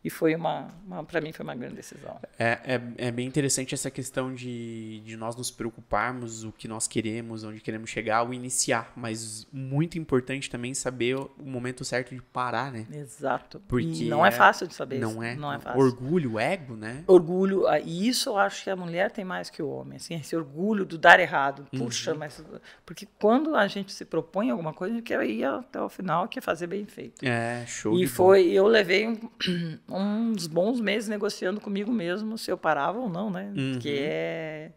e 0.04 0.10
foi 0.10 0.34
uma, 0.34 0.70
uma 0.86 1.04
para 1.04 1.20
mim 1.20 1.34
foi 1.34 1.44
uma 1.44 1.56
grande 1.56 1.76
decisão. 1.76 2.18
É, 2.38 2.60
é, 2.64 2.82
é, 2.98 3.12
bem 3.12 3.28
interessante 3.28 3.74
essa 3.74 3.92
questão 3.92 4.34
de, 4.34 5.02
de 5.02 5.18
nós 5.18 5.36
nos 5.36 5.52
preocuparmos, 5.52 6.46
o 6.46 6.54
que 6.54 6.68
nós 6.70 6.88
queremos, 6.88 7.44
onde 7.44 7.60
queremos 7.60 7.90
chegar, 7.90 8.24
o 8.24 8.34
iniciar, 8.34 8.94
mas 8.96 9.46
muito 9.52 9.98
importante 9.98 10.50
também 10.50 10.74
saber 10.74 11.18
o 11.18 11.32
momento 11.40 11.84
certo 11.84 12.16
de 12.16 12.22
parar, 12.22 12.72
né? 12.72 12.88
Exato. 12.94 13.62
Porque 13.68 14.06
e 14.06 14.10
não 14.10 14.26
é, 14.26 14.30
é 14.30 14.32
fácil 14.32 14.68
de 14.68 14.74
saber. 14.74 15.00
Não 15.00 15.22
é. 15.22 15.36
Não 15.36 15.52
é 15.52 15.60
fácil. 15.60 15.82
Orgulho, 15.82 16.40
ego, 16.40 16.76
né? 16.76 17.04
Orgulho, 17.06 17.68
ah, 17.68 17.80
e 17.80 18.08
isso 18.08 18.30
eu 18.30 18.38
acho 18.38 18.64
que 18.64 18.70
a 18.70 18.76
mulher 18.78 19.12
tem 19.12 19.26
mais 19.26 19.50
que 19.50 19.62
o 19.62 19.70
homem, 19.70 19.98
assim, 19.98 20.16
esse 20.16 20.34
orgulho 20.34 20.86
do 20.86 20.98
dar 20.98 21.20
errado. 21.20 21.68
Puxa, 21.78 22.14
uhum. 22.14 22.20
mas 22.20 22.42
porque 22.86 23.06
quando 23.20 23.54
a 23.54 23.68
gente 23.68 23.92
se 23.92 24.06
propõe 24.06 24.50
alguma 24.50 24.74
coisa, 24.74 24.94
a 24.94 24.98
gente 24.98 25.06
quer 25.06 25.22
ir 25.26 25.44
até 25.44 25.82
o 25.82 25.90
final, 25.90 26.26
quer 26.30 26.42
fazer 26.42 26.68
bem 26.68 26.86
feito. 26.86 27.26
É, 27.26 27.66
show. 27.68 27.98
E 27.98 28.08
foi, 28.08 28.46
bom. 28.46 28.50
eu 28.50 28.68
levei 28.68 29.08
um, 29.08 29.20
uns 29.92 30.48
bons 30.48 30.80
meses 30.80 31.10
negociando 31.10 31.60
comigo 31.60 31.92
mesmo 31.92 32.38
se 32.38 32.52
eu 32.52 32.58
parava 32.58 33.00
ou 33.00 33.10
não, 33.10 33.30
né? 33.30 33.52
Uhum. 33.56 33.80
Que 33.80 34.00
é 34.00 34.72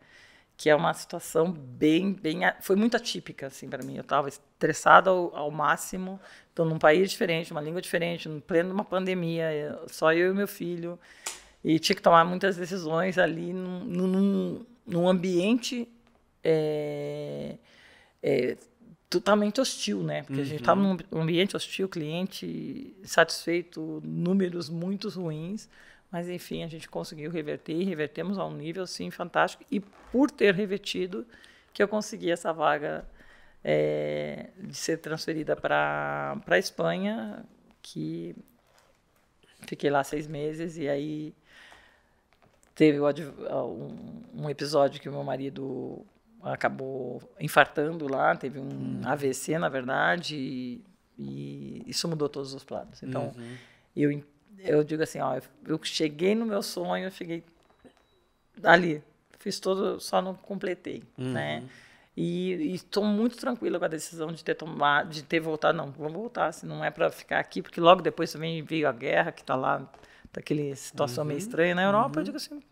que 0.54 0.70
é 0.70 0.76
uma 0.76 0.94
situação 0.94 1.50
bem 1.50 2.12
bem 2.12 2.42
foi 2.60 2.76
muito 2.76 2.96
atípica 2.96 3.48
assim 3.48 3.68
para 3.68 3.82
mim. 3.82 3.96
Eu 3.96 4.02
estava 4.02 4.28
estressada 4.28 5.10
ao, 5.10 5.34
ao, 5.34 5.50
máximo, 5.50 6.20
estou 6.48 6.64
num 6.64 6.78
país 6.78 7.10
diferente, 7.10 7.50
uma 7.50 7.60
língua 7.60 7.80
diferente, 7.80 8.28
no 8.28 8.40
pleno 8.40 8.68
de 8.68 8.74
uma 8.74 8.84
pandemia, 8.84 9.80
só 9.88 10.12
eu 10.12 10.30
e 10.30 10.34
meu 10.34 10.46
filho 10.46 10.98
e 11.64 11.78
tinha 11.78 11.94
que 11.94 12.02
tomar 12.02 12.24
muitas 12.24 12.56
decisões 12.56 13.18
ali 13.18 13.52
num, 13.52 13.84
num, 13.84 14.66
num 14.86 15.08
ambiente 15.08 15.88
é, 16.42 17.56
é, 18.22 18.56
totalmente 19.12 19.60
hostil, 19.60 20.02
né? 20.02 20.22
Porque 20.22 20.40
uhum. 20.40 20.40
a 20.40 20.44
gente 20.44 20.60
estava 20.60 20.80
num 20.80 20.96
ambiente 21.12 21.54
hostil, 21.54 21.86
cliente 21.86 22.96
satisfeito, 23.04 24.00
números 24.02 24.70
muito 24.70 25.10
ruins, 25.10 25.68
mas 26.10 26.30
enfim, 26.30 26.64
a 26.64 26.66
gente 26.66 26.88
conseguiu 26.88 27.30
reverter 27.30 27.74
e 27.74 27.84
revertemos 27.84 28.38
a 28.38 28.46
um 28.46 28.54
nível 28.54 28.86
sim 28.86 29.10
fantástico 29.10 29.64
e 29.70 29.80
por 29.80 30.30
ter 30.30 30.54
revertido 30.54 31.26
que 31.74 31.82
eu 31.82 31.88
consegui 31.88 32.30
essa 32.30 32.52
vaga 32.54 33.06
é, 33.62 34.48
de 34.56 34.74
ser 34.74 34.96
transferida 34.96 35.54
para 35.54 36.40
a 36.46 36.58
Espanha, 36.58 37.44
que 37.82 38.34
fiquei 39.66 39.90
lá 39.90 40.02
seis 40.02 40.26
meses 40.26 40.78
e 40.78 40.88
aí 40.88 41.34
teve 42.74 42.98
um, 42.98 44.22
um 44.34 44.48
episódio 44.48 45.00
que 45.00 45.08
o 45.08 45.12
meu 45.12 45.22
marido 45.22 46.02
acabou 46.42 47.22
infartando 47.40 48.10
lá, 48.10 48.34
teve 48.36 48.58
um 48.58 48.62
uhum. 48.62 49.00
AVC, 49.04 49.58
na 49.58 49.68
verdade, 49.68 50.36
e, 50.36 50.84
e, 51.18 51.82
isso 51.86 52.08
mudou 52.08 52.28
todos 52.28 52.52
os 52.54 52.64
planos. 52.64 53.02
Então, 53.02 53.32
uhum. 53.36 53.56
eu, 53.96 54.24
eu 54.58 54.84
digo 54.84 55.02
assim, 55.02 55.20
ó, 55.20 55.40
eu 55.66 55.80
cheguei 55.82 56.34
no 56.34 56.44
meu 56.46 56.62
sonho, 56.62 57.04
eu 57.04 57.10
cheguei 57.10 57.44
ali, 58.62 59.02
fiz 59.38 59.58
todo, 59.60 60.00
só 60.00 60.20
não 60.20 60.34
completei, 60.34 61.02
uhum. 61.18 61.32
né? 61.32 61.64
E 62.14 62.74
estou 62.74 63.04
muito 63.04 63.38
tranquila 63.38 63.78
com 63.78 63.86
a 63.86 63.88
decisão 63.88 64.30
de 64.30 64.44
ter 64.44 64.54
tomado, 64.54 65.08
de 65.08 65.22
ter 65.22 65.40
voltado. 65.40 65.78
Não, 65.78 65.90
vamos 65.90 66.12
voltar, 66.12 66.52
se 66.52 66.66
não 66.66 66.84
é 66.84 66.90
para 66.90 67.10
ficar 67.10 67.38
aqui, 67.38 67.62
porque 67.62 67.80
logo 67.80 68.02
depois 68.02 68.30
também 68.30 68.62
veio 68.62 68.86
a 68.86 68.92
guerra 68.92 69.32
que 69.32 69.40
está 69.40 69.54
lá, 69.54 69.90
daquele 70.32 70.74
situação 70.76 71.24
meio 71.24 71.38
uhum. 71.38 71.44
estranha 71.46 71.74
na 71.74 71.82
Europa. 71.82 72.20
Eu 72.20 72.24
digo 72.24 72.36
assim, 72.36 72.62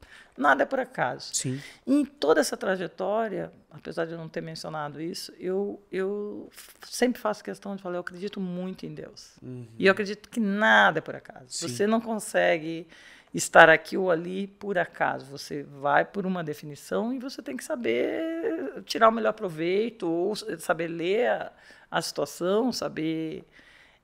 Nada 0.41 0.63
é 0.63 0.67
por 0.67 0.81
acaso. 0.81 1.35
Sim. 1.35 1.61
E 1.87 1.95
em 1.95 2.05
toda 2.05 2.41
essa 2.41 2.57
trajetória, 2.57 3.53
apesar 3.71 4.07
de 4.07 4.13
eu 4.13 4.19
não 4.19 4.27
ter 4.27 4.41
mencionado 4.41 4.99
isso, 4.99 5.33
eu, 5.39 5.79
eu 5.93 6.51
sempre 6.83 7.21
faço 7.21 7.45
questão 7.45 7.77
de 7.77 7.83
falar, 7.83 7.97
eu 7.97 8.01
acredito 8.01 8.41
muito 8.41 8.87
em 8.87 8.95
Deus. 8.95 9.33
Uhum. 9.43 9.67
E 9.79 9.85
eu 9.85 9.93
acredito 9.93 10.31
que 10.31 10.41
nada 10.41 10.99
é 10.99 11.03
por 11.03 11.15
acaso. 11.15 11.45
Sim. 11.49 11.69
Você 11.69 11.87
não 11.87 12.01
consegue 12.01 12.87
estar 13.35 13.69
aqui 13.69 13.99
ou 13.99 14.11
ali 14.11 14.47
por 14.47 14.79
acaso. 14.79 15.27
Você 15.27 15.63
vai 15.63 16.07
por 16.07 16.25
uma 16.25 16.43
definição 16.43 17.13
e 17.13 17.19
você 17.19 17.43
tem 17.43 17.55
que 17.55 17.63
saber 17.63 18.83
tirar 18.87 19.11
o 19.11 19.13
melhor 19.13 19.35
proveito, 19.35 20.11
ou 20.11 20.35
saber 20.35 20.89
ler 20.89 21.29
a, 21.29 21.53
a 21.91 22.01
situação, 22.01 22.73
saber 22.73 23.45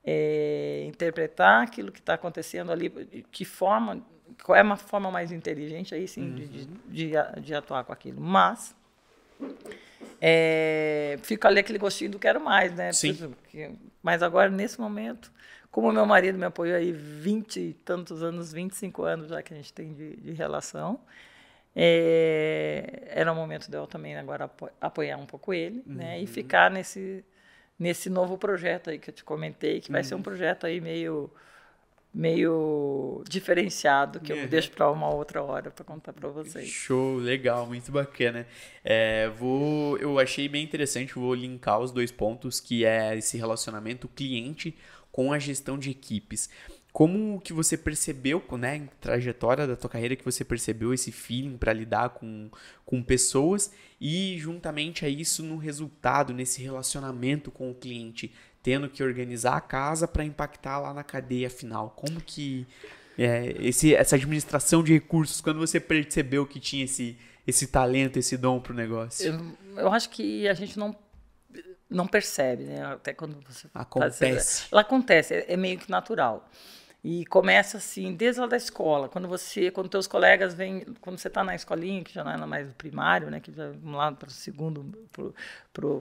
é, 0.07 0.85
interpretar 0.87 1.65
aquilo 1.65 1.91
que 1.91 1.99
está 1.99 2.15
acontecendo 2.15 2.71
ali, 2.71 2.89
que 3.33 3.45
forma 3.45 4.01
qual 4.45 4.57
é 4.57 4.63
uma 4.63 4.77
forma 4.77 5.11
mais 5.11 5.33
inteligente 5.33 5.95
aí 5.95 6.07
sim 6.07 6.23
uhum. 6.23 6.35
de, 6.35 6.67
de, 6.67 7.13
de, 7.41 7.55
atuar 7.55 7.85
com 7.85 7.93
aquilo. 7.93 8.21
Mas 8.21 8.75
é, 10.21 11.19
fica 11.23 11.49
ali 11.49 11.59
aquele 11.59 11.79
gostinho 11.79 12.11
do 12.11 12.19
quero 12.19 12.41
mais, 12.41 12.75
né? 12.75 12.93
Sim. 12.93 13.35
Mas 14.03 14.23
agora, 14.23 14.49
nesse 14.49 14.81
momento, 14.81 15.33
como 15.71 15.93
meu 15.93 16.07
marido 16.07 16.39
me 16.39 16.45
apoiou 16.45 16.77
aí 16.77 16.93
20 16.93 17.61
e 17.61 17.73
tantos 17.73 18.23
anos, 18.23 18.53
25 18.53 19.03
anos 19.03 19.29
já 19.29 19.43
que 19.43 19.53
a 19.53 19.57
gente 19.57 19.73
tem 19.73 19.93
de, 19.93 20.17
de 20.17 20.33
relação, 20.33 21.01
é, 21.75 23.09
era 23.09 23.33
o 23.33 23.35
momento 23.35 23.71
de 23.71 23.77
eu 23.77 23.87
também 23.87 24.17
agora 24.17 24.51
apoiar 24.81 25.17
um 25.17 25.27
pouco 25.27 25.53
ele, 25.53 25.83
uhum. 25.87 25.95
né? 25.95 26.19
E 26.19 26.23
uhum. 26.23 26.27
ficar 26.27 26.71
nesse, 26.71 27.25
nesse 27.79 28.09
novo 28.09 28.39
projeto 28.39 28.91
aí 28.91 28.99
que 28.99 29.11
eu 29.11 29.15
te 29.15 29.25
comentei, 29.25 29.81
que 29.81 29.93
vai 29.93 30.03
ser 30.03 30.15
um 30.15 30.19
uhum. 30.19 30.23
projeto 30.23 30.67
aí 30.67 30.81
meio 30.81 31.31
meio 32.17 33.23
diferenciado 33.29 34.19
que 34.21 34.33
eu 34.33 34.39
é. 34.39 34.47
deixo 34.47 34.71
para 34.71 34.91
uma 34.91 35.13
outra 35.13 35.43
hora 35.43 35.71
para 35.71 35.85
contar 35.85 36.15
para 36.15 36.31
vocês. 36.31 36.67
Show, 36.67 37.19
legal, 37.19 37.67
muito 37.67 37.93
bacana. 37.93 38.47
É, 38.83 39.29
vou, 39.29 39.99
eu 39.99 40.19
achei 40.19 40.49
bem 40.49 40.65
interessante, 40.65 41.15
vou 41.15 41.35
linkar 41.35 41.79
os 41.79 41.93
dois 41.93 42.11
pontos 42.11 42.59
que 42.59 42.87
é 42.87 43.15
esse 43.19 43.37
relacionamento 43.37 44.09
cliente 44.09 44.75
com 45.13 45.31
a 45.31 45.39
gestão 45.39 45.79
de 45.79 45.91
equipes. 45.91 46.49
Como 46.97 47.39
que 47.43 47.53
você 47.53 47.77
percebeu, 47.77 48.43
né, 48.53 48.77
em 48.77 48.89
trajetória 48.99 49.67
da 49.67 49.77
tua 49.77 49.91
carreira, 49.91 50.17
que 50.17 50.25
você 50.25 50.43
percebeu 50.43 50.95
esse 50.95 51.13
feeling 51.13 51.59
para 51.59 51.71
lidar 51.71 52.09
com, 52.09 52.49
com 52.87 53.03
pessoas 53.03 53.71
e 54.01 54.39
juntamente 54.39 55.05
a 55.05 55.09
isso 55.09 55.43
no 55.43 55.59
resultado, 55.59 56.33
nesse 56.33 56.63
relacionamento 56.63 57.51
com 57.51 57.71
o 57.71 57.75
cliente? 57.75 58.33
tendo 58.63 58.89
que 58.89 59.01
organizar 59.01 59.57
a 59.57 59.61
casa 59.61 60.09
para 60.09 60.25
impactar 60.25 60.81
lá 60.81 60.93
na 60.93 61.05
cadeia 61.05 61.49
final. 61.49 61.91
Como 61.91 62.21
que 62.21 62.67
é, 63.17 63.55
esse, 63.61 63.95
essa 63.95 64.17
administração 64.17 64.83
de 64.83 64.93
recursos, 64.93 65.41
quando 65.41 65.61
você 65.61 65.79
percebeu 65.79 66.45
que 66.45 66.59
tinha 66.59 66.85
esse, 66.85 67.17
esse 67.47 67.69
talento, 67.69 68.19
esse 68.19 68.37
dom 68.37 68.59
para 68.59 68.73
o 68.73 68.75
negócio? 68.75 69.57
Eu, 69.77 69.83
eu 69.83 69.93
acho 69.93 70.11
que 70.11 70.49
a 70.49 70.55
gente 70.55 70.77
não 70.77 70.97
não 71.89 72.07
percebe, 72.07 72.65
né? 72.65 72.85
Até 72.85 73.15
quando 73.15 73.41
você 73.47 73.69
acontece. 73.73 74.19
Faz, 74.19 74.69
ela 74.73 74.81
acontece, 74.81 75.35
é, 75.35 75.53
é, 75.53 75.57
meio 75.57 75.79
que 75.79 75.89
natural. 75.89 76.49
E 77.09 77.25
começa 77.27 77.77
assim, 77.77 78.17
desde 78.17 78.41
lá 78.41 78.49
da 78.49 78.57
escola, 78.57 79.09
quando 79.09 79.29
você, 79.29 79.71
quando 79.71 79.89
teus 79.89 80.09
colegas 80.09 80.55
vêm, 80.55 80.85
quando 81.01 81.17
você 81.17 81.29
está 81.29 81.45
na 81.45 81.55
escolinha, 81.55 82.03
que 82.03 82.13
já 82.13 82.25
não 82.25 82.33
é 82.33 82.37
mais 82.37 82.69
primário, 82.73 83.31
né, 83.31 83.39
que 83.39 83.53
já 83.53 83.69
vamos 83.69 83.97
lá 83.97 84.11
para 84.11 84.27
o 84.27 84.31
segundo, 84.33 85.09
para 85.73 85.93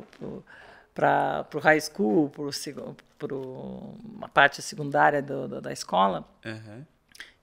o 1.53 1.59
high 1.59 1.79
school, 1.79 2.31
para 3.19 3.35
uma 3.35 4.27
parte 4.29 4.63
secundária 4.63 5.21
do, 5.21 5.47
do, 5.47 5.61
da 5.61 5.71
escola, 5.71 6.27
uhum. 6.43 6.83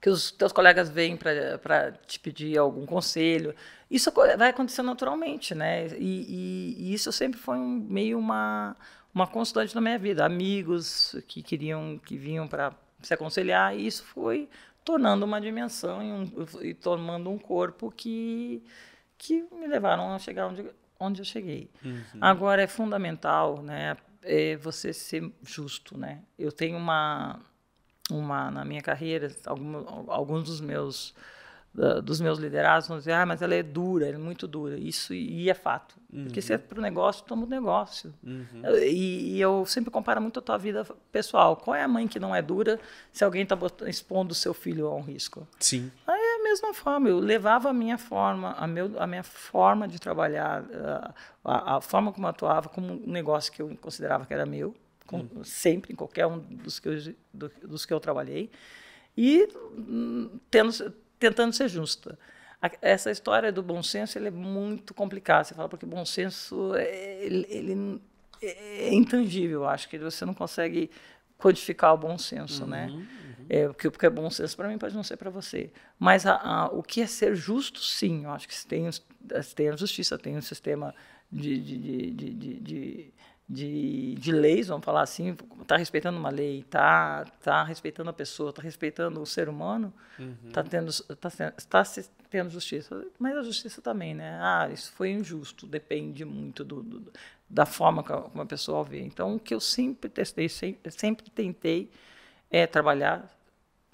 que 0.01 0.11
os 0.11 0.33
teus 0.33 0.51
colegas 0.51 0.89
vêm 0.91 1.17
para 1.17 1.93
te 2.05 2.19
pedir 2.19 2.59
algum 2.59 2.85
conselho. 2.85 3.55
Isso 3.89 4.11
vai 4.11 4.51
acontecer 4.51 4.83
naturalmente, 4.83 5.55
né? 5.55 5.87
E, 5.99 6.01
e, 6.01 6.75
e 6.81 6.95
isso 6.95 7.13
sempre 7.13 7.39
foi 7.39 7.59
um, 7.59 7.87
meio 7.89 8.19
uma, 8.19 8.75
uma 9.15 9.29
constante 9.29 9.73
na 9.73 9.81
minha 9.81 10.01
vida. 10.01 10.25
Amigos 10.25 11.15
que 11.29 11.45
queriam, 11.45 11.97
que 12.05 12.19
vinham 12.19 12.49
para 12.49 12.75
se 13.03 13.15
aconselhar, 13.15 13.77
e 13.77 13.87
isso 13.87 14.05
foi 14.05 14.49
tornando 14.85 15.25
uma 15.25 15.41
dimensão 15.41 16.03
e, 16.03 16.13
um, 16.13 16.47
e 16.63 16.75
tomando 16.75 17.31
um 17.31 17.39
corpo 17.39 17.91
que, 17.91 18.63
que 19.17 19.45
me 19.53 19.67
levaram 19.67 20.13
a 20.13 20.19
chegar 20.19 20.49
onde 20.49 20.65
onde 20.99 21.21
eu 21.21 21.25
cheguei. 21.25 21.69
Uhum. 21.85 22.05
Agora 22.21 22.63
é 22.63 22.67
fundamental, 22.69 23.61
né, 23.61 23.97
é 24.23 24.57
você 24.57 24.93
ser 24.93 25.33
justo, 25.43 25.99
né? 25.99 26.23
Eu 26.39 26.53
tenho 26.53 26.77
uma 26.77 27.41
uma 28.11 28.51
na 28.51 28.65
minha 28.65 28.83
carreira 28.83 29.35
algum, 29.47 30.11
alguns 30.11 30.45
dos 30.45 30.61
meus 30.61 31.15
dos 32.05 32.21
meus 32.21 32.39
liderados 32.39 32.87
vão 32.87 32.99
dizer, 32.99 33.13
ah, 33.13 33.25
mas 33.25 33.41
ela 33.41 33.55
é 33.55 33.63
dura, 33.63 34.07
ela 34.07 34.17
é 34.17 34.19
muito 34.19 34.47
dura. 34.47 34.77
Isso 34.77 35.15
e 35.15 35.49
é 35.49 35.55
fato. 35.55 35.95
Uhum. 36.13 36.25
Porque 36.25 36.43
se 36.43 36.53
é 36.53 36.59
para 36.59 36.79
o 36.79 36.83
negócio, 36.83 37.25
toma 37.25 37.47
o 37.47 37.49
negócio. 37.49 38.13
Uhum. 38.23 38.63
E, 38.83 39.37
e, 39.37 39.41
eu 39.41 39.65
sempre 39.65 39.91
comparo 39.91 40.21
muito 40.21 40.39
a 40.39 40.43
tua 40.43 40.59
vida 40.59 40.87
pessoal. 41.11 41.57
Qual 41.57 41.75
é 41.75 41.83
a 41.83 41.89
mãe 41.89 42.07
que 42.07 42.21
não 42.21 42.35
é 42.35 42.43
dura 42.43 42.79
se 43.11 43.25
alguém 43.25 43.43
está 43.43 43.57
expondo 43.87 44.33
o 44.33 44.35
seu 44.35 44.53
filho 44.53 44.87
a 44.87 44.95
um 44.95 45.01
risco? 45.01 45.49
Sim. 45.59 45.91
Aí 46.07 46.21
é 46.21 46.41
a 46.41 46.43
mesma 46.43 46.75
forma. 46.75 47.09
Eu 47.09 47.19
levava 47.19 47.71
a 47.71 47.73
minha 47.73 47.97
forma, 47.97 48.53
a, 48.53 48.67
meu, 48.67 48.93
a 49.01 49.07
minha 49.07 49.23
forma 49.23 49.89
de 49.89 49.99
trabalhar, 49.99 50.65
a, 51.43 51.77
a 51.77 51.81
forma 51.81 52.13
como 52.13 52.27
eu 52.27 52.31
atuava, 52.31 52.69
como 52.69 52.93
um 52.93 53.11
negócio 53.11 53.51
que 53.51 53.63
eu 53.63 53.75
considerava 53.81 54.27
que 54.27 54.35
era 54.35 54.45
meu, 54.45 54.75
com, 55.07 55.21
uhum. 55.21 55.43
sempre, 55.43 55.95
em 55.95 55.97
qualquer 55.97 56.27
um 56.27 56.39
dos 56.39 56.79
que 56.79 56.89
eu, 56.89 57.15
do, 57.33 57.51
dos 57.63 57.87
que 57.87 57.95
eu 57.95 57.99
trabalhei. 57.99 58.51
E 59.17 59.49
hum, 59.77 60.39
tendo 60.51 60.73
tentando 61.23 61.53
ser 61.53 61.69
justa. 61.69 62.19
Essa 62.81 63.11
história 63.11 63.51
do 63.51 63.63
bom 63.63 63.83
senso 63.83 64.19
ele 64.19 64.29
é 64.29 64.31
muito 64.31 64.95
complicada. 64.95 65.45
Você 65.45 65.55
fala 65.55 65.69
porque 65.69 65.87
bom 65.87 66.05
senso 66.05 66.75
é, 66.75 67.25
ele, 67.25 67.47
ele 67.49 68.01
é 68.41 68.93
intangível. 68.93 69.67
Acho 69.67 69.89
que 69.89 69.99
você 69.99 70.25
não 70.25 70.35
consegue 70.35 70.91
codificar 71.39 71.95
o 71.95 71.99
bom 71.99 72.17
senso, 72.19 72.67
né? 72.67 72.87
uhum, 72.87 72.99
né? 72.99 73.07
Uhum. 73.39 73.47
É, 73.49 73.67
porque, 73.67 73.91
porque 73.91 74.07
é 74.07 74.11
bom 74.11 74.31
senso 74.31 74.57
para 74.57 74.69
mim 74.69 74.79
pode 74.79 74.95
não 74.95 75.03
ser 75.03 75.17
para 75.17 75.31
você. 75.31 75.71
Mas 75.99 76.27
a, 76.27 76.35
a, 76.37 76.67
o 76.67 76.83
que 76.83 77.01
é 77.01 77.07
ser 77.07 77.35
justo, 77.35 77.81
sim. 77.81 78.25
Eu 78.25 78.31
acho 78.31 78.49
que 78.49 78.67
tem, 78.67 78.89
tem 79.55 79.69
a 79.69 79.77
justiça, 79.77 80.19
tem 80.19 80.37
um 80.37 80.43
sistema 80.43 80.95
de, 81.31 81.61
de, 81.61 82.11
de, 82.11 82.61
de 82.61 83.15
de, 83.49 84.15
de 84.15 84.33
leis, 84.33 84.69
vamos 84.69 84.85
falar 84.85 85.03
assim, 85.03 85.37
está 85.61 85.77
respeitando 85.77 86.19
uma 86.19 86.31
lei, 86.31 86.61
está 86.61 87.25
tá 87.43 87.63
respeitando 87.63 88.09
a 88.09 88.13
pessoa, 88.13 88.51
está 88.51 88.63
respeitando 88.63 89.21
o 89.21 89.27
ser 89.27 89.49
humano, 89.49 89.93
está 90.47 90.63
uhum. 90.63 90.69
tendo, 90.69 90.93
tá, 91.17 91.31
tá 91.69 91.83
tendo 92.31 92.51
justiça. 92.51 93.05
Mas 93.19 93.37
a 93.37 93.43
justiça 93.43 93.83
também, 93.83 94.15
né? 94.15 94.39
Ah, 94.41 94.69
isso 94.73 94.93
foi 94.93 95.11
injusto, 95.11 95.67
depende 95.67 96.25
muito 96.25 96.65
do, 96.65 96.83
do 96.83 97.13
da 97.53 97.67
forma 97.67 98.03
como 98.03 98.41
a 98.41 98.47
pessoa 98.47 98.83
vê. 98.83 99.03
Então, 99.03 99.37
o 99.37 99.39
que 99.39 99.53
eu 99.53 99.61
sempre 99.61 100.09
testei, 100.09 100.49
sempre, 100.49 100.91
sempre 100.91 101.31
tentei 101.31 101.91
é 102.51 102.67
trabalhar 102.67 103.31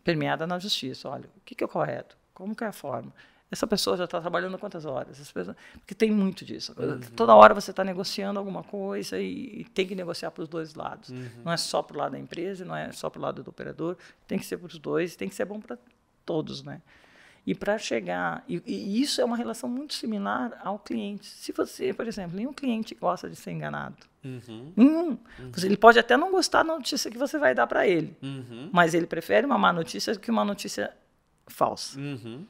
permeada 0.04 0.46
na 0.46 0.60
justiça. 0.60 1.08
Olha, 1.08 1.28
o 1.36 1.40
que, 1.44 1.56
que 1.56 1.64
é 1.64 1.66
o 1.66 1.68
correto? 1.68 2.16
Como 2.32 2.54
que 2.54 2.62
é 2.62 2.68
a 2.68 2.72
forma? 2.72 3.12
Essa 3.50 3.66
pessoa 3.66 3.96
já 3.96 4.04
está 4.04 4.20
trabalhando 4.20 4.58
quantas 4.58 4.84
horas? 4.84 5.32
Porque 5.78 5.94
tem 5.94 6.10
muito 6.10 6.44
disso. 6.44 6.74
Uhum. 6.78 7.00
Toda 7.16 7.34
hora 7.34 7.54
você 7.54 7.70
está 7.70 7.82
negociando 7.82 8.38
alguma 8.38 8.62
coisa 8.62 9.18
e, 9.18 9.60
e, 9.60 9.64
tem 9.64 9.86
que 9.86 9.94
negociar 9.94 10.30
para 10.30 10.42
os 10.42 10.48
dois 10.48 10.74
lados. 10.74 11.08
Uhum. 11.08 11.28
Não 11.44 11.52
é 11.52 11.56
só 11.56 11.82
para 11.82 11.94
o 11.94 11.98
lado 11.98 12.12
da 12.12 12.18
empresa, 12.18 12.64
não 12.64 12.76
é 12.76 12.92
só 12.92 13.08
para 13.08 13.18
o 13.18 13.22
lado 13.22 13.42
do 13.42 13.48
operador. 13.48 13.96
Tem 14.26 14.38
que 14.38 14.44
ser 14.44 14.58
para 14.58 14.66
os 14.66 14.78
dois, 14.78 15.16
tem 15.16 15.28
que 15.30 15.34
ser 15.34 15.46
bom 15.46 15.58
para 15.60 15.78
todos, 16.26 16.62
né? 16.62 16.82
E 17.46 17.54
para 17.54 17.78
chegar, 17.78 18.44
e, 18.46 18.62
e, 18.66 19.00
isso 19.00 19.22
é 19.22 19.24
uma 19.24 19.36
relação 19.36 19.70
muito 19.70 19.94
similar 19.94 20.60
ao 20.62 20.78
cliente. 20.78 21.26
Se 21.26 21.50
você, 21.50 21.94
por 21.94 22.06
exemplo, 22.06 22.36
nenhum 22.36 22.52
cliente 22.52 22.94
gosta 22.94 23.30
de 23.30 23.36
ser 23.36 23.52
enganado. 23.52 23.96
Uhum. 24.22 24.72
Nenhum. 24.76 25.08
Uhum. 25.08 25.52
Ele 25.62 25.76
pode 25.78 25.98
até 25.98 26.18
não 26.18 26.30
gostar 26.30 26.62
da 26.62 26.74
notícia 26.74 27.10
que 27.10 27.16
você 27.16 27.38
vai 27.38 27.54
dar 27.54 27.66
para 27.66 27.88
ele, 27.88 28.14
uhum. 28.22 28.68
mas 28.70 28.92
ele 28.92 29.06
prefere 29.06 29.46
uma 29.46 29.56
má 29.56 29.72
notícia 29.72 30.12
do 30.12 30.20
que 30.20 30.30
uma 30.30 30.44
notícia 30.44 30.94
falsa. 31.46 31.98
Uhum. 31.98 32.44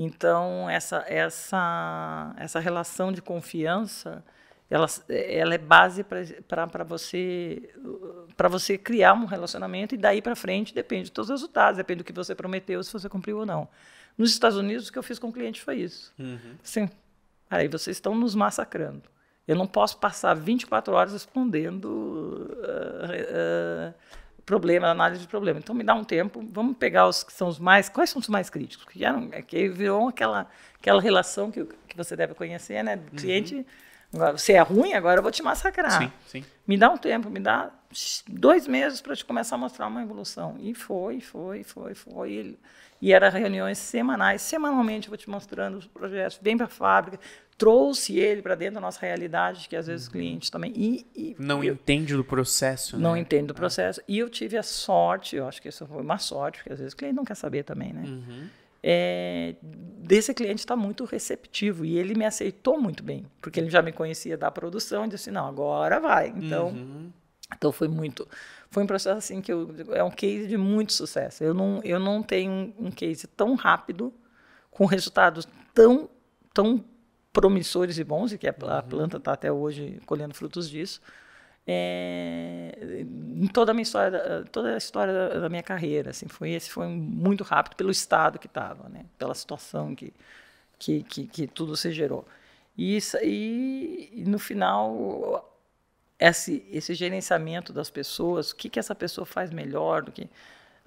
Então, 0.00 0.70
essa, 0.70 1.04
essa, 1.08 2.32
essa 2.38 2.60
relação 2.60 3.10
de 3.10 3.20
confiança, 3.20 4.24
ela, 4.70 4.86
ela 5.08 5.54
é 5.56 5.58
base 5.58 6.04
para 6.04 6.84
você, 6.84 7.74
você 8.48 8.78
criar 8.78 9.14
um 9.14 9.24
relacionamento 9.24 9.96
e 9.96 9.98
daí 9.98 10.22
para 10.22 10.36
frente 10.36 10.72
depende 10.72 11.10
dos 11.10 11.26
seus 11.26 11.40
resultados, 11.40 11.78
depende 11.78 11.98
do 11.98 12.04
que 12.04 12.12
você 12.12 12.32
prometeu, 12.32 12.80
se 12.84 12.92
você 12.92 13.08
cumpriu 13.08 13.38
ou 13.38 13.46
não. 13.46 13.66
Nos 14.16 14.30
Estados 14.30 14.56
Unidos, 14.56 14.86
o 14.86 14.92
que 14.92 15.00
eu 15.00 15.02
fiz 15.02 15.18
com 15.18 15.30
o 15.30 15.32
cliente 15.32 15.60
foi 15.60 15.78
isso. 15.78 16.14
Uhum. 16.16 16.54
Sim. 16.62 16.88
Aí 17.50 17.66
vocês 17.66 17.96
estão 17.96 18.14
nos 18.14 18.36
massacrando. 18.36 19.02
Eu 19.48 19.56
não 19.56 19.66
posso 19.66 19.98
passar 19.98 20.32
24 20.32 20.94
horas 20.94 21.12
respondendo 21.12 21.86
uh, 21.86 23.90
uh, 23.90 23.94
problema, 24.48 24.88
análise 24.88 25.20
de 25.20 25.28
problema. 25.28 25.58
Então, 25.58 25.74
me 25.74 25.84
dá 25.84 25.94
um 25.94 26.02
tempo, 26.02 26.42
vamos 26.50 26.76
pegar 26.78 27.06
os 27.06 27.22
que 27.22 27.32
são 27.32 27.48
os 27.48 27.58
mais. 27.58 27.88
Quais 27.90 28.08
são 28.08 28.18
os 28.18 28.28
mais 28.28 28.48
críticos? 28.48 28.86
Que, 28.86 29.04
eram, 29.04 29.28
é 29.30 29.42
que 29.42 29.68
virou 29.68 30.08
aquela, 30.08 30.48
aquela 30.80 31.00
relação 31.00 31.50
que, 31.50 31.64
que 31.86 31.96
você 31.96 32.16
deve 32.16 32.34
conhecer, 32.34 32.82
né? 32.82 32.96
Do 32.96 33.10
cliente. 33.10 33.54
Uhum. 33.54 33.64
Agora, 34.14 34.38
você 34.38 34.54
é 34.54 34.60
ruim, 34.60 34.94
agora 34.94 35.18
eu 35.18 35.22
vou 35.22 35.30
te 35.30 35.42
massacrar. 35.42 36.02
Sim, 36.02 36.12
sim. 36.26 36.44
Me 36.66 36.78
dá 36.78 36.88
um 36.88 36.96
tempo, 36.96 37.28
me 37.28 37.38
dá 37.38 37.70
dois 38.26 38.66
meses 38.66 39.02
para 39.02 39.14
te 39.14 39.22
começar 39.22 39.56
a 39.56 39.58
mostrar 39.58 39.86
uma 39.86 40.02
evolução. 40.02 40.56
E 40.58 40.74
foi, 40.74 41.20
foi, 41.20 41.62
foi, 41.62 41.94
foi. 41.94 42.30
E, 42.30 42.58
e 43.02 43.12
era 43.12 43.28
reuniões 43.28 43.76
semanais. 43.76 44.40
Semanalmente 44.40 45.08
eu 45.08 45.10
vou 45.10 45.18
te 45.18 45.28
mostrando 45.28 45.76
os 45.76 45.86
projetos. 45.86 46.38
Vem 46.40 46.56
para 46.56 46.66
a 46.66 46.70
fábrica, 46.70 47.20
trouxe 47.58 48.16
ele 48.16 48.40
para 48.40 48.54
dentro 48.54 48.76
da 48.76 48.80
nossa 48.80 49.00
realidade, 49.04 49.68
que 49.68 49.74
às 49.74 49.88
vezes 49.88 50.06
uhum. 50.06 50.08
os 50.08 50.12
clientes 50.12 50.48
também. 50.48 50.72
E, 50.76 51.06
e 51.14 51.36
não 51.38 51.62
eu, 51.62 51.74
entende 51.74 52.14
do 52.14 52.24
processo. 52.24 52.96
Não 52.96 53.14
né? 53.14 53.18
entende 53.18 53.48
do 53.48 53.52
ah. 53.52 53.56
processo. 53.56 54.00
E 54.06 54.16
eu 54.16 54.30
tive 54.30 54.56
a 54.56 54.62
sorte, 54.62 55.34
eu 55.34 55.46
acho 55.46 55.60
que 55.60 55.68
isso 55.68 55.84
foi 55.84 56.00
uma 56.00 56.18
sorte, 56.18 56.58
porque 56.58 56.72
às 56.72 56.78
vezes 56.78 56.94
o 56.94 56.96
cliente 56.96 57.16
não 57.16 57.24
quer 57.24 57.34
saber 57.34 57.64
também, 57.64 57.92
né? 57.92 58.04
Uhum. 58.06 58.46
É, 58.80 59.56
desse 59.62 60.32
cliente 60.32 60.60
está 60.60 60.76
muito 60.76 61.04
receptivo 61.04 61.84
e 61.84 61.98
ele 61.98 62.14
me 62.14 62.24
aceitou 62.24 62.80
muito 62.80 63.02
bem, 63.02 63.26
porque 63.42 63.58
ele 63.58 63.68
já 63.68 63.82
me 63.82 63.90
conhecia 63.90 64.38
da 64.38 64.52
produção 64.52 65.04
e 65.04 65.08
disse: 65.08 65.32
não, 65.32 65.44
agora 65.44 65.98
vai. 65.98 66.28
Então, 66.36 66.68
uhum. 66.68 67.10
então 67.56 67.72
foi 67.72 67.88
muito. 67.88 68.26
Foi 68.70 68.84
um 68.84 68.86
processo 68.86 69.18
assim 69.18 69.40
que 69.40 69.52
eu, 69.52 69.74
é 69.90 70.04
um 70.04 70.10
case 70.12 70.46
de 70.46 70.56
muito 70.56 70.92
sucesso. 70.92 71.42
Eu 71.42 71.52
não, 71.52 71.80
eu 71.82 71.98
não 71.98 72.22
tenho 72.22 72.72
um 72.78 72.90
case 72.92 73.26
tão 73.26 73.56
rápido, 73.56 74.14
com 74.70 74.84
resultados 74.84 75.48
tão, 75.74 76.08
tão 76.54 76.84
promissores 77.38 77.98
e 77.98 78.04
bons, 78.04 78.32
e 78.32 78.38
que 78.38 78.48
a, 78.48 78.50
uhum. 78.52 78.82
planta 78.88 79.16
está 79.16 79.32
até 79.32 79.52
hoje 79.52 80.00
colhendo 80.04 80.34
frutos 80.34 80.68
disso, 80.68 81.00
é, 81.64 82.76
em 83.06 83.46
toda 83.46 83.70
a 83.70 83.74
minha 83.74 83.84
história, 83.84 84.44
toda 84.50 84.74
a 84.74 84.76
história 84.76 85.12
da, 85.12 85.40
da, 85.40 85.48
minha 85.48 85.62
carreira, 85.62 86.10
assim, 86.10 86.26
foi 86.26 86.50
esse 86.50 86.68
foi 86.68 86.88
muito 86.88 87.44
rápido 87.44 87.76
pelo 87.76 87.90
estado 87.90 88.38
que 88.38 88.46
estava, 88.46 88.88
né, 88.88 89.04
pela 89.16 89.34
situação 89.34 89.94
que, 89.94 90.12
que, 90.78 91.04
que, 91.04 91.26
que, 91.26 91.46
tudo 91.46 91.76
se 91.76 91.92
gerou. 91.92 92.26
E, 92.76 92.96
isso, 92.96 93.16
e, 93.22 94.10
e 94.14 94.24
no 94.24 94.38
final 94.38 95.54
esse, 96.18 96.66
esse 96.72 96.94
gerenciamento 96.94 97.72
das 97.72 97.88
pessoas, 97.90 98.50
o 98.50 98.56
que, 98.56 98.68
que 98.68 98.80
essa 98.80 98.94
pessoa 98.94 99.24
faz 99.24 99.50
melhor 99.52 100.02
do 100.02 100.10
que 100.10 100.28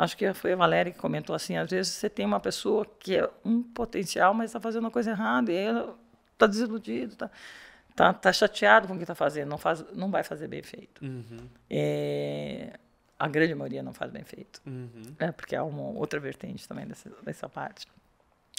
Acho 0.01 0.17
que 0.17 0.33
foi 0.33 0.53
a 0.53 0.55
Valéria 0.55 0.91
que 0.91 0.97
comentou 0.97 1.35
assim, 1.35 1.55
às 1.57 1.69
vezes 1.69 1.93
você 1.93 2.09
tem 2.09 2.25
uma 2.25 2.39
pessoa 2.39 2.87
que 2.99 3.17
é 3.17 3.29
um 3.45 3.61
potencial, 3.61 4.33
mas 4.33 4.49
está 4.49 4.59
fazendo 4.59 4.85
uma 4.85 4.89
coisa 4.89 5.11
errada, 5.11 5.51
e 5.51 5.55
ela 5.55 5.95
está 6.45 6.47
desiludido, 6.47 7.13
está 7.13 7.29
tá, 7.95 8.13
tá 8.13 8.33
chateado 8.33 8.87
com 8.87 8.93
o 8.93 8.97
que 8.97 9.03
está 9.03 9.15
fazendo, 9.15 9.49
não, 9.49 9.57
faz, 9.57 9.83
não 9.93 10.09
vai 10.09 10.23
fazer 10.23 10.47
bem 10.47 10.63
feito. 10.63 11.03
Uhum. 11.03 11.47
É, 11.69 12.73
a 13.17 13.27
grande 13.27 13.53
maioria 13.53 13.83
não 13.83 13.93
faz 13.93 14.11
bem 14.11 14.23
feito. 14.23 14.61
Uhum. 14.65 15.03
É, 15.19 15.31
porque 15.31 15.55
há 15.55 15.63
uma 15.63 15.83
outra 15.83 16.19
vertente 16.19 16.67
também 16.67 16.87
dessa, 16.87 17.09
dessa 17.23 17.47
parte. 17.47 17.87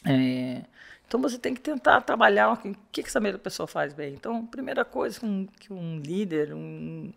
É, 0.05 0.63
então 1.07 1.21
você 1.21 1.39
tem 1.39 1.55
que 1.55 1.61
tentar 1.61 2.01
trabalhar 2.01 2.53
o 2.53 2.57
que, 2.57 2.75
que 3.03 3.09
essa 3.09 3.21
mesma 3.21 3.39
pessoa 3.39 3.67
faz 3.67 3.93
bem. 3.93 4.15
Então, 4.15 4.47
primeira 4.47 4.85
coisa 4.85 5.19
que 5.19 5.27
um, 5.27 5.47
que 5.47 5.73
um 5.73 5.99
líder, 5.99 6.53
um, 6.53 7.13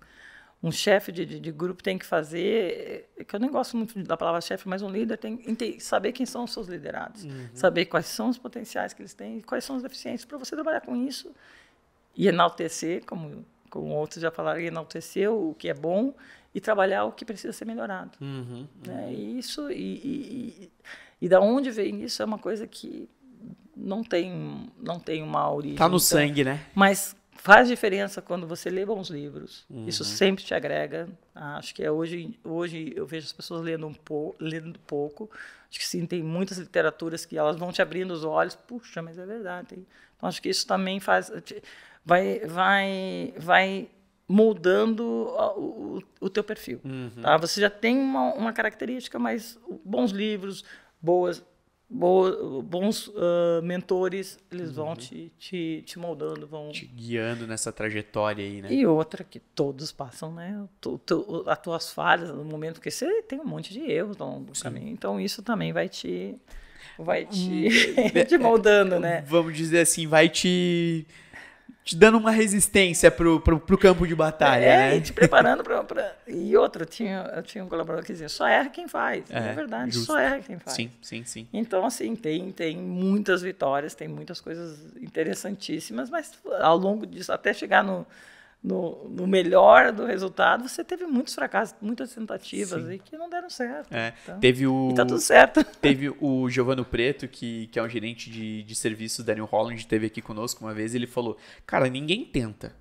um 0.63 0.71
chefe 0.71 1.11
de, 1.11 1.25
de, 1.25 1.39
de, 1.39 1.51
grupo 1.51 1.83
tem 1.83 1.97
que 1.97 2.05
fazer, 2.05 3.07
é 3.17 3.23
que 3.23 3.35
eu 3.35 3.39
nem 3.39 3.51
gosto 3.51 3.77
muito 3.77 4.01
da 4.03 4.17
palavra 4.17 4.41
chefe, 4.41 4.67
mas 4.67 4.81
um 4.81 4.89
líder 4.89 5.17
tem 5.17 5.37
que 5.37 5.79
saber 5.79 6.11
quem 6.11 6.25
são 6.25 6.43
os 6.45 6.53
seus 6.53 6.67
liderados, 6.67 7.23
uhum. 7.23 7.49
saber 7.53 7.85
quais 7.85 8.07
são 8.07 8.29
os 8.29 8.37
potenciais 8.37 8.93
que 8.93 9.01
eles 9.01 9.13
têm, 9.13 9.41
quais 9.41 9.63
são 9.63 9.75
as 9.75 9.83
deficiências, 9.83 10.25
para 10.25 10.37
você 10.37 10.55
trabalhar 10.55 10.81
com 10.81 10.95
isso 10.95 11.31
e 12.15 12.27
enaltecer, 12.27 13.05
como, 13.05 13.45
como 13.69 13.93
outros 13.93 14.21
já 14.21 14.31
falaram, 14.31 14.59
enaltecer 14.59 15.31
o 15.31 15.53
que 15.53 15.69
é 15.69 15.73
bom 15.73 16.13
e 16.53 16.61
trabalhar 16.61 17.03
o 17.03 17.11
que 17.11 17.25
precisa 17.25 17.51
ser 17.51 17.65
melhorado. 17.65 18.17
Uhum, 18.21 18.65
né? 18.87 19.13
E 19.13 19.37
isso, 19.37 19.69
e, 19.69 19.75
e, 19.75 20.71
e, 21.21 21.29
da 21.29 21.41
onde 21.41 21.69
vem 21.69 22.01
isso 22.01 22.21
é 22.21 22.25
uma 22.25 22.39
coisa 22.39 22.65
que 22.65 23.09
não 23.75 24.03
tem, 24.03 24.71
não 24.81 24.99
tem 24.99 25.21
uma 25.21 25.51
origem. 25.51 25.73
Está 25.73 25.89
no 25.89 25.97
então, 25.97 25.99
sangue, 25.99 26.43
né? 26.45 26.65
Mas 26.73 27.15
faz 27.35 27.67
diferença 27.67 28.21
quando 28.21 28.47
você 28.47 28.69
lê 28.69 28.85
bons 28.85 29.09
livros. 29.09 29.65
Uhum. 29.69 29.87
Isso 29.87 30.03
sempre 30.03 30.43
te 30.43 30.53
agrega. 30.53 31.07
Acho 31.33 31.75
que 31.75 31.83
é 31.83 31.91
hoje, 31.91 32.39
hoje 32.43 32.93
eu 32.95 33.05
vejo 33.05 33.25
as 33.25 33.33
pessoas 33.33 33.61
lendo 33.61 33.85
um 33.85 33.93
pouco, 33.93 34.35
lendo 34.39 34.79
pouco. 34.79 35.29
Acho 35.69 35.79
que 35.79 35.87
sim, 35.87 36.05
tem 36.05 36.23
muitas 36.23 36.57
literaturas 36.57 37.25
que 37.25 37.37
elas 37.37 37.57
vão 37.57 37.71
te 37.71 37.81
abrindo 37.81 38.11
os 38.11 38.23
olhos. 38.23 38.55
Puxa, 38.55 39.01
mas 39.01 39.19
é 39.19 39.25
verdade. 39.25 39.85
Então 40.15 40.27
acho 40.29 40.41
que 40.41 40.49
isso 40.49 40.65
também 40.65 40.99
faz, 40.99 41.31
vai, 42.03 42.39
vai, 42.45 43.33
vai 43.37 43.89
moldando 44.27 45.03
o, 45.03 45.97
o, 45.97 46.03
o 46.21 46.29
teu 46.29 46.43
perfil. 46.43 46.79
Uhum. 46.83 47.21
Tá? 47.21 47.37
Você 47.37 47.61
já 47.61 47.69
tem 47.69 47.97
uma, 47.97 48.33
uma 48.33 48.53
característica, 48.53 49.19
mas 49.19 49.59
bons 49.83 50.11
livros, 50.11 50.63
boas 51.01 51.43
Bons 51.87 53.07
uh, 53.07 53.61
mentores, 53.63 54.39
eles 54.51 54.71
vão 54.71 54.89
uhum. 54.89 54.95
te, 54.95 55.31
te, 55.37 55.83
te, 55.85 55.99
moldando, 55.99 56.47
vão... 56.47 56.71
Te 56.71 56.85
guiando 56.85 57.45
nessa 57.45 57.71
trajetória 57.71 58.43
aí, 58.43 58.61
né? 58.61 58.73
E 58.73 58.85
outra 58.87 59.23
que 59.23 59.39
todos 59.39 59.91
passam, 59.91 60.33
né? 60.33 60.67
Tu, 60.81 60.99
tu, 61.05 61.43
as 61.47 61.59
tuas 61.59 61.93
falhas 61.93 62.29
no 62.29 62.43
momento 62.43 62.81
que 62.81 62.89
você 62.89 63.21
tem 63.21 63.39
um 63.39 63.45
monte 63.45 63.71
de 63.71 63.81
erros 63.81 64.17
no 64.17 64.45
caminho. 64.61 64.89
Então, 64.89 65.19
isso 65.19 65.43
também 65.43 65.71
vai 65.71 65.87
te... 65.87 66.35
Vai 66.97 67.25
te, 67.25 67.67
hum. 67.67 68.23
te 68.25 68.37
moldando, 68.37 68.99
né? 68.99 69.21
Vamos 69.27 69.55
dizer 69.55 69.79
assim, 69.79 70.07
vai 70.07 70.29
te 70.29 71.05
te 71.85 71.95
dando 71.95 72.17
uma 72.17 72.31
resistência 72.31 73.11
pro, 73.11 73.39
pro, 73.39 73.59
pro 73.59 73.77
campo 73.77 74.07
de 74.07 74.15
batalha, 74.15 74.65
é, 74.65 74.77
né? 74.77 74.95
E 74.97 75.01
te 75.01 75.13
preparando 75.13 75.63
pra, 75.63 75.83
pra... 75.83 76.15
E 76.27 76.57
outra, 76.57 76.81
eu 76.81 76.87
tinha, 76.87 77.31
eu 77.35 77.43
tinha 77.43 77.63
um 77.63 77.69
colaborador 77.69 78.03
que 78.03 78.11
dizia, 78.11 78.27
só 78.27 78.47
erra 78.47 78.69
quem 78.69 78.87
faz. 78.87 79.29
É, 79.29 79.49
é 79.49 79.53
verdade, 79.53 79.91
justo. 79.91 80.07
só 80.07 80.17
erra 80.17 80.39
quem 80.39 80.57
faz. 80.57 80.75
Sim, 80.75 80.89
sim, 80.99 81.23
sim. 81.23 81.47
Então, 81.53 81.85
assim, 81.85 82.15
tem, 82.15 82.51
tem 82.51 82.75
muitas 82.75 83.43
vitórias, 83.43 83.93
tem 83.93 84.07
muitas 84.07 84.41
coisas 84.41 84.79
interessantíssimas, 84.99 86.09
mas 86.09 86.31
ao 86.59 86.75
longo 86.75 87.05
disso, 87.05 87.31
até 87.31 87.53
chegar 87.53 87.83
no, 87.83 88.05
no, 88.63 89.07
no, 89.09 89.27
melhor 89.27 89.91
do 89.91 90.05
resultado, 90.05 90.67
você 90.67 90.83
teve 90.83 91.05
muitos 91.05 91.35
fracassos, 91.35 91.75
muitas 91.79 92.13
tentativas 92.13 92.83
Sim. 92.83 92.93
e 92.93 92.99
que 92.99 93.15
não 93.15 93.29
deram 93.29 93.49
certo. 93.49 93.93
É, 93.93 94.13
então, 94.23 94.39
teve 94.39 94.65
o, 94.65 94.89
e 94.91 94.95
tá 94.95 95.05
tudo 95.05 95.19
certo. 95.19 95.63
Teve 95.79 96.09
o 96.19 96.49
Giovano 96.49 96.83
Preto, 96.83 97.27
que, 97.27 97.67
que 97.67 97.77
é 97.77 97.83
um 97.83 97.89
gerente 97.89 98.29
de, 98.29 98.63
de 98.63 98.75
serviços 98.75 99.23
da 99.23 99.35
New 99.35 99.45
Holland, 99.45 99.85
teve 99.85 100.07
aqui 100.07 100.21
conosco 100.21 100.65
uma 100.65 100.73
vez, 100.73 100.95
ele 100.95 101.05
falou, 101.05 101.37
cara, 101.65 101.87
ninguém 101.87 102.25
tenta. 102.25 102.73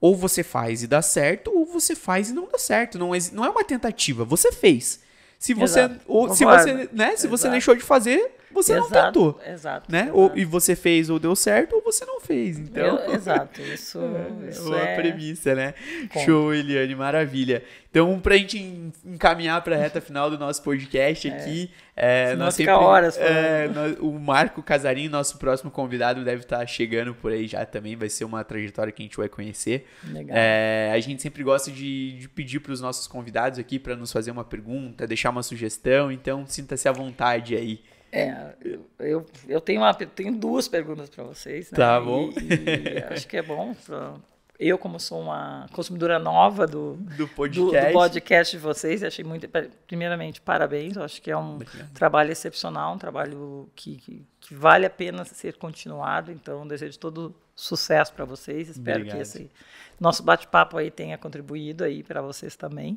Ou 0.00 0.14
você 0.14 0.42
faz 0.42 0.82
e 0.82 0.86
dá 0.86 1.02
certo, 1.02 1.50
ou 1.50 1.64
você 1.64 1.96
faz 1.96 2.30
e 2.30 2.32
não 2.32 2.46
dá 2.46 2.58
certo. 2.58 2.98
Não 2.98 3.14
é, 3.14 3.18
não 3.32 3.44
é 3.44 3.48
uma 3.48 3.64
tentativa, 3.64 4.24
você 4.24 4.52
fez. 4.52 5.02
Se 5.38 5.52
você, 5.52 5.80
Exato. 5.80 6.00
ou, 6.06 6.34
se 6.34 6.44
você, 6.44 6.88
né, 6.92 7.16
se 7.16 7.26
você 7.26 7.48
deixou 7.48 7.74
de 7.74 7.82
fazer, 7.82 8.32
você 8.52 8.76
não 8.76 8.86
exato, 8.86 9.04
tentou, 9.34 9.40
Exato. 9.46 9.90
né? 9.92 10.02
exato. 10.04 10.18
Ou, 10.18 10.32
e 10.36 10.44
você 10.44 10.76
fez 10.76 11.10
ou 11.10 11.18
deu 11.18 11.34
certo 11.34 11.74
ou 11.76 11.82
você 11.82 12.04
não 12.04 12.20
fez. 12.20 12.58
Então, 12.58 12.98
Eu- 12.98 13.14
exato. 13.14 13.60
Isso, 13.60 13.98
é 14.44 14.48
isso 14.50 14.66
uma 14.68 14.78
é. 14.80 14.94
premissa, 14.96 15.54
né? 15.54 15.74
Conta. 16.12 16.24
Show, 16.24 16.54
Eliane, 16.54 16.94
maravilha. 16.94 17.62
Então, 17.90 18.18
pra 18.18 18.36
gente 18.36 18.58
en- 18.58 18.92
encaminhar 19.06 19.62
pra 19.62 19.76
reta 19.76 20.00
final 20.00 20.28
do 20.28 20.36
nosso 20.36 20.60
podcast 20.62 21.28
aqui, 21.28 21.70
é, 21.96 22.30
Senão 22.30 22.44
nós 22.46 22.54
sempre, 22.54 22.72
horas 22.72 23.16
é, 23.18 23.68
nós- 23.68 23.96
o 24.00 24.10
Marco 24.18 24.62
Casarinho, 24.64 25.08
nosso 25.10 25.38
próximo 25.38 25.70
convidado, 25.70 26.24
deve 26.24 26.42
estar 26.42 26.66
chegando 26.66 27.14
por 27.14 27.30
aí 27.30 27.46
já 27.46 27.64
também, 27.64 27.94
vai 27.94 28.08
ser 28.08 28.24
uma 28.24 28.42
trajetória 28.42 28.92
que 28.92 29.00
a 29.02 29.04
gente 29.06 29.16
vai 29.16 29.28
conhecer. 29.28 29.86
Legal. 30.08 30.36
É, 30.36 30.90
a 30.92 30.98
gente 30.98 31.22
sempre 31.22 31.42
gosta 31.44 31.70
de, 31.70 32.18
de 32.18 32.28
pedir 32.28 32.58
para 32.60 32.72
os 32.72 32.80
nossos 32.80 33.06
convidados 33.06 33.58
aqui 33.60 33.78
para 33.78 33.94
nos 33.94 34.10
fazer 34.12 34.32
uma 34.32 34.44
pergunta, 34.44 35.06
deixar 35.06 35.30
uma 35.30 35.42
sugestão, 35.44 36.10
então 36.10 36.44
sinta-se 36.48 36.88
à 36.88 36.92
vontade 36.92 37.54
aí. 37.54 37.80
É, 38.16 38.54
eu- 38.98 39.26
eu, 39.48 39.60
tenho, 39.60 39.80
uma, 39.80 39.92
tenho 39.94 40.32
duas 40.36 40.68
perguntas 40.68 41.08
para 41.10 41.24
vocês. 41.24 41.70
Né? 41.70 41.76
Tá 41.76 42.00
bom. 42.00 42.30
E, 42.30 42.98
e 42.98 43.04
acho 43.12 43.26
que 43.26 43.36
é 43.36 43.42
bom. 43.42 43.74
pra- 43.86 44.14
eu, 44.56 44.78
como 44.78 45.00
sou 45.00 45.20
uma 45.20 45.66
consumidora 45.72 46.16
nova 46.16 46.64
do, 46.64 46.94
Do 46.94 47.16
do, 47.16 47.28
podcast. 47.28 47.88
do 47.88 47.92
podcast 47.92 48.56
de 48.56 48.62
vocês, 48.62 49.02
achei 49.02 49.24
muito. 49.24 49.48
Primeiramente, 49.86 50.40
parabéns. 50.40 50.96
Acho 50.96 51.20
que 51.20 51.28
é 51.28 51.36
um 51.36 51.56
Obrigado. 51.56 51.92
trabalho 51.92 52.30
excepcional, 52.30 52.94
um 52.94 52.98
trabalho 52.98 53.68
que, 53.74 53.96
que, 53.96 54.24
que 54.38 54.54
vale 54.54 54.86
a 54.86 54.90
pena 54.90 55.24
ser 55.24 55.56
continuado. 55.56 56.30
Então, 56.30 56.66
desejo 56.68 56.96
todo 57.00 57.34
sucesso 57.56 58.12
para 58.12 58.24
vocês. 58.24 58.68
Espero 58.68 58.98
Obrigado. 58.98 59.16
que 59.16 59.22
esse 59.22 59.50
nosso 59.98 60.22
bate-papo 60.22 60.78
aí 60.78 60.88
tenha 60.88 61.18
contribuído 61.18 61.82
aí 61.82 62.04
para 62.04 62.22
vocês 62.22 62.54
também. 62.54 62.96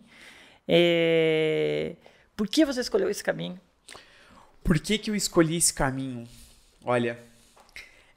É, 0.67 1.95
Por 2.35 2.47
que 2.47 2.65
você 2.65 2.81
escolheu 2.81 3.09
esse 3.09 3.23
caminho? 3.23 3.59
Por 4.67 4.77
que, 4.79 4.97
que 4.97 5.09
eu 5.09 5.15
escolhi 5.15 5.55
esse 5.55 5.73
caminho? 5.73 6.27
Olha, 6.83 7.17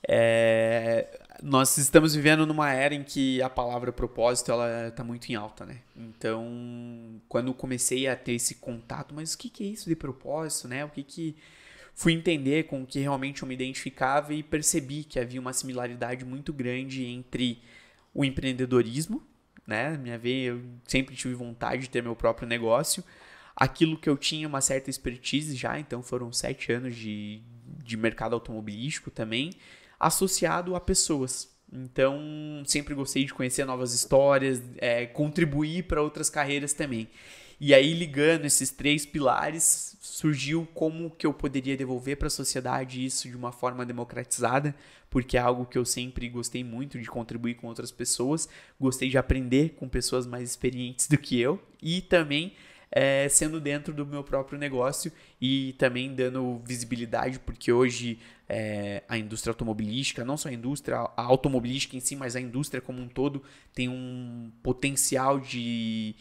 é, 0.02 1.06
nós 1.40 1.78
estamos 1.78 2.12
vivendo 2.12 2.44
numa 2.44 2.72
era 2.72 2.92
em 2.92 3.04
que 3.04 3.40
a 3.40 3.48
palavra 3.48 3.92
propósito 3.92 4.50
ela 4.50 4.88
está 4.88 5.04
muito 5.04 5.30
em 5.30 5.36
alta, 5.36 5.64
né? 5.64 5.78
Então, 5.94 7.22
quando 7.28 7.54
comecei 7.54 8.08
a 8.08 8.16
ter 8.16 8.32
esse 8.32 8.56
contato, 8.56 9.14
mas 9.14 9.32
o 9.32 9.38
que, 9.38 9.48
que 9.48 9.62
é 9.62 9.66
isso 9.68 9.88
de 9.88 9.94
propósito, 9.94 10.66
né? 10.66 10.84
O 10.84 10.88
que 10.88 11.04
que 11.04 11.36
fui 11.94 12.14
entender 12.14 12.64
com 12.64 12.82
o 12.82 12.86
que 12.86 12.98
realmente 12.98 13.42
eu 13.42 13.46
me 13.46 13.54
identificava 13.54 14.34
e 14.34 14.42
percebi 14.42 15.04
que 15.04 15.20
havia 15.20 15.40
uma 15.40 15.52
similaridade 15.52 16.24
muito 16.24 16.52
grande 16.52 17.04
entre 17.04 17.62
o 18.12 18.24
empreendedorismo, 18.24 19.22
né? 19.64 19.96
Minha 19.96 20.18
veia, 20.18 20.48
eu 20.48 20.62
sempre 20.84 21.14
tive 21.14 21.32
vontade 21.34 21.82
de 21.82 21.90
ter 21.90 22.02
meu 22.02 22.16
próprio 22.16 22.48
negócio. 22.48 23.04
Aquilo 23.60 23.98
que 23.98 24.08
eu 24.08 24.16
tinha 24.16 24.48
uma 24.48 24.62
certa 24.62 24.88
expertise 24.88 25.54
já, 25.54 25.78
então 25.78 26.02
foram 26.02 26.32
sete 26.32 26.72
anos 26.72 26.96
de, 26.96 27.42
de 27.84 27.94
mercado 27.94 28.32
automobilístico 28.32 29.10
também, 29.10 29.50
associado 29.98 30.74
a 30.74 30.80
pessoas. 30.80 31.54
Então, 31.70 32.62
sempre 32.66 32.94
gostei 32.94 33.24
de 33.24 33.34
conhecer 33.34 33.66
novas 33.66 33.92
histórias, 33.92 34.62
é, 34.78 35.04
contribuir 35.04 35.84
para 35.84 36.02
outras 36.02 36.30
carreiras 36.30 36.72
também. 36.72 37.08
E 37.60 37.74
aí, 37.74 37.92
ligando 37.92 38.46
esses 38.46 38.70
três 38.70 39.04
pilares, 39.04 39.98
surgiu 40.00 40.66
como 40.72 41.10
que 41.10 41.26
eu 41.26 41.34
poderia 41.34 41.76
devolver 41.76 42.16
para 42.16 42.28
a 42.28 42.30
sociedade 42.30 43.04
isso 43.04 43.28
de 43.28 43.36
uma 43.36 43.52
forma 43.52 43.84
democratizada, 43.84 44.74
porque 45.10 45.36
é 45.36 45.40
algo 45.40 45.66
que 45.66 45.76
eu 45.76 45.84
sempre 45.84 46.26
gostei 46.30 46.64
muito 46.64 46.98
de 46.98 47.06
contribuir 47.06 47.56
com 47.56 47.66
outras 47.66 47.92
pessoas, 47.92 48.48
gostei 48.80 49.10
de 49.10 49.18
aprender 49.18 49.74
com 49.74 49.88
pessoas 49.88 50.26
mais 50.26 50.48
experientes 50.48 51.06
do 51.06 51.18
que 51.18 51.38
eu 51.38 51.60
e 51.82 52.00
também 52.00 52.54
é, 52.90 53.28
sendo 53.28 53.60
dentro 53.60 53.94
do 53.94 54.04
meu 54.04 54.24
próprio 54.24 54.58
negócio 54.58 55.12
e 55.40 55.74
também 55.74 56.14
dando 56.14 56.60
visibilidade, 56.64 57.38
porque 57.38 57.72
hoje 57.72 58.18
é, 58.48 59.02
a 59.08 59.16
indústria 59.16 59.52
automobilística, 59.52 60.24
não 60.24 60.36
só 60.36 60.48
a 60.48 60.52
indústria 60.52 60.96
a 60.98 61.22
automobilística 61.22 61.96
em 61.96 62.00
si, 62.00 62.16
mas 62.16 62.34
a 62.34 62.40
indústria 62.40 62.80
como 62.80 63.00
um 63.00 63.08
todo 63.08 63.42
tem 63.72 63.88
um 63.88 64.50
potencial 64.62 65.38
de, 65.38 66.16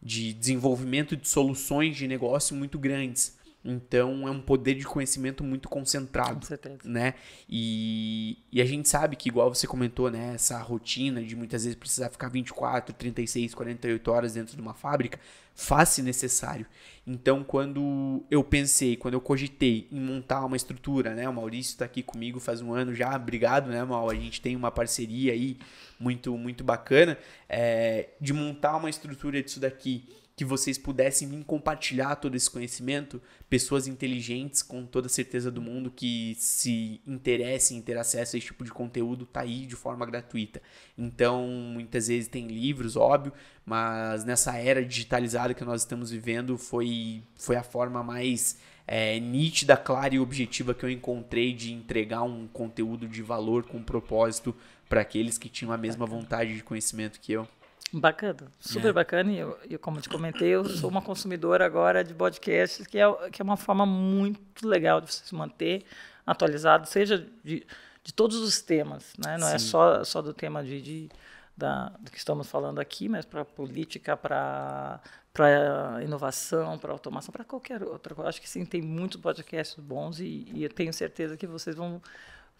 de 0.00 0.32
desenvolvimento 0.32 1.16
de 1.16 1.28
soluções 1.28 1.96
de 1.96 2.06
negócio 2.06 2.54
muito 2.54 2.78
grandes. 2.78 3.36
Então 3.64 4.26
é 4.26 4.30
um 4.30 4.40
poder 4.40 4.74
de 4.74 4.84
conhecimento 4.84 5.44
muito 5.44 5.68
concentrado 5.68 6.40
Com 6.40 6.46
certeza. 6.46 6.78
né? 6.84 7.14
E, 7.48 8.38
e 8.50 8.60
a 8.60 8.64
gente 8.64 8.88
sabe 8.88 9.14
que, 9.14 9.28
igual 9.28 9.54
você 9.54 9.66
comentou, 9.66 10.10
né? 10.10 10.34
Essa 10.34 10.60
rotina 10.60 11.22
de 11.22 11.36
muitas 11.36 11.62
vezes 11.64 11.78
precisar 11.78 12.10
ficar 12.10 12.28
24, 12.28 12.92
36, 12.94 13.54
48 13.54 14.10
horas 14.10 14.34
dentro 14.34 14.56
de 14.56 14.60
uma 14.60 14.74
fábrica, 14.74 15.18
faz-se 15.54 16.02
necessário. 16.02 16.66
Então, 17.06 17.42
quando 17.42 18.24
eu 18.30 18.44
pensei, 18.44 18.96
quando 18.96 19.14
eu 19.14 19.20
cogitei 19.20 19.88
em 19.90 20.00
montar 20.00 20.44
uma 20.44 20.56
estrutura, 20.56 21.14
né? 21.14 21.28
O 21.28 21.32
Maurício 21.32 21.72
está 21.72 21.84
aqui 21.84 22.02
comigo 22.02 22.38
faz 22.38 22.60
um 22.60 22.72
ano 22.72 22.94
já, 22.94 23.14
obrigado, 23.16 23.68
né, 23.68 23.82
Mal? 23.82 24.08
A 24.08 24.14
gente 24.14 24.40
tem 24.40 24.54
uma 24.54 24.70
parceria 24.70 25.32
aí 25.32 25.56
muito, 25.98 26.36
muito 26.38 26.62
bacana 26.62 27.18
é, 27.48 28.10
de 28.20 28.32
montar 28.32 28.76
uma 28.76 28.88
estrutura 28.88 29.42
disso 29.42 29.58
daqui 29.58 30.08
que 30.42 30.44
vocês 30.44 30.76
pudessem 30.76 31.28
vir 31.28 31.44
compartilhar 31.44 32.16
todo 32.16 32.34
esse 32.34 32.50
conhecimento, 32.50 33.22
pessoas 33.48 33.86
inteligentes 33.86 34.60
com 34.60 34.84
toda 34.84 35.06
a 35.06 35.10
certeza 35.10 35.52
do 35.52 35.62
mundo 35.62 35.88
que 35.88 36.34
se 36.36 37.00
interessem 37.06 37.78
em 37.78 37.80
ter 37.80 37.96
acesso 37.96 38.34
a 38.34 38.38
esse 38.38 38.48
tipo 38.48 38.64
de 38.64 38.72
conteúdo, 38.72 39.24
tá 39.24 39.42
aí 39.42 39.66
de 39.66 39.76
forma 39.76 40.04
gratuita. 40.04 40.60
Então, 40.98 41.46
muitas 41.46 42.08
vezes 42.08 42.26
tem 42.26 42.48
livros, 42.48 42.96
óbvio, 42.96 43.32
mas 43.64 44.24
nessa 44.24 44.56
era 44.56 44.84
digitalizada 44.84 45.54
que 45.54 45.64
nós 45.64 45.82
estamos 45.82 46.10
vivendo 46.10 46.58
foi, 46.58 47.22
foi 47.36 47.54
a 47.54 47.62
forma 47.62 48.02
mais 48.02 48.58
é, 48.84 49.20
nítida, 49.20 49.76
clara 49.76 50.12
e 50.12 50.18
objetiva 50.18 50.74
que 50.74 50.84
eu 50.84 50.90
encontrei 50.90 51.52
de 51.52 51.72
entregar 51.72 52.24
um 52.24 52.48
conteúdo 52.48 53.06
de 53.06 53.22
valor 53.22 53.62
com 53.62 53.80
propósito 53.80 54.52
para 54.88 55.02
aqueles 55.02 55.38
que 55.38 55.48
tinham 55.48 55.72
a 55.72 55.78
mesma 55.78 56.04
vontade 56.04 56.56
de 56.56 56.64
conhecimento 56.64 57.20
que 57.20 57.30
eu. 57.30 57.46
Bacana, 57.92 58.50
super 58.58 58.88
É. 58.88 58.92
bacana. 58.92 59.30
E 59.32 59.38
eu, 59.38 59.58
eu, 59.68 59.78
como 59.78 60.00
te 60.00 60.08
comentei, 60.08 60.48
eu 60.48 60.64
sou 60.64 60.88
uma 60.88 61.02
consumidora 61.02 61.66
agora 61.66 62.02
de 62.02 62.14
podcasts, 62.14 62.86
que 62.86 62.98
é, 62.98 63.30
que 63.30 63.42
é 63.42 63.44
uma 63.44 63.56
forma 63.56 63.84
muito 63.84 64.66
legal 64.66 65.00
de 65.00 65.12
você 65.12 65.24
se 65.24 65.34
manter 65.34 65.84
atualizado, 66.26 66.86
seja 66.88 67.18
de, 67.44 67.66
de 68.02 68.12
todos 68.14 68.36
os 68.38 68.62
temas, 68.62 69.12
né? 69.18 69.36
Não 69.36 69.48
é 69.48 69.58
Sim. 69.58 69.66
só, 69.66 70.02
só 70.04 70.22
do 70.22 70.32
tema 70.32 70.64
de, 70.64 70.80
de- 70.80 71.08
da, 71.54 71.90
do 72.00 72.10
que 72.10 72.16
estamos 72.16 72.48
falando 72.48 72.80
aqui, 72.80 73.08
mas 73.10 73.24
para 73.26 73.44
política, 73.44 74.16
para 74.16 75.00
para 75.34 75.98
inovação, 76.02 76.78
para 76.78 76.92
automação, 76.92 77.32
para 77.32 77.42
qualquer 77.42 77.82
outra 77.82 78.14
coisa. 78.14 78.28
Acho 78.28 78.38
que 78.40 78.48
sim, 78.48 78.66
tem 78.66 78.82
muitos 78.82 79.18
podcasts 79.18 79.78
bons 79.82 80.20
e, 80.20 80.46
e 80.52 80.62
eu 80.62 80.68
tenho 80.68 80.92
certeza 80.92 81.38
que 81.38 81.46
vocês 81.46 81.74
vão 81.74 82.02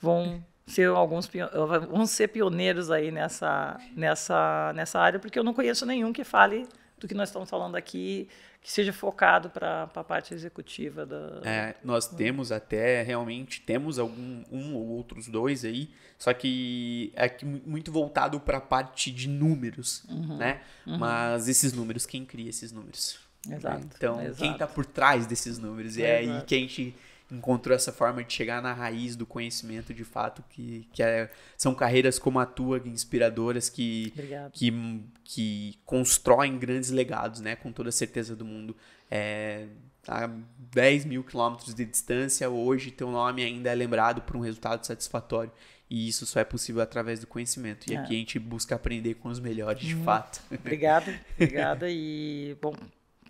vão 0.03 0.45
ser 0.67 0.89
alguns 0.89 1.27
pio- 1.27 1.49
vão 1.91 2.05
ser 2.07 2.29
pioneiros 2.29 2.91
aí 2.91 3.11
nessa 3.11 3.79
nessa 3.97 4.73
nessa 4.75 4.99
área 5.01 5.19
porque 5.19 5.39
eu 5.39 5.45
não 5.45 5.55
conheço 5.55 5.87
nenhum 5.87 6.13
que 6.13 6.25
fale 6.25 6.67
do 6.99 7.09
que 7.09 7.15
nós 7.15 7.29
estamos 7.31 7.49
falando 7.49 7.75
aqui 7.77 8.29
que 8.61 8.71
seja 8.71 8.93
focado 8.93 9.51
para 9.51 9.91
a 9.93 10.05
parte 10.05 10.33
executiva 10.33 11.05
da 11.05 11.41
É, 11.45 11.75
nós 11.83 12.07
temos 12.07 12.53
até, 12.53 13.03
realmente, 13.03 13.61
temos 13.61 13.99
algum, 13.99 14.45
um 14.53 14.75
ou 14.77 14.87
outros 14.87 15.27
dois 15.27 15.65
aí, 15.65 15.91
só 16.17 16.33
que 16.33 17.13
é 17.17 17.29
muito 17.67 17.91
voltado 17.91 18.39
para 18.39 18.59
a 18.59 18.61
parte 18.61 19.11
de 19.11 19.29
números, 19.29 20.05
né? 20.39 20.61
Mas 20.87 21.49
esses 21.49 21.73
números, 21.73 22.07
quem 22.07 22.25
cria 22.25 22.49
esses 22.51 22.71
números? 22.71 23.19
Exato, 23.51 23.85
Então, 23.97 24.19
quem 24.19 24.27
exato. 24.27 24.53
está 24.53 24.67
por 24.69 24.87
trás 24.87 25.27
desses 25.27 25.59
números? 25.59 25.97
E 25.97 26.05
é 26.05 26.19
aí 26.19 26.43
que 26.47 26.55
a 26.55 26.59
gente 26.59 26.95
encontrou 27.33 27.75
essa 27.75 27.91
forma 27.93 28.23
de 28.23 28.33
chegar 28.33 28.61
na 28.63 28.73
raiz 28.73 29.17
do 29.17 29.25
conhecimento 29.27 29.95
de 29.95 30.05
fato, 30.05 30.45
que, 30.51 30.87
que 30.93 31.03
é- 31.03 31.31
são 31.57 31.75
carreiras 31.75 32.19
como 32.19 32.39
a 32.39 32.47
tua, 32.47 32.79
inspiradoras, 32.85 33.69
que 33.69 34.13
Obrigado. 34.15 34.53
que, 34.53 35.03
que 35.25 35.79
constroem 35.85 36.59
grandes 36.59 36.91
legados, 36.91 37.41
né? 37.41 37.57
Com 37.57 37.73
toda 37.73 37.89
a 37.89 37.93
certeza 37.93 38.37
do 38.37 38.45
mundo. 38.45 38.77
É, 39.11 39.67
a 40.09 40.29
10 40.73 41.05
mil 41.05 41.23
quilômetros 41.25 41.75
de 41.75 41.85
distância, 41.85 42.51
hoje 42.51 42.91
teu 42.91 43.11
nome 43.11 43.43
ainda 43.43 43.71
é 43.71 43.75
lembrado 43.75 44.21
por 44.23 44.37
um 44.37 44.41
resultado 44.41 44.85
satisfatório. 44.85 45.51
E 45.89 46.09
isso 46.09 46.25
só 46.27 46.41
é 46.41 46.45
possível 46.45 46.81
através 46.83 47.21
do 47.21 47.27
conhecimento. 47.27 47.91
E 47.91 47.95
É. 47.95 47.99
aqui 47.99 48.15
a 48.15 48.19
gente 48.19 48.39
busca 48.39 48.75
aprender 48.75 49.15
com 49.15 49.29
os 49.29 49.39
melhores, 49.39 49.83
de 49.83 49.95
Uhum. 49.95 50.05
fato. 50.05 50.41
Obrigada, 50.51 51.15
obrigada 51.37 51.87
e 51.91 52.57
bom, 52.63 52.75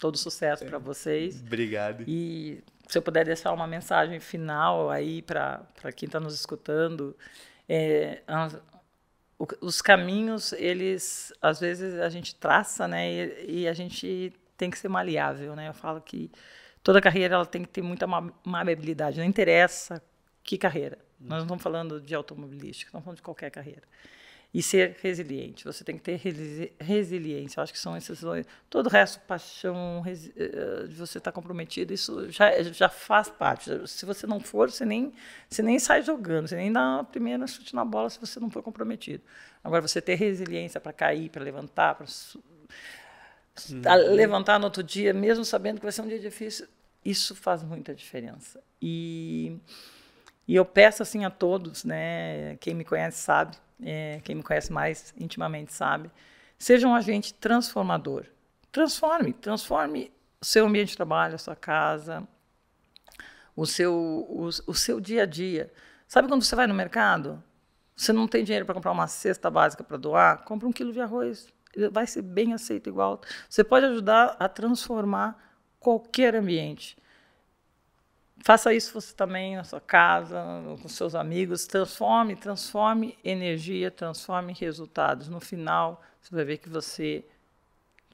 todo 0.00 0.16
sucesso 0.16 0.64
para 0.64 0.78
vocês. 0.78 1.40
Obrigado. 1.44 2.04
E 2.06 2.62
se 2.86 2.98
eu 2.98 3.02
puder 3.02 3.24
deixar 3.24 3.52
uma 3.52 3.66
mensagem 3.66 4.20
final 4.20 4.90
aí 4.90 5.22
para 5.22 5.66
quem 5.94 6.06
está 6.06 6.20
nos 6.20 6.34
escutando, 6.34 7.16
é, 7.68 8.22
os 9.60 9.82
caminhos, 9.82 10.52
eles, 10.52 11.32
às 11.40 11.58
vezes, 11.58 11.98
a 12.00 12.08
gente 12.08 12.34
traça, 12.34 12.86
né? 12.86 13.10
E, 13.10 13.62
e 13.62 13.68
a 13.68 13.72
gente 13.72 14.32
tem 14.56 14.70
que 14.70 14.78
ser 14.78 14.88
maleável, 14.88 15.56
né? 15.56 15.68
Eu 15.68 15.74
falo 15.74 16.00
que 16.00 16.30
toda 16.82 17.00
carreira 17.00 17.34
ela 17.34 17.46
tem 17.46 17.62
que 17.62 17.68
ter 17.68 17.82
muita 17.82 18.06
ma- 18.06 18.32
maleabilidade, 18.44 19.18
não 19.18 19.24
interessa 19.26 20.02
que 20.44 20.56
carreira. 20.58 20.98
Nós 21.20 21.38
não 21.38 21.44
estamos 21.44 21.62
falando 21.62 22.00
de 22.00 22.14
automobilística, 22.14 22.88
estamos 22.88 23.04
falando 23.04 23.16
de 23.16 23.22
qualquer 23.22 23.50
carreira. 23.50 23.82
E 24.54 24.62
ser 24.62 24.96
resiliente. 25.00 25.64
Você 25.64 25.82
tem 25.82 25.96
que 25.96 26.02
ter 26.02 26.16
resi 26.16 26.72
resiliência. 26.78 27.58
Eu 27.58 27.62
acho 27.62 27.72
que 27.72 27.78
são 27.78 27.96
esses 27.96 28.20
dois. 28.20 28.44
Todo 28.68 28.86
o 28.86 28.90
resto, 28.90 29.18
paixão, 29.20 30.02
eh, 30.06 30.86
de 30.86 30.94
você 30.94 31.16
estar 31.18 31.30
tá 31.30 31.32
comprometido, 31.32 31.94
isso 31.94 32.30
já, 32.30 32.62
já 32.62 32.88
faz 32.90 33.30
parte. 33.30 33.88
Se 33.88 34.04
você 34.04 34.26
não 34.26 34.40
for, 34.40 34.70
você 34.70 34.84
nem, 34.84 35.14
você 35.48 35.62
nem 35.62 35.78
sai 35.78 36.02
jogando, 36.02 36.48
você 36.48 36.56
nem 36.56 36.70
dá 36.70 37.00
a 37.00 37.04
primeira 37.04 37.46
chute 37.46 37.74
na 37.74 37.84
bola 37.84 38.10
se 38.10 38.20
você 38.20 38.38
não 38.38 38.50
for 38.50 38.62
comprometido. 38.62 39.22
Agora, 39.64 39.80
você 39.80 40.02
ter 40.02 40.16
resiliência 40.16 40.78
para 40.78 40.92
cair, 40.92 41.30
para 41.30 41.42
levantar, 41.42 41.94
para 41.94 42.06
uhum. 43.70 44.14
levantar 44.14 44.58
no 44.58 44.66
outro 44.66 44.82
dia, 44.82 45.14
mesmo 45.14 45.46
sabendo 45.46 45.76
que 45.76 45.84
vai 45.84 45.92
ser 45.92 46.02
um 46.02 46.08
dia 46.08 46.20
difícil, 46.20 46.66
isso 47.02 47.34
faz 47.34 47.62
muita 47.62 47.94
diferença. 47.94 48.62
E, 48.82 49.56
e 50.46 50.54
eu 50.54 50.64
peço 50.64 51.02
assim 51.02 51.24
a 51.24 51.30
todos, 51.30 51.84
né, 51.84 52.56
quem 52.56 52.74
me 52.74 52.84
conhece 52.84 53.18
sabe, 53.18 53.56
é, 53.82 54.20
quem 54.24 54.36
me 54.36 54.42
conhece 54.42 54.72
mais 54.72 55.12
intimamente 55.18 55.72
sabe, 55.72 56.10
seja 56.58 56.86
um 56.86 56.94
agente 56.94 57.34
transformador. 57.34 58.24
Transforme, 58.70 59.32
transforme 59.32 60.12
o 60.40 60.44
seu 60.44 60.66
ambiente 60.66 60.90
de 60.90 60.96
trabalho, 60.96 61.34
a 61.34 61.38
sua 61.38 61.56
casa, 61.56 62.26
o 63.54 63.66
seu, 63.66 63.94
o, 63.94 64.48
o 64.66 64.74
seu 64.74 65.00
dia 65.00 65.24
a 65.24 65.26
dia. 65.26 65.72
Sabe 66.06 66.28
quando 66.28 66.42
você 66.42 66.56
vai 66.56 66.66
no 66.66 66.74
mercado? 66.74 67.42
Você 67.96 68.12
não 68.12 68.26
tem 68.26 68.42
dinheiro 68.44 68.64
para 68.64 68.74
comprar 68.74 68.92
uma 68.92 69.06
cesta 69.06 69.50
básica 69.50 69.84
para 69.84 69.96
doar? 69.96 70.44
Compra 70.44 70.66
um 70.68 70.72
quilo 70.72 70.92
de 70.92 71.00
arroz. 71.00 71.48
Vai 71.90 72.06
ser 72.06 72.22
bem 72.22 72.52
aceito 72.52 72.88
igual. 72.88 73.20
Você 73.48 73.62
pode 73.62 73.86
ajudar 73.86 74.36
a 74.38 74.48
transformar 74.48 75.38
qualquer 75.78 76.34
ambiente. 76.34 76.96
Faça 78.44 78.74
isso 78.74 78.92
você 78.92 79.14
também 79.14 79.56
na 79.56 79.62
sua 79.62 79.80
casa, 79.80 80.42
com 80.80 80.88
seus 80.88 81.14
amigos. 81.14 81.66
Transforme, 81.66 82.34
transforme 82.34 83.16
energia, 83.22 83.90
transforme 83.90 84.52
resultados. 84.52 85.28
No 85.28 85.40
final, 85.40 86.02
você 86.20 86.34
vai 86.34 86.44
ver 86.44 86.58
que 86.58 86.68
você 86.68 87.24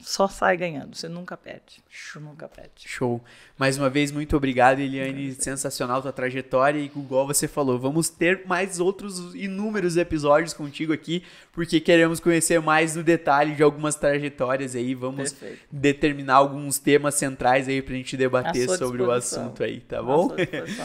só 0.00 0.28
sai 0.28 0.56
ganhando, 0.56 0.96
você 0.96 1.08
nunca 1.08 1.36
perde. 1.36 1.82
Você 1.90 2.18
nunca 2.18 2.48
perde. 2.48 2.70
Show. 2.86 3.22
Mais 3.58 3.76
uma 3.76 3.90
vez, 3.90 4.12
muito 4.12 4.36
obrigado, 4.36 4.78
Eliane. 4.78 5.32
Sensacional 5.32 6.00
tua 6.00 6.12
trajetória. 6.12 6.78
E 6.78 6.86
igual 6.86 7.26
você 7.26 7.48
falou, 7.48 7.78
vamos 7.78 8.08
ter 8.08 8.42
mais 8.46 8.78
outros 8.78 9.34
inúmeros 9.34 9.96
episódios 9.96 10.52
contigo 10.52 10.92
aqui, 10.92 11.24
porque 11.52 11.80
queremos 11.80 12.20
conhecer 12.20 12.60
mais 12.60 12.94
no 12.94 13.02
detalhe 13.02 13.54
de 13.54 13.62
algumas 13.62 13.96
trajetórias 13.96 14.76
aí. 14.76 14.94
Vamos 14.94 15.32
Perfeito. 15.32 15.62
determinar 15.70 16.36
alguns 16.36 16.78
temas 16.78 17.14
centrais 17.16 17.68
aí 17.68 17.82
pra 17.82 17.94
gente 17.94 18.16
debater 18.16 18.68
sobre 18.70 19.02
o 19.02 19.10
assunto 19.10 19.62
aí, 19.64 19.80
tá 19.80 20.02
bom? 20.02 20.34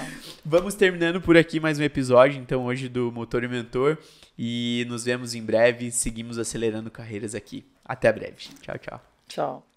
vamos 0.43 0.74
terminando 0.74 1.22
por 1.22 1.38
aqui 1.38 1.59
mais 1.59 1.78
um 1.80 1.84
episódio, 1.84 2.41
então, 2.41 2.66
hoje 2.66 2.89
do 2.89 3.11
Motor 3.11 3.43
e 3.43 3.47
Mentor. 3.47 3.97
E 4.38 4.86
nos 4.89 5.03
vemos 5.03 5.36
em 5.36 5.43
breve. 5.43 5.91
Seguimos 5.91 6.39
acelerando 6.39 6.89
carreiras 6.89 7.36
aqui. 7.36 7.64
Até 7.86 8.11
breve. 8.13 8.38
Tchau, 8.61 8.77
tchau. 8.77 9.01
Tchau. 9.27 9.72